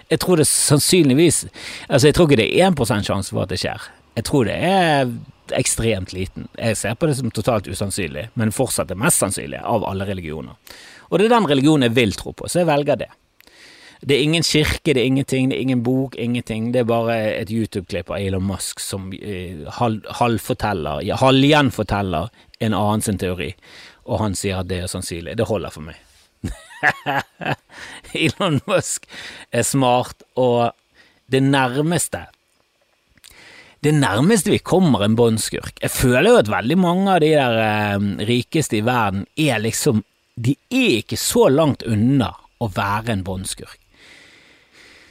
Jeg 0.10 0.24
tror 0.26 0.42
det 0.42 0.48
sannsynligvis 0.50 1.42
Altså, 1.88 2.10
jeg 2.10 2.18
tror 2.18 2.30
ikke 2.30 2.42
det 2.42 2.50
er 2.50 2.74
1 2.74 3.06
sjanse 3.08 3.36
for 3.36 3.46
at 3.46 3.54
det 3.54 3.62
skjer. 3.62 3.88
Jeg 4.18 4.28
tror 4.28 4.50
det 4.50 4.58
er 4.58 5.14
ekstremt 5.56 6.12
liten. 6.14 6.50
Jeg 6.58 6.78
ser 6.78 6.98
på 7.00 7.08
det 7.08 7.16
som 7.20 7.32
totalt 7.32 7.70
usannsynlig, 7.70 8.28
men 8.36 8.52
fortsatt 8.54 8.90
det 8.90 8.98
mest 9.00 9.22
sannsynlige 9.22 9.64
av 9.64 9.86
alle 9.88 10.10
religioner. 10.10 10.58
Og 11.10 11.18
det 11.18 11.30
er 11.30 11.38
den 11.38 11.50
religionen 11.50 11.88
jeg 11.88 11.96
vil 11.96 12.18
tro 12.18 12.36
på, 12.36 12.50
så 12.50 12.64
jeg 12.64 12.70
velger 12.70 13.00
det. 13.06 13.10
Det 14.00 14.16
er 14.16 14.24
ingen 14.24 14.44
kirke, 14.48 14.94
det 14.94 15.02
er 15.02 15.10
ingenting, 15.10 15.50
det 15.50 15.58
er 15.58 15.62
ingen 15.62 15.84
bok, 15.84 16.16
ingenting. 16.16 16.72
Det 16.72 16.80
er 16.82 16.88
bare 16.88 17.18
et 17.42 17.52
YouTube-klipp 17.52 18.14
av 18.14 18.22
Elon 18.24 18.46
Musk 18.48 18.80
som 18.80 19.10
halv 19.80 20.08
halvforteller, 20.22 21.04
ja, 21.04 21.18
halvgjenforteller 21.20 22.30
en 22.64 22.76
annen 22.76 23.04
sin 23.04 23.20
teori, 23.20 23.52
og 24.08 24.22
han 24.24 24.38
sier 24.40 24.62
at 24.62 24.70
det 24.72 24.84
er 24.86 24.92
sannsynlig. 24.92 25.36
Det 25.36 25.48
holder 25.50 25.76
for 25.76 25.90
meg. 25.90 26.00
Elon 28.24 28.62
Musk 28.70 29.08
er 29.52 29.68
smart, 29.68 30.24
og 30.40 30.72
det 31.28 31.44
nærmeste 31.44 32.30
det 33.80 33.94
nærmeste 33.96 34.52
vi 34.52 34.58
kommer 34.60 35.06
en 35.06 35.14
båndskurk 35.16 35.78
Jeg 35.80 35.92
føler 35.94 36.34
jo 36.34 36.40
at 36.42 36.50
veldig 36.52 36.76
mange 36.76 37.14
av 37.14 37.22
de 37.24 37.30
der 37.32 37.60
eh, 37.64 38.08
rikeste 38.28 38.76
i 38.76 38.84
verden 38.84 39.22
er 39.40 39.62
liksom 39.64 40.02
De 40.36 40.58
er 40.68 40.98
ikke 40.98 41.20
så 41.20 41.46
langt 41.48 41.86
unna 41.88 42.34
å 42.60 42.68
være 42.76 43.14
en 43.14 43.24
båndskurk. 43.24 43.80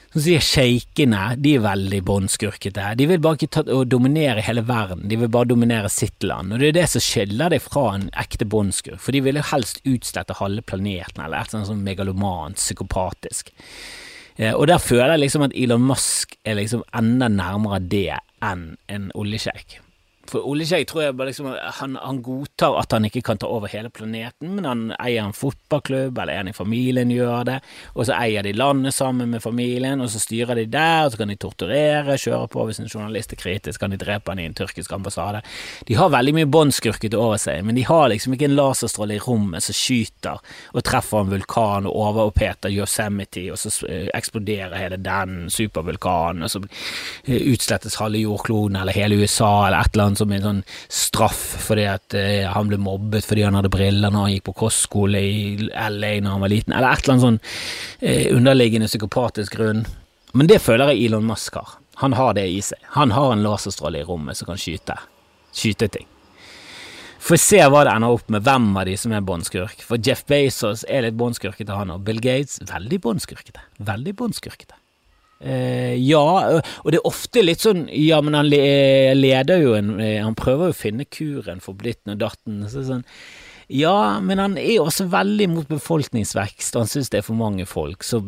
Så 0.08 0.22
sier 0.24 0.40
sjeikene, 0.40 1.34
de 1.36 1.50
er 1.58 1.64
veldig 1.66 1.98
båndskurkete. 2.08 2.86
De 2.96 3.06
vil 3.10 3.20
bare 3.20 3.36
ikke 3.36 3.50
ta, 3.58 3.62
dominere 3.84 4.40
hele 4.46 4.62
verden, 4.64 5.04
de 5.10 5.18
vil 5.20 5.28
bare 5.32 5.50
dominere 5.50 5.90
sitt 5.92 6.24
land. 6.24 6.54
Og 6.54 6.62
det 6.62 6.70
er 6.70 6.78
det 6.78 6.86
som 6.94 7.04
skiller 7.04 7.52
dem 7.52 7.60
fra 7.60 7.84
en 7.92 8.06
ekte 8.16 8.48
båndskurk, 8.48 9.02
for 9.04 9.12
de 9.12 9.20
vil 9.26 9.36
jo 9.36 9.44
helst 9.50 9.82
utslette 9.84 10.38
halve 10.40 10.64
planeten, 10.64 11.20
eller 11.24 11.42
et 11.42 11.52
sånt 11.52 11.68
sånn 11.68 11.84
megalomant, 11.84 12.56
psykopatisk. 12.56 13.52
Eh, 14.38 14.54
og 14.54 14.68
der 14.70 14.80
føler 14.80 15.16
jeg 15.16 15.26
liksom 15.26 15.44
at 15.48 15.58
Elon 15.58 15.84
Musk 15.90 16.38
er 16.48 16.56
liksom 16.56 16.86
enda 16.96 17.28
nærmere 17.28 17.82
det 17.84 18.16
enn 18.44 18.70
en 18.88 19.12
oljesjeik. 19.18 19.82
For 20.28 20.44
Ole 20.44 20.66
Kjegg 20.68 20.84
tror 20.90 21.06
jeg 21.06 21.16
bare 21.16 21.30
liksom, 21.30 21.48
han, 21.78 21.96
han, 22.02 22.20
godtar 22.24 22.76
at 22.80 22.92
han 22.92 23.06
ikke 23.08 23.22
kan 23.24 23.40
ta 23.40 23.48
over 23.48 23.70
hele 23.72 23.88
planeten, 23.94 24.50
men 24.56 24.66
han 24.68 24.82
eier 25.00 25.24
en 25.24 25.36
fotballklubb, 25.36 26.18
eller 26.20 26.42
en 26.42 26.50
i 26.50 26.56
familien 26.56 27.12
gjør 27.12 27.46
det, 27.48 27.56
og 27.94 28.08
så 28.08 28.16
eier 28.18 28.44
de 28.44 28.52
landet 28.56 28.96
sammen 28.96 29.32
med 29.32 29.42
familien, 29.44 30.02
og 30.04 30.10
så 30.12 30.20
styrer 30.20 30.60
de 30.60 30.66
der, 30.72 31.06
og 31.06 31.14
så 31.14 31.22
kan 31.22 31.32
de 31.32 31.38
torturere, 31.40 32.18
kjøre 32.20 32.50
på 32.52 32.66
hvis 32.68 32.82
en 32.82 32.90
journalist 32.90 33.32
er 33.32 33.40
kritisk, 33.40 33.80
kan 33.80 33.94
de 33.94 34.00
drepe 34.00 34.32
han 34.32 34.42
i 34.42 34.48
en 34.50 34.56
tyrkisk 34.58 34.92
ambassade. 34.92 35.40
De 35.88 35.96
har 35.96 36.12
veldig 36.12 36.36
mye 36.36 36.50
båndskurkete 36.58 37.16
over 37.16 37.40
seg, 37.40 37.64
men 37.64 37.78
de 37.78 37.86
har 37.88 38.10
liksom 38.12 38.36
ikke 38.36 38.50
en 38.50 38.58
laserstråle 38.58 39.16
i 39.16 39.22
rommet 39.24 39.64
som 39.64 39.76
skyter 39.76 40.42
og 40.74 40.84
treffer 40.84 41.24
en 41.24 41.32
vulkan 41.32 41.88
og 41.88 41.96
overoppheter 42.08 42.74
Yosemite, 42.74 43.46
og 43.54 43.60
så 43.60 43.72
eh, 43.88 44.08
eksploderer 44.16 44.76
hele 44.76 45.00
den 45.00 45.48
supervulkanen, 45.52 46.44
og 46.44 46.52
så 46.52 46.62
eh, 47.24 47.48
utslettes 47.54 47.96
halve 48.02 48.20
jordkloden 48.26 48.76
eller 48.76 48.96
hele 48.96 49.22
USA 49.22 49.52
eller 49.68 49.80
et 49.80 49.94
eller 49.94 50.10
annet 50.10 50.17
som 50.18 50.32
en 50.34 50.44
sånn 50.44 50.60
straff 50.92 51.40
fordi 51.64 51.86
at 51.90 52.16
eh, 52.18 52.44
han 52.50 52.70
ble 52.70 52.80
mobbet 52.82 53.26
fordi 53.26 53.46
han 53.46 53.56
hadde 53.58 53.72
briller 53.72 54.12
når 54.12 54.26
han 54.26 54.34
gikk 54.34 54.46
på 54.50 54.56
kostskole 54.64 55.22
i 55.22 55.40
LA 55.70 56.18
når 56.24 56.34
han 56.34 56.44
var 56.44 56.52
liten, 56.52 56.76
eller 56.76 56.92
et 56.92 57.04
eller 57.04 57.16
annet 57.16 57.26
sånn 57.26 57.40
eh, 58.02 58.28
underliggende 58.34 58.90
psykopatisk 58.90 59.58
grunn. 59.58 59.86
Men 60.36 60.50
det 60.50 60.60
føler 60.62 60.92
jeg 60.92 61.08
Elon 61.08 61.26
Musk 61.28 61.56
har. 61.60 61.78
Han 62.02 62.14
har 62.14 62.36
det 62.38 62.46
i 62.46 62.60
seg. 62.62 62.78
Han 62.94 63.10
har 63.16 63.32
en 63.32 63.42
laserstråle 63.42 64.02
i 64.02 64.06
rommet 64.06 64.38
som 64.38 64.50
kan 64.50 64.60
skyte, 64.60 64.94
skyte 65.56 65.88
ting. 65.96 66.06
Får 67.18 67.40
se 67.42 67.58
hva 67.66 67.82
det 67.84 67.92
ender 67.92 68.14
opp 68.14 68.28
med, 68.30 68.44
hvem 68.46 68.68
av 68.78 68.86
de 68.86 68.94
som 68.96 69.12
er 69.12 69.24
båndskurk. 69.26 69.82
For 69.84 69.98
Jeff 69.98 70.22
Bezos 70.30 70.84
er 70.86 71.02
litt 71.04 71.16
båndskurkete, 71.18 71.74
han, 71.74 71.90
og 71.90 72.04
Bill 72.06 72.22
Gates 72.22 72.60
veldig 72.70 73.00
båndskurkete. 73.04 73.64
Veldig 73.88 74.14
båndskurkete. 74.20 74.78
Eh, 75.38 75.94
ja, 76.02 76.60
og 76.82 76.90
det 76.90 76.98
er 76.98 77.04
ofte 77.06 77.44
litt 77.44 77.62
sånn 77.62 77.84
Ja, 77.94 78.16
men 78.26 78.34
han 78.34 78.48
leder 78.50 79.60
jo 79.62 79.76
en 79.78 79.92
eh, 80.02 80.16
Han 80.18 80.34
prøver 80.34 80.66
jo 80.66 80.74
å 80.74 80.78
finne 80.80 81.04
kuren 81.06 81.62
for 81.62 81.78
blitten 81.78 82.16
og 82.16 82.18
datten. 82.24 82.64
Så 82.72 82.82
sånn, 82.88 83.04
ja, 83.70 84.18
men 84.24 84.42
han 84.42 84.56
er 84.58 84.80
også 84.82 85.06
veldig 85.12 85.46
mot 85.52 85.70
befolkningsvekst, 85.70 86.74
han 86.74 86.90
syns 86.90 87.12
det 87.12 87.20
er 87.20 87.26
for 87.26 87.38
mange 87.38 87.68
folk, 87.68 88.02
så 88.02 88.22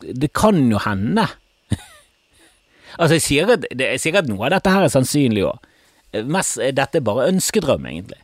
det 0.00 0.30
kan 0.38 0.62
jo 0.70 0.78
hende. 0.80 1.26
altså, 3.00 3.16
jeg 3.18 3.24
sier, 3.24 3.50
at, 3.58 3.66
jeg 3.74 4.00
sier 4.00 4.20
at 4.22 4.30
noe 4.30 4.46
av 4.46 4.54
dette 4.54 4.72
her 4.72 4.86
er 4.86 4.92
sannsynlig 4.94 5.44
òg. 5.50 5.66
Dette 6.14 6.86
er 6.86 7.04
bare 7.04 7.26
ønskedrøm, 7.32 7.90
egentlig. 7.90 8.22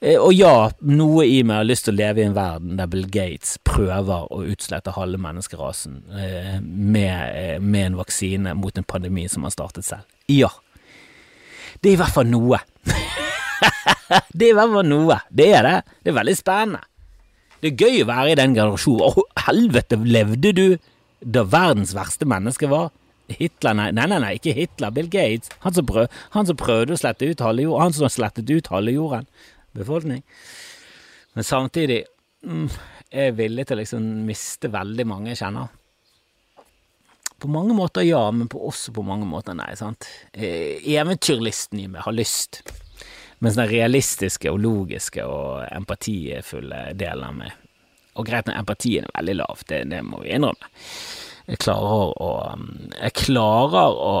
Eh, 0.00 0.14
og 0.14 0.30
ja, 0.36 0.68
noe 0.86 1.24
i 1.26 1.40
meg 1.46 1.58
har 1.58 1.66
lyst 1.66 1.88
til 1.88 1.96
å 1.96 1.98
leve 1.98 2.22
i 2.22 2.26
en 2.28 2.36
verden 2.36 2.76
der 2.78 2.90
Bill 2.90 3.08
Gates 3.10 3.56
prøver 3.66 4.28
å 4.30 4.44
utslette 4.46 4.94
halve 4.94 5.18
menneskerasen 5.22 5.98
eh, 6.14 6.58
med, 6.62 7.16
eh, 7.34 7.56
med, 7.58 7.88
en 7.88 7.98
vaksine 7.98 8.54
mot 8.58 8.78
en 8.78 8.86
pandemi 8.86 9.26
som 9.30 9.46
han 9.46 9.54
startet 9.54 9.88
selv. 9.88 10.06
Ja. 10.30 10.52
Det 11.82 11.90
er 11.90 11.96
i 11.96 12.00
hvert 12.00 12.14
fall 12.14 12.30
noe. 12.30 12.60
det 14.38 14.46
er 14.46 14.52
i 14.52 14.54
hvert 14.60 14.76
fall 14.76 14.86
noe. 14.86 15.18
Det 15.34 15.50
er 15.56 15.66
det. 15.66 15.74
Det 16.04 16.14
er 16.14 16.20
veldig 16.20 16.36
spennende. 16.38 16.84
Det 17.58 17.72
er 17.72 17.82
gøy 17.88 18.04
å 18.04 18.08
være 18.12 18.30
i 18.30 18.38
den 18.38 18.54
generasjonen. 18.54 19.18
Å, 19.18 19.44
helvete, 19.48 19.98
levde 20.06 20.54
du 20.54 20.64
da 21.18 21.42
verdens 21.42 21.90
verste 21.96 22.28
menneske 22.30 22.70
var? 22.70 22.92
Hitler, 23.28 23.74
nei, 23.76 23.90
nei, 23.92 24.06
nei, 24.14 24.36
ikke 24.38 24.54
Hitler. 24.54 24.94
Bill 24.94 25.10
Gates. 25.10 25.50
Han 25.66 25.74
som, 25.74 25.86
prøv, 25.90 26.06
han 26.38 26.46
som 26.46 26.56
prøvde 26.56 26.94
å 26.94 27.00
slette 27.00 27.26
ut 27.26 27.42
halve 27.42 27.66
jorden. 27.66 27.82
Han 27.82 27.96
som 27.98 28.12
slettet 28.14 28.54
ut 28.54 28.70
halve 28.70 28.94
jorden 28.94 29.26
befolkning. 29.78 30.22
Men 31.36 31.46
samtidig 31.46 32.02
mm, 32.44 32.68
er 33.10 33.30
jeg 33.30 33.36
villig 33.38 33.68
til 33.68 33.78
å 33.78 33.82
liksom 33.82 34.08
miste 34.26 34.70
veldig 34.72 35.06
mange 35.08 35.32
jeg 35.32 35.42
kjenner. 35.42 35.74
På 37.38 37.50
mange 37.54 37.74
måter 37.76 38.02
ja, 38.02 38.24
men 38.34 38.50
på 38.50 38.60
også 38.66 38.92
på 38.96 39.04
mange 39.06 39.26
måter 39.28 39.54
nei. 39.54 39.70
sant? 39.78 40.08
Eventyrlysten 40.34 40.96
eventyrlisten 40.98 41.84
i 41.84 41.86
meg 41.92 42.02
har 42.02 42.16
lyst, 42.16 42.64
mens 43.38 43.58
den 43.60 43.70
realistiske 43.70 44.50
og 44.50 44.58
logiske 44.64 45.22
og 45.22 45.62
empatifulle 45.70 46.88
delen 46.98 47.28
av 47.28 47.36
meg 47.38 47.54
Og 48.18 48.26
greit 48.26 48.48
nok, 48.48 48.58
empatien 48.58 49.06
er 49.06 49.14
veldig 49.20 49.36
lav, 49.38 49.62
det, 49.70 49.84
det 49.92 50.02
må 50.02 50.24
vi 50.24 50.32
innrømme. 50.34 50.72
Jeg 51.48 51.62
klarer 51.64 52.10
å 52.20 52.30
Jeg 52.98 53.14
klarer 53.22 53.94
å, 53.96 54.14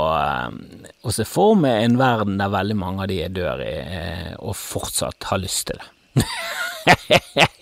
å 1.04 1.12
se 1.12 1.26
for 1.28 1.58
meg 1.60 1.82
en 1.84 1.98
verden 2.00 2.38
der 2.40 2.52
veldig 2.54 2.76
mange 2.80 3.04
av 3.04 3.10
de 3.10 3.20
jeg 3.20 3.34
dør 3.36 3.60
i, 3.64 3.74
eh, 3.84 4.32
og 4.38 4.56
fortsatt 4.56 5.28
har 5.28 5.42
lyst 5.42 5.68
til 5.68 5.82
det. 5.82 5.88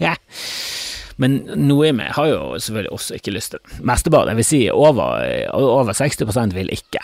Men 1.22 1.38
noe 1.56 1.88
i 1.88 1.94
meg 1.96 2.12
har 2.14 2.28
jo 2.28 2.40
selvfølgelig 2.60 2.92
også 2.92 3.18
ikke 3.18 3.34
lyst 3.34 3.54
til 3.54 3.62
det. 3.62 3.78
Mesteparten, 3.88 4.34
jeg 4.34 4.40
vil 4.42 4.48
si 4.52 4.62
over, 4.70 5.22
over 5.56 5.96
60% 5.96 6.54
vil 6.56 6.72
ikke. 6.76 7.02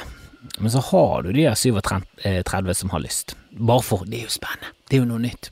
Men 0.58 0.70
så 0.74 0.82
har 0.92 1.22
du 1.24 1.32
de 1.32 1.48
37 1.48 2.22
eh, 2.28 2.74
som 2.76 2.92
har 2.92 3.02
lyst. 3.02 3.34
Bare 3.50 3.82
for 3.86 4.04
Det 4.06 4.20
er 4.20 4.28
jo 4.28 4.34
spennende. 4.36 4.74
Det 4.86 4.98
er 4.98 5.02
jo 5.02 5.08
noe 5.08 5.22
nytt. 5.22 5.50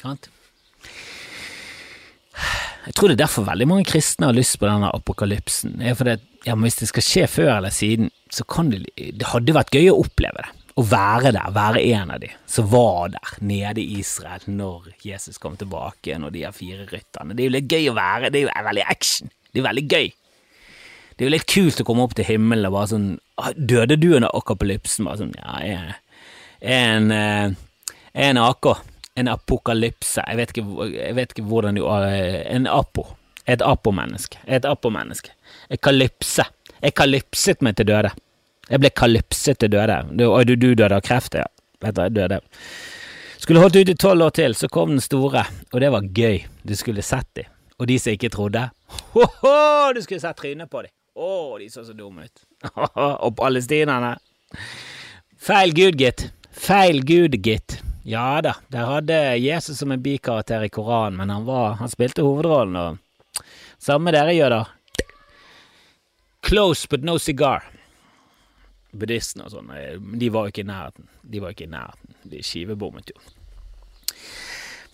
Sant? 0.00 0.30
Jeg 2.84 2.96
tror 2.96 3.08
det 3.08 3.16
er 3.16 3.24
derfor 3.24 3.46
veldig 3.46 3.66
mange 3.70 3.86
kristne 3.88 4.28
har 4.28 4.36
lyst 4.36 4.58
på 4.60 4.68
denne 4.68 4.90
apokalypsen. 4.92 5.78
Det 5.80 5.88
er 5.90 5.96
fordi 5.96 6.16
at, 6.18 6.26
ja, 6.44 6.56
Hvis 6.60 6.76
det 6.80 6.90
skal 6.90 7.06
skje 7.06 7.28
før 7.30 7.56
eller 7.56 7.72
siden, 7.72 8.10
så 8.30 8.44
kan 8.44 8.70
det 8.70 8.84
Det 8.96 9.30
hadde 9.30 9.56
vært 9.56 9.72
gøy 9.72 9.88
å 9.92 10.02
oppleve 10.02 10.42
det. 10.42 10.50
Å 10.74 10.82
være 10.82 11.30
der, 11.32 11.52
være 11.54 11.84
en 11.94 12.10
av 12.10 12.20
de 12.20 12.28
som 12.50 12.66
var 12.66 13.12
der 13.14 13.36
nede 13.46 13.80
i 13.80 14.00
Israel 14.00 14.42
når 14.50 14.90
Jesus 15.06 15.38
kom 15.38 15.54
tilbake 15.56 16.16
og 16.18 16.32
de 16.34 16.42
har 16.42 16.52
fire 16.52 16.84
rytterne. 16.90 17.32
Det 17.32 17.44
er 17.44 17.48
jo 17.48 17.54
litt 17.54 17.70
gøy 17.70 17.90
å 17.92 17.94
være. 17.94 18.30
Det 18.34 18.40
er 18.40 18.48
jo 18.48 18.66
veldig 18.68 18.86
action. 18.90 19.30
Det 19.52 19.62
er 19.62 19.68
veldig 19.68 19.84
gøy. 19.86 20.08
Det 21.14 21.22
er 21.22 21.28
jo 21.28 21.34
litt 21.36 21.46
kult 21.46 21.80
å 21.80 21.86
komme 21.86 22.02
opp 22.02 22.16
til 22.18 22.26
himmelen 22.26 22.66
og 22.66 22.74
bare 22.74 22.90
sånn 22.90 23.12
Døde 23.54 23.96
du 23.98 24.08
under 24.16 24.34
apokalypsen? 24.34 25.06
Bare 25.06 25.22
sånn 25.22 25.36
Ja, 25.38 25.60
jeg 25.62 25.78
er 25.78 26.00
en, 26.74 27.10
eh, 27.12 27.54
en 28.14 28.38
AK 28.40 28.66
en 29.14 29.28
apokalypse. 29.28 30.22
Jeg 30.26 30.36
vet 30.36 30.54
ikke, 30.54 30.88
jeg 30.94 31.14
vet 31.16 31.34
ikke 31.34 31.46
hvordan 31.48 31.78
du 31.78 31.84
En 31.86 32.66
apo. 32.66 33.06
Et 33.46 33.62
apomenneske. 33.62 34.38
Et 34.46 34.64
apomenneske. 34.64 35.30
Et 35.70 35.80
kalypse. 35.80 36.44
Jeg 36.82 36.94
kalypset 36.94 37.62
meg 37.62 37.76
til 37.76 37.86
døde. 37.86 38.10
Jeg 38.70 38.80
ble 38.80 38.90
kalypset 38.90 39.58
til 39.58 39.70
døde. 39.70 39.98
Du, 40.16 40.42
du, 40.44 40.54
du 40.56 40.74
døde 40.74 40.96
av 40.96 41.02
kreft, 41.04 41.34
ja. 41.34 41.44
Vet 41.84 41.94
du, 41.94 42.08
døde. 42.08 42.40
Skulle 43.38 43.60
holdt 43.60 43.76
ut 43.76 43.92
i 43.92 43.94
tolv 43.94 44.24
år 44.24 44.30
til, 44.30 44.54
så 44.56 44.68
kom 44.72 44.94
den 44.94 45.04
store, 45.04 45.44
og 45.72 45.80
det 45.80 45.90
var 45.92 46.06
gøy. 46.16 46.46
Du 46.64 46.72
skulle 46.74 47.02
sett 47.04 47.28
dem. 47.36 47.50
Og 47.78 47.88
de 47.90 47.98
som 47.98 48.14
ikke 48.14 48.30
trodde, 48.32 48.62
ho-ho, 49.12 49.92
du 49.92 50.00
skulle 50.00 50.22
sett 50.22 50.38
trynet 50.40 50.70
på 50.72 50.86
dem. 50.86 50.94
Å, 51.14 51.58
de 51.60 51.68
så 51.68 51.84
så 51.84 51.92
dumme 51.92 52.24
ut. 52.24 52.44
og 53.24 53.34
palestinerne. 53.36 54.14
Feil 55.36 55.76
gud, 55.76 56.00
gitt. 56.00 56.30
Feil 56.56 57.04
gud, 57.04 57.36
gitt. 57.44 57.82
Ja 58.06 58.40
da, 58.44 58.56
der 58.68 58.84
hadde 58.84 59.36
Jesus 59.40 59.78
som 59.78 59.92
en 59.92 60.02
bikarakter 60.02 60.62
i 60.62 60.68
Koranen, 60.68 61.16
men 61.16 61.30
han, 61.30 61.44
var, 61.44 61.78
han 61.80 61.88
spilte 61.88 62.22
hovedrollen, 62.22 62.76
og 62.76 63.44
samme 63.80 64.12
dere 64.12 64.34
gjør, 64.36 64.58
da. 64.58 64.64
Close 66.44 66.84
but 66.90 67.00
no 67.00 67.16
cigar. 67.18 67.64
Buddhistene 68.92 69.46
og 69.46 69.54
sånn, 69.54 69.70
eh, 69.72 69.94
de 69.96 70.28
var 70.28 70.44
jo 70.44 70.52
ikke 70.52 70.66
i 70.66 70.68
nærheten. 70.68 71.06
De 71.22 71.40
var 71.40 71.54
ikke 71.54 71.64
i 71.64 71.72
nærheten. 71.72 72.18
De 72.28 72.42
skivebommet 72.44 73.14
jo. 73.14 73.22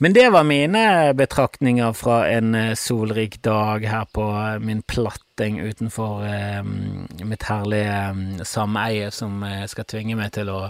Men 0.00 0.14
det 0.16 0.28
var 0.32 0.46
mine 0.46 0.84
betraktninger 1.18 1.90
fra 1.98 2.20
en 2.30 2.54
eh, 2.54 2.76
solrik 2.78 3.40
dag 3.42 3.84
her 3.90 4.06
på 4.14 4.28
eh, 4.30 4.62
min 4.62 4.84
platting 4.86 5.58
utenfor 5.66 6.22
mitt 7.26 7.48
herlige 7.50 8.46
sameie 8.46 9.10
som 9.10 9.42
skal 9.66 9.88
tvinge 9.90 10.14
meg 10.18 10.30
til 10.38 10.52
å 10.54 10.60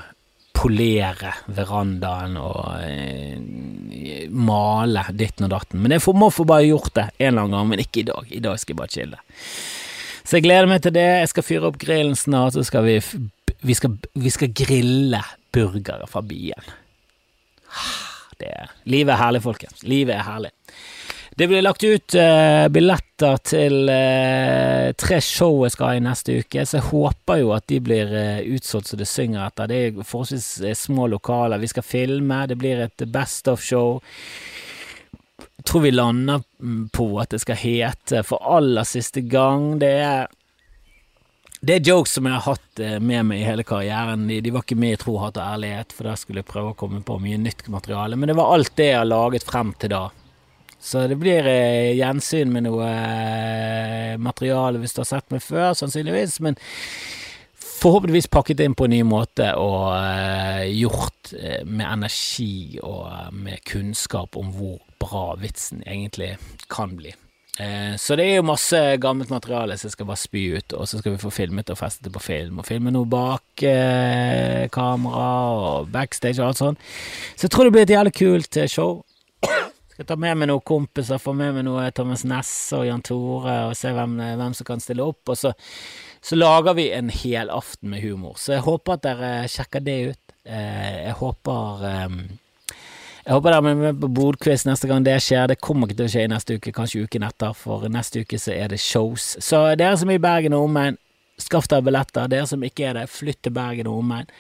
polere 0.56 1.32
verandaen 1.54 2.36
og 2.40 2.60
eh, 2.84 4.28
male 4.30 5.04
ditten 5.16 5.46
og 5.46 5.54
datten. 5.54 5.80
Men 5.82 5.94
jeg 5.94 6.04
må 6.16 6.30
få 6.34 6.46
bare 6.48 6.68
gjort 6.68 6.94
det 6.96 7.06
en 7.18 7.28
eller 7.30 7.46
annen 7.46 7.56
gang, 7.56 7.70
men 7.70 7.84
ikke 7.84 8.02
i 8.02 8.08
dag. 8.10 8.28
I 8.28 8.42
dag 8.44 8.60
skal 8.60 8.74
jeg 8.74 8.80
bare 8.80 8.94
chille. 8.94 9.22
Så 10.24 10.38
jeg 10.38 10.46
gleder 10.46 10.68
meg 10.70 10.82
til 10.84 10.94
det. 10.94 11.06
Jeg 11.22 11.32
skal 11.32 11.46
fyre 11.46 11.70
opp 11.70 11.80
grillen 11.80 12.18
snart, 12.18 12.54
så 12.54 12.64
skal 12.66 12.84
vi, 12.86 12.98
vi, 13.66 13.76
skal, 13.78 13.96
vi 14.14 14.32
skal 14.34 14.52
grille 14.54 15.22
burgere 15.54 16.06
fra 16.10 16.22
byen. 16.22 16.70
Det, 18.40 18.52
livet 18.88 19.14
er 19.14 19.20
herlig, 19.20 19.42
folkens. 19.44 19.82
Livet 19.84 20.16
er 20.16 20.24
herlig. 20.24 20.52
Det 21.34 21.46
blir 21.46 21.62
lagt 21.62 21.84
ut 21.84 22.14
uh, 22.14 22.68
billetter 22.68 23.36
til 23.46 23.86
uh, 23.88 24.90
tre 24.98 25.20
show 25.22 25.62
jeg 25.64 25.74
skal 25.76 25.86
ha 25.86 25.98
i 25.98 26.02
neste 26.02 26.40
uke, 26.42 26.64
så 26.66 26.80
jeg 26.80 26.88
håper 26.90 27.40
jo 27.40 27.52
at 27.54 27.68
de 27.70 27.78
blir 27.84 28.10
uh, 28.10 28.42
utsolgt 28.50 28.90
så 28.90 28.98
det 28.98 29.08
synger 29.08 29.46
etter. 29.46 29.70
Det 29.70 29.78
er 29.78 30.00
forholdsvis 30.02 30.82
små 30.82 31.06
lokaler. 31.12 31.62
Vi 31.62 31.70
skal 31.70 31.86
filme, 31.86 32.42
det 32.50 32.58
blir 32.58 32.82
et 32.82 33.06
Best 33.14 33.48
of-show. 33.48 34.02
Tror 35.64 35.86
vi 35.86 35.94
lander 35.94 36.42
mm, 36.58 36.90
på 36.92 37.06
at 37.22 37.30
det 37.32 37.42
skal 37.44 37.62
hete 37.62 38.24
for 38.26 38.42
aller 38.58 38.88
siste 38.88 39.22
gang. 39.22 39.76
Det 39.80 39.94
er 40.02 40.30
det 41.60 41.74
er 41.76 41.88
jokes 41.90 42.14
som 42.16 42.24
jeg 42.24 42.38
har 42.38 42.54
hatt 42.54 42.80
med 43.04 43.26
meg 43.28 43.42
i 43.42 43.44
hele 43.44 43.64
karrieren. 43.68 44.22
De, 44.30 44.38
de 44.40 44.52
var 44.54 44.64
ikke 44.64 44.78
med 44.80 44.94
i 44.96 45.00
Tro, 45.00 45.18
hat 45.20 45.36
og 45.36 45.44
ærlighet, 45.44 45.92
for 45.92 46.08
der 46.08 46.16
skulle 46.16 46.40
jeg 46.40 46.48
prøve 46.48 46.72
å 46.72 46.78
komme 46.80 47.02
på 47.04 47.18
mye 47.20 47.36
nytt 47.36 47.68
materiale. 47.68 48.16
Men 48.16 48.32
det 48.32 48.36
var 48.38 48.54
alt 48.54 48.72
det 48.80 48.86
jeg 48.88 48.96
har 48.96 49.10
laget 49.10 49.44
frem 49.44 49.74
til 49.76 49.92
da. 49.92 50.06
Så 50.80 51.04
det 51.10 51.18
blir 51.20 51.44
eh, 51.44 51.92
gjensyn 51.98 52.52
med 52.52 52.64
noe 52.64 52.88
eh, 52.88 54.14
materiale 54.20 54.80
hvis 54.80 54.96
du 54.96 55.02
har 55.02 55.10
sett 55.10 55.32
meg 55.32 55.44
før, 55.44 55.74
sannsynligvis. 55.76 56.38
Men 56.44 56.56
forhåpentligvis 57.80 58.30
pakket 58.32 58.60
inn 58.64 58.76
på 58.76 58.86
en 58.88 58.94
ny 58.94 59.00
måte 59.08 59.52
og 59.60 59.92
eh, 59.94 60.68
gjort 60.80 61.32
eh, 61.36 61.64
med 61.64 61.86
energi 61.86 62.78
og 62.82 63.08
eh, 63.08 63.32
med 63.32 63.64
kunnskap 63.68 64.36
om 64.40 64.52
hvor 64.56 64.78
bra 65.00 65.34
vitsen 65.40 65.84
egentlig 65.86 66.34
kan 66.72 66.96
bli. 66.96 67.12
Eh, 67.60 67.92
så 68.00 68.16
det 68.16 68.26
er 68.26 68.40
jo 68.40 68.48
masse 68.50 68.80
gammelt 69.00 69.32
materiale 69.32 69.76
som 69.80 69.92
skal 69.92 70.08
bare 70.08 70.20
spy 70.20 70.44
ut, 70.58 70.76
og 70.76 70.88
så 70.88 71.00
skal 71.00 71.16
vi 71.16 71.22
få 71.22 71.32
filmet 71.32 71.72
og 71.72 71.80
festet 71.80 72.08
det 72.08 72.14
på 72.16 72.24
film, 72.24 72.60
og 72.60 72.68
filme 72.68 72.92
noe 72.92 73.08
bak 73.08 73.64
kamera 74.72 75.28
og 75.52 75.92
backstage 75.92 76.40
og 76.40 76.50
alt 76.50 76.60
sånt. 76.60 76.90
Så 77.36 77.48
jeg 77.48 77.54
tror 77.54 77.68
det 77.68 77.76
blir 77.76 77.88
et 77.88 77.96
jævlig 77.96 78.16
kult 78.16 78.60
show. 78.68 79.00
Skal 80.00 80.06
ta 80.08 80.16
med 80.16 80.38
meg 80.40 80.48
noen 80.48 80.62
kompiser, 80.64 81.18
få 81.20 81.34
med 81.36 81.50
meg 81.52 81.66
noe 81.66 81.82
Thomas 81.92 82.22
Nesse 82.24 82.72
og 82.72 82.86
Jan 82.86 83.02
Tore, 83.04 83.56
og 83.68 83.74
se 83.76 83.90
hvem, 83.92 84.14
hvem 84.16 84.54
som 84.56 84.64
kan 84.64 84.80
stille 84.80 85.04
opp. 85.04 85.28
Og 85.28 85.36
så, 85.36 85.50
så 86.24 86.38
lager 86.38 86.72
vi 86.78 86.86
en 86.96 87.10
hel 87.12 87.52
aften 87.52 87.90
med 87.92 88.00
humor. 88.00 88.38
Så 88.40 88.54
jeg 88.54 88.64
håper 88.64 88.94
at 88.96 89.02
dere 89.04 89.28
sjekker 89.52 89.84
det 89.84 89.98
ut. 90.06 90.34
Eh, 90.48 90.94
jeg 91.02 91.12
håper 91.18 91.84
eh, 91.90 92.16
jeg 93.26 93.36
håper 93.36 93.52
dere 93.52 93.74
er 93.74 93.82
med 93.82 94.00
på 94.00 94.08
Bodquiz 94.16 94.64
neste 94.64 94.88
gang 94.88 95.04
det 95.04 95.18
skjer. 95.20 95.52
Det 95.52 95.60
kommer 95.60 95.84
ikke 95.84 95.98
til 95.98 96.08
å 96.08 96.14
skje 96.14 96.24
i 96.24 96.32
neste 96.32 96.56
uke, 96.56 96.72
kanskje 96.80 97.04
uken 97.04 97.28
etter, 97.28 97.52
for 97.52 97.84
neste 97.92 98.24
uke 98.24 98.40
så 98.40 98.56
er 98.56 98.72
det 98.72 98.80
shows. 98.80 99.34
Så 99.44 99.66
dere 99.76 100.00
som 100.00 100.08
er 100.08 100.16
i 100.16 100.24
Bergen 100.30 100.56
og 100.56 100.70
omegn, 100.70 100.96
skaff 101.42 101.68
deg 101.70 101.84
billetter. 101.86 102.28
Dere 102.30 102.48
som 102.48 102.62
ikke 102.66 102.90
er 102.90 102.98
det, 103.00 103.06
flytt 103.12 103.42
til 103.46 103.54
Bergen 103.56 103.88
og 103.90 104.02
omegn. 104.02 104.30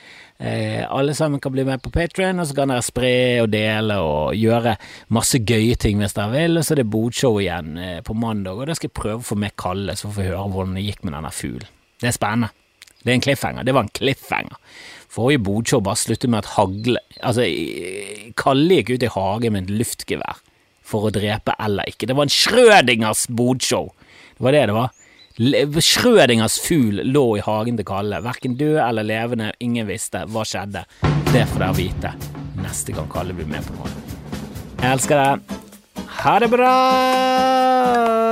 Eh, 0.40 0.84
alle 0.88 1.12
sammen 1.16 1.40
kan 1.42 1.52
bli 1.52 1.66
med 1.68 1.82
på 1.84 1.92
Patrion, 1.92 2.40
og 2.40 2.48
så 2.48 2.56
kan 2.56 2.72
dere 2.72 2.84
spre 2.84 3.12
og 3.42 3.50
dele 3.52 3.98
og 4.00 4.38
gjøre 4.38 4.76
masse 5.12 5.42
gøye 5.44 5.76
ting 5.80 6.00
hvis 6.00 6.16
dere 6.16 6.32
vil. 6.32 6.60
Og 6.60 6.64
så 6.66 6.76
er 6.76 6.82
det 6.82 6.88
bodshow 6.92 7.40
igjen 7.42 7.74
eh, 7.80 7.98
på 8.06 8.16
mandag, 8.16 8.56
og 8.56 8.70
da 8.70 8.76
skal 8.78 8.88
jeg 8.88 8.98
prøve 9.00 9.20
å 9.20 9.28
få 9.32 9.38
med 9.40 9.56
Kalle, 9.60 9.96
så 9.98 10.08
får 10.08 10.22
vi 10.22 10.30
høre 10.30 10.48
hvordan 10.54 10.78
det 10.78 10.86
gikk 10.86 11.04
med 11.04 11.16
denne 11.18 11.34
fuglen. 11.34 11.76
Det 12.00 12.08
er 12.08 12.16
spennende. 12.16 12.54
Det 13.00 13.12
er 13.12 13.16
en 13.16 13.24
cliffhanger. 13.24 13.64
Det 13.64 13.74
var 13.76 13.86
en 13.86 13.94
cliffhanger. 13.96 14.56
Forrige 15.10 15.42
bodshow 15.44 15.82
bare 15.84 15.98
sluttet 15.98 16.30
med 16.30 16.44
at 16.44 16.52
hagle 16.54 17.00
Altså, 17.26 17.42
Kalle 18.38 18.76
gikk 18.78 18.92
ut 18.94 19.04
i 19.04 19.10
hagen 19.10 19.56
med 19.56 19.66
et 19.66 19.80
luftgevær 19.80 20.38
for 20.86 21.08
å 21.08 21.12
drepe 21.14 21.54
eller 21.62 21.90
ikke. 21.90 22.08
Det 22.08 22.16
var 22.18 22.28
en 22.28 22.34
Schrødingers 22.34 23.26
bodshow. 23.36 23.90
Det 24.36 24.46
var 24.46 24.56
det 24.56 24.64
det 24.70 24.76
var. 24.76 24.94
Schrødingers 25.40 26.58
fugl 26.60 27.00
lå 27.08 27.24
i 27.38 27.40
hagen 27.40 27.78
til 27.78 27.86
Kalle. 27.88 28.20
Verken 28.24 28.58
død 28.60 28.76
eller 28.84 29.06
levende, 29.08 29.52
ingen 29.60 29.88
visste. 29.88 30.26
Hva 30.28 30.44
skjedde? 30.44 30.84
Det 31.32 31.46
får 31.48 31.64
dere 31.64 31.78
vite 31.78 32.12
neste 32.60 32.92
gang 32.92 33.08
Kalle 33.08 33.32
blir 33.32 33.48
med 33.48 33.64
på 33.64 33.78
noe. 33.78 33.88
Jeg 34.82 34.92
elsker 34.92 35.16
deg. 35.24 35.56
Ha 36.20 36.38
det 36.44 36.50
bra! 36.52 38.29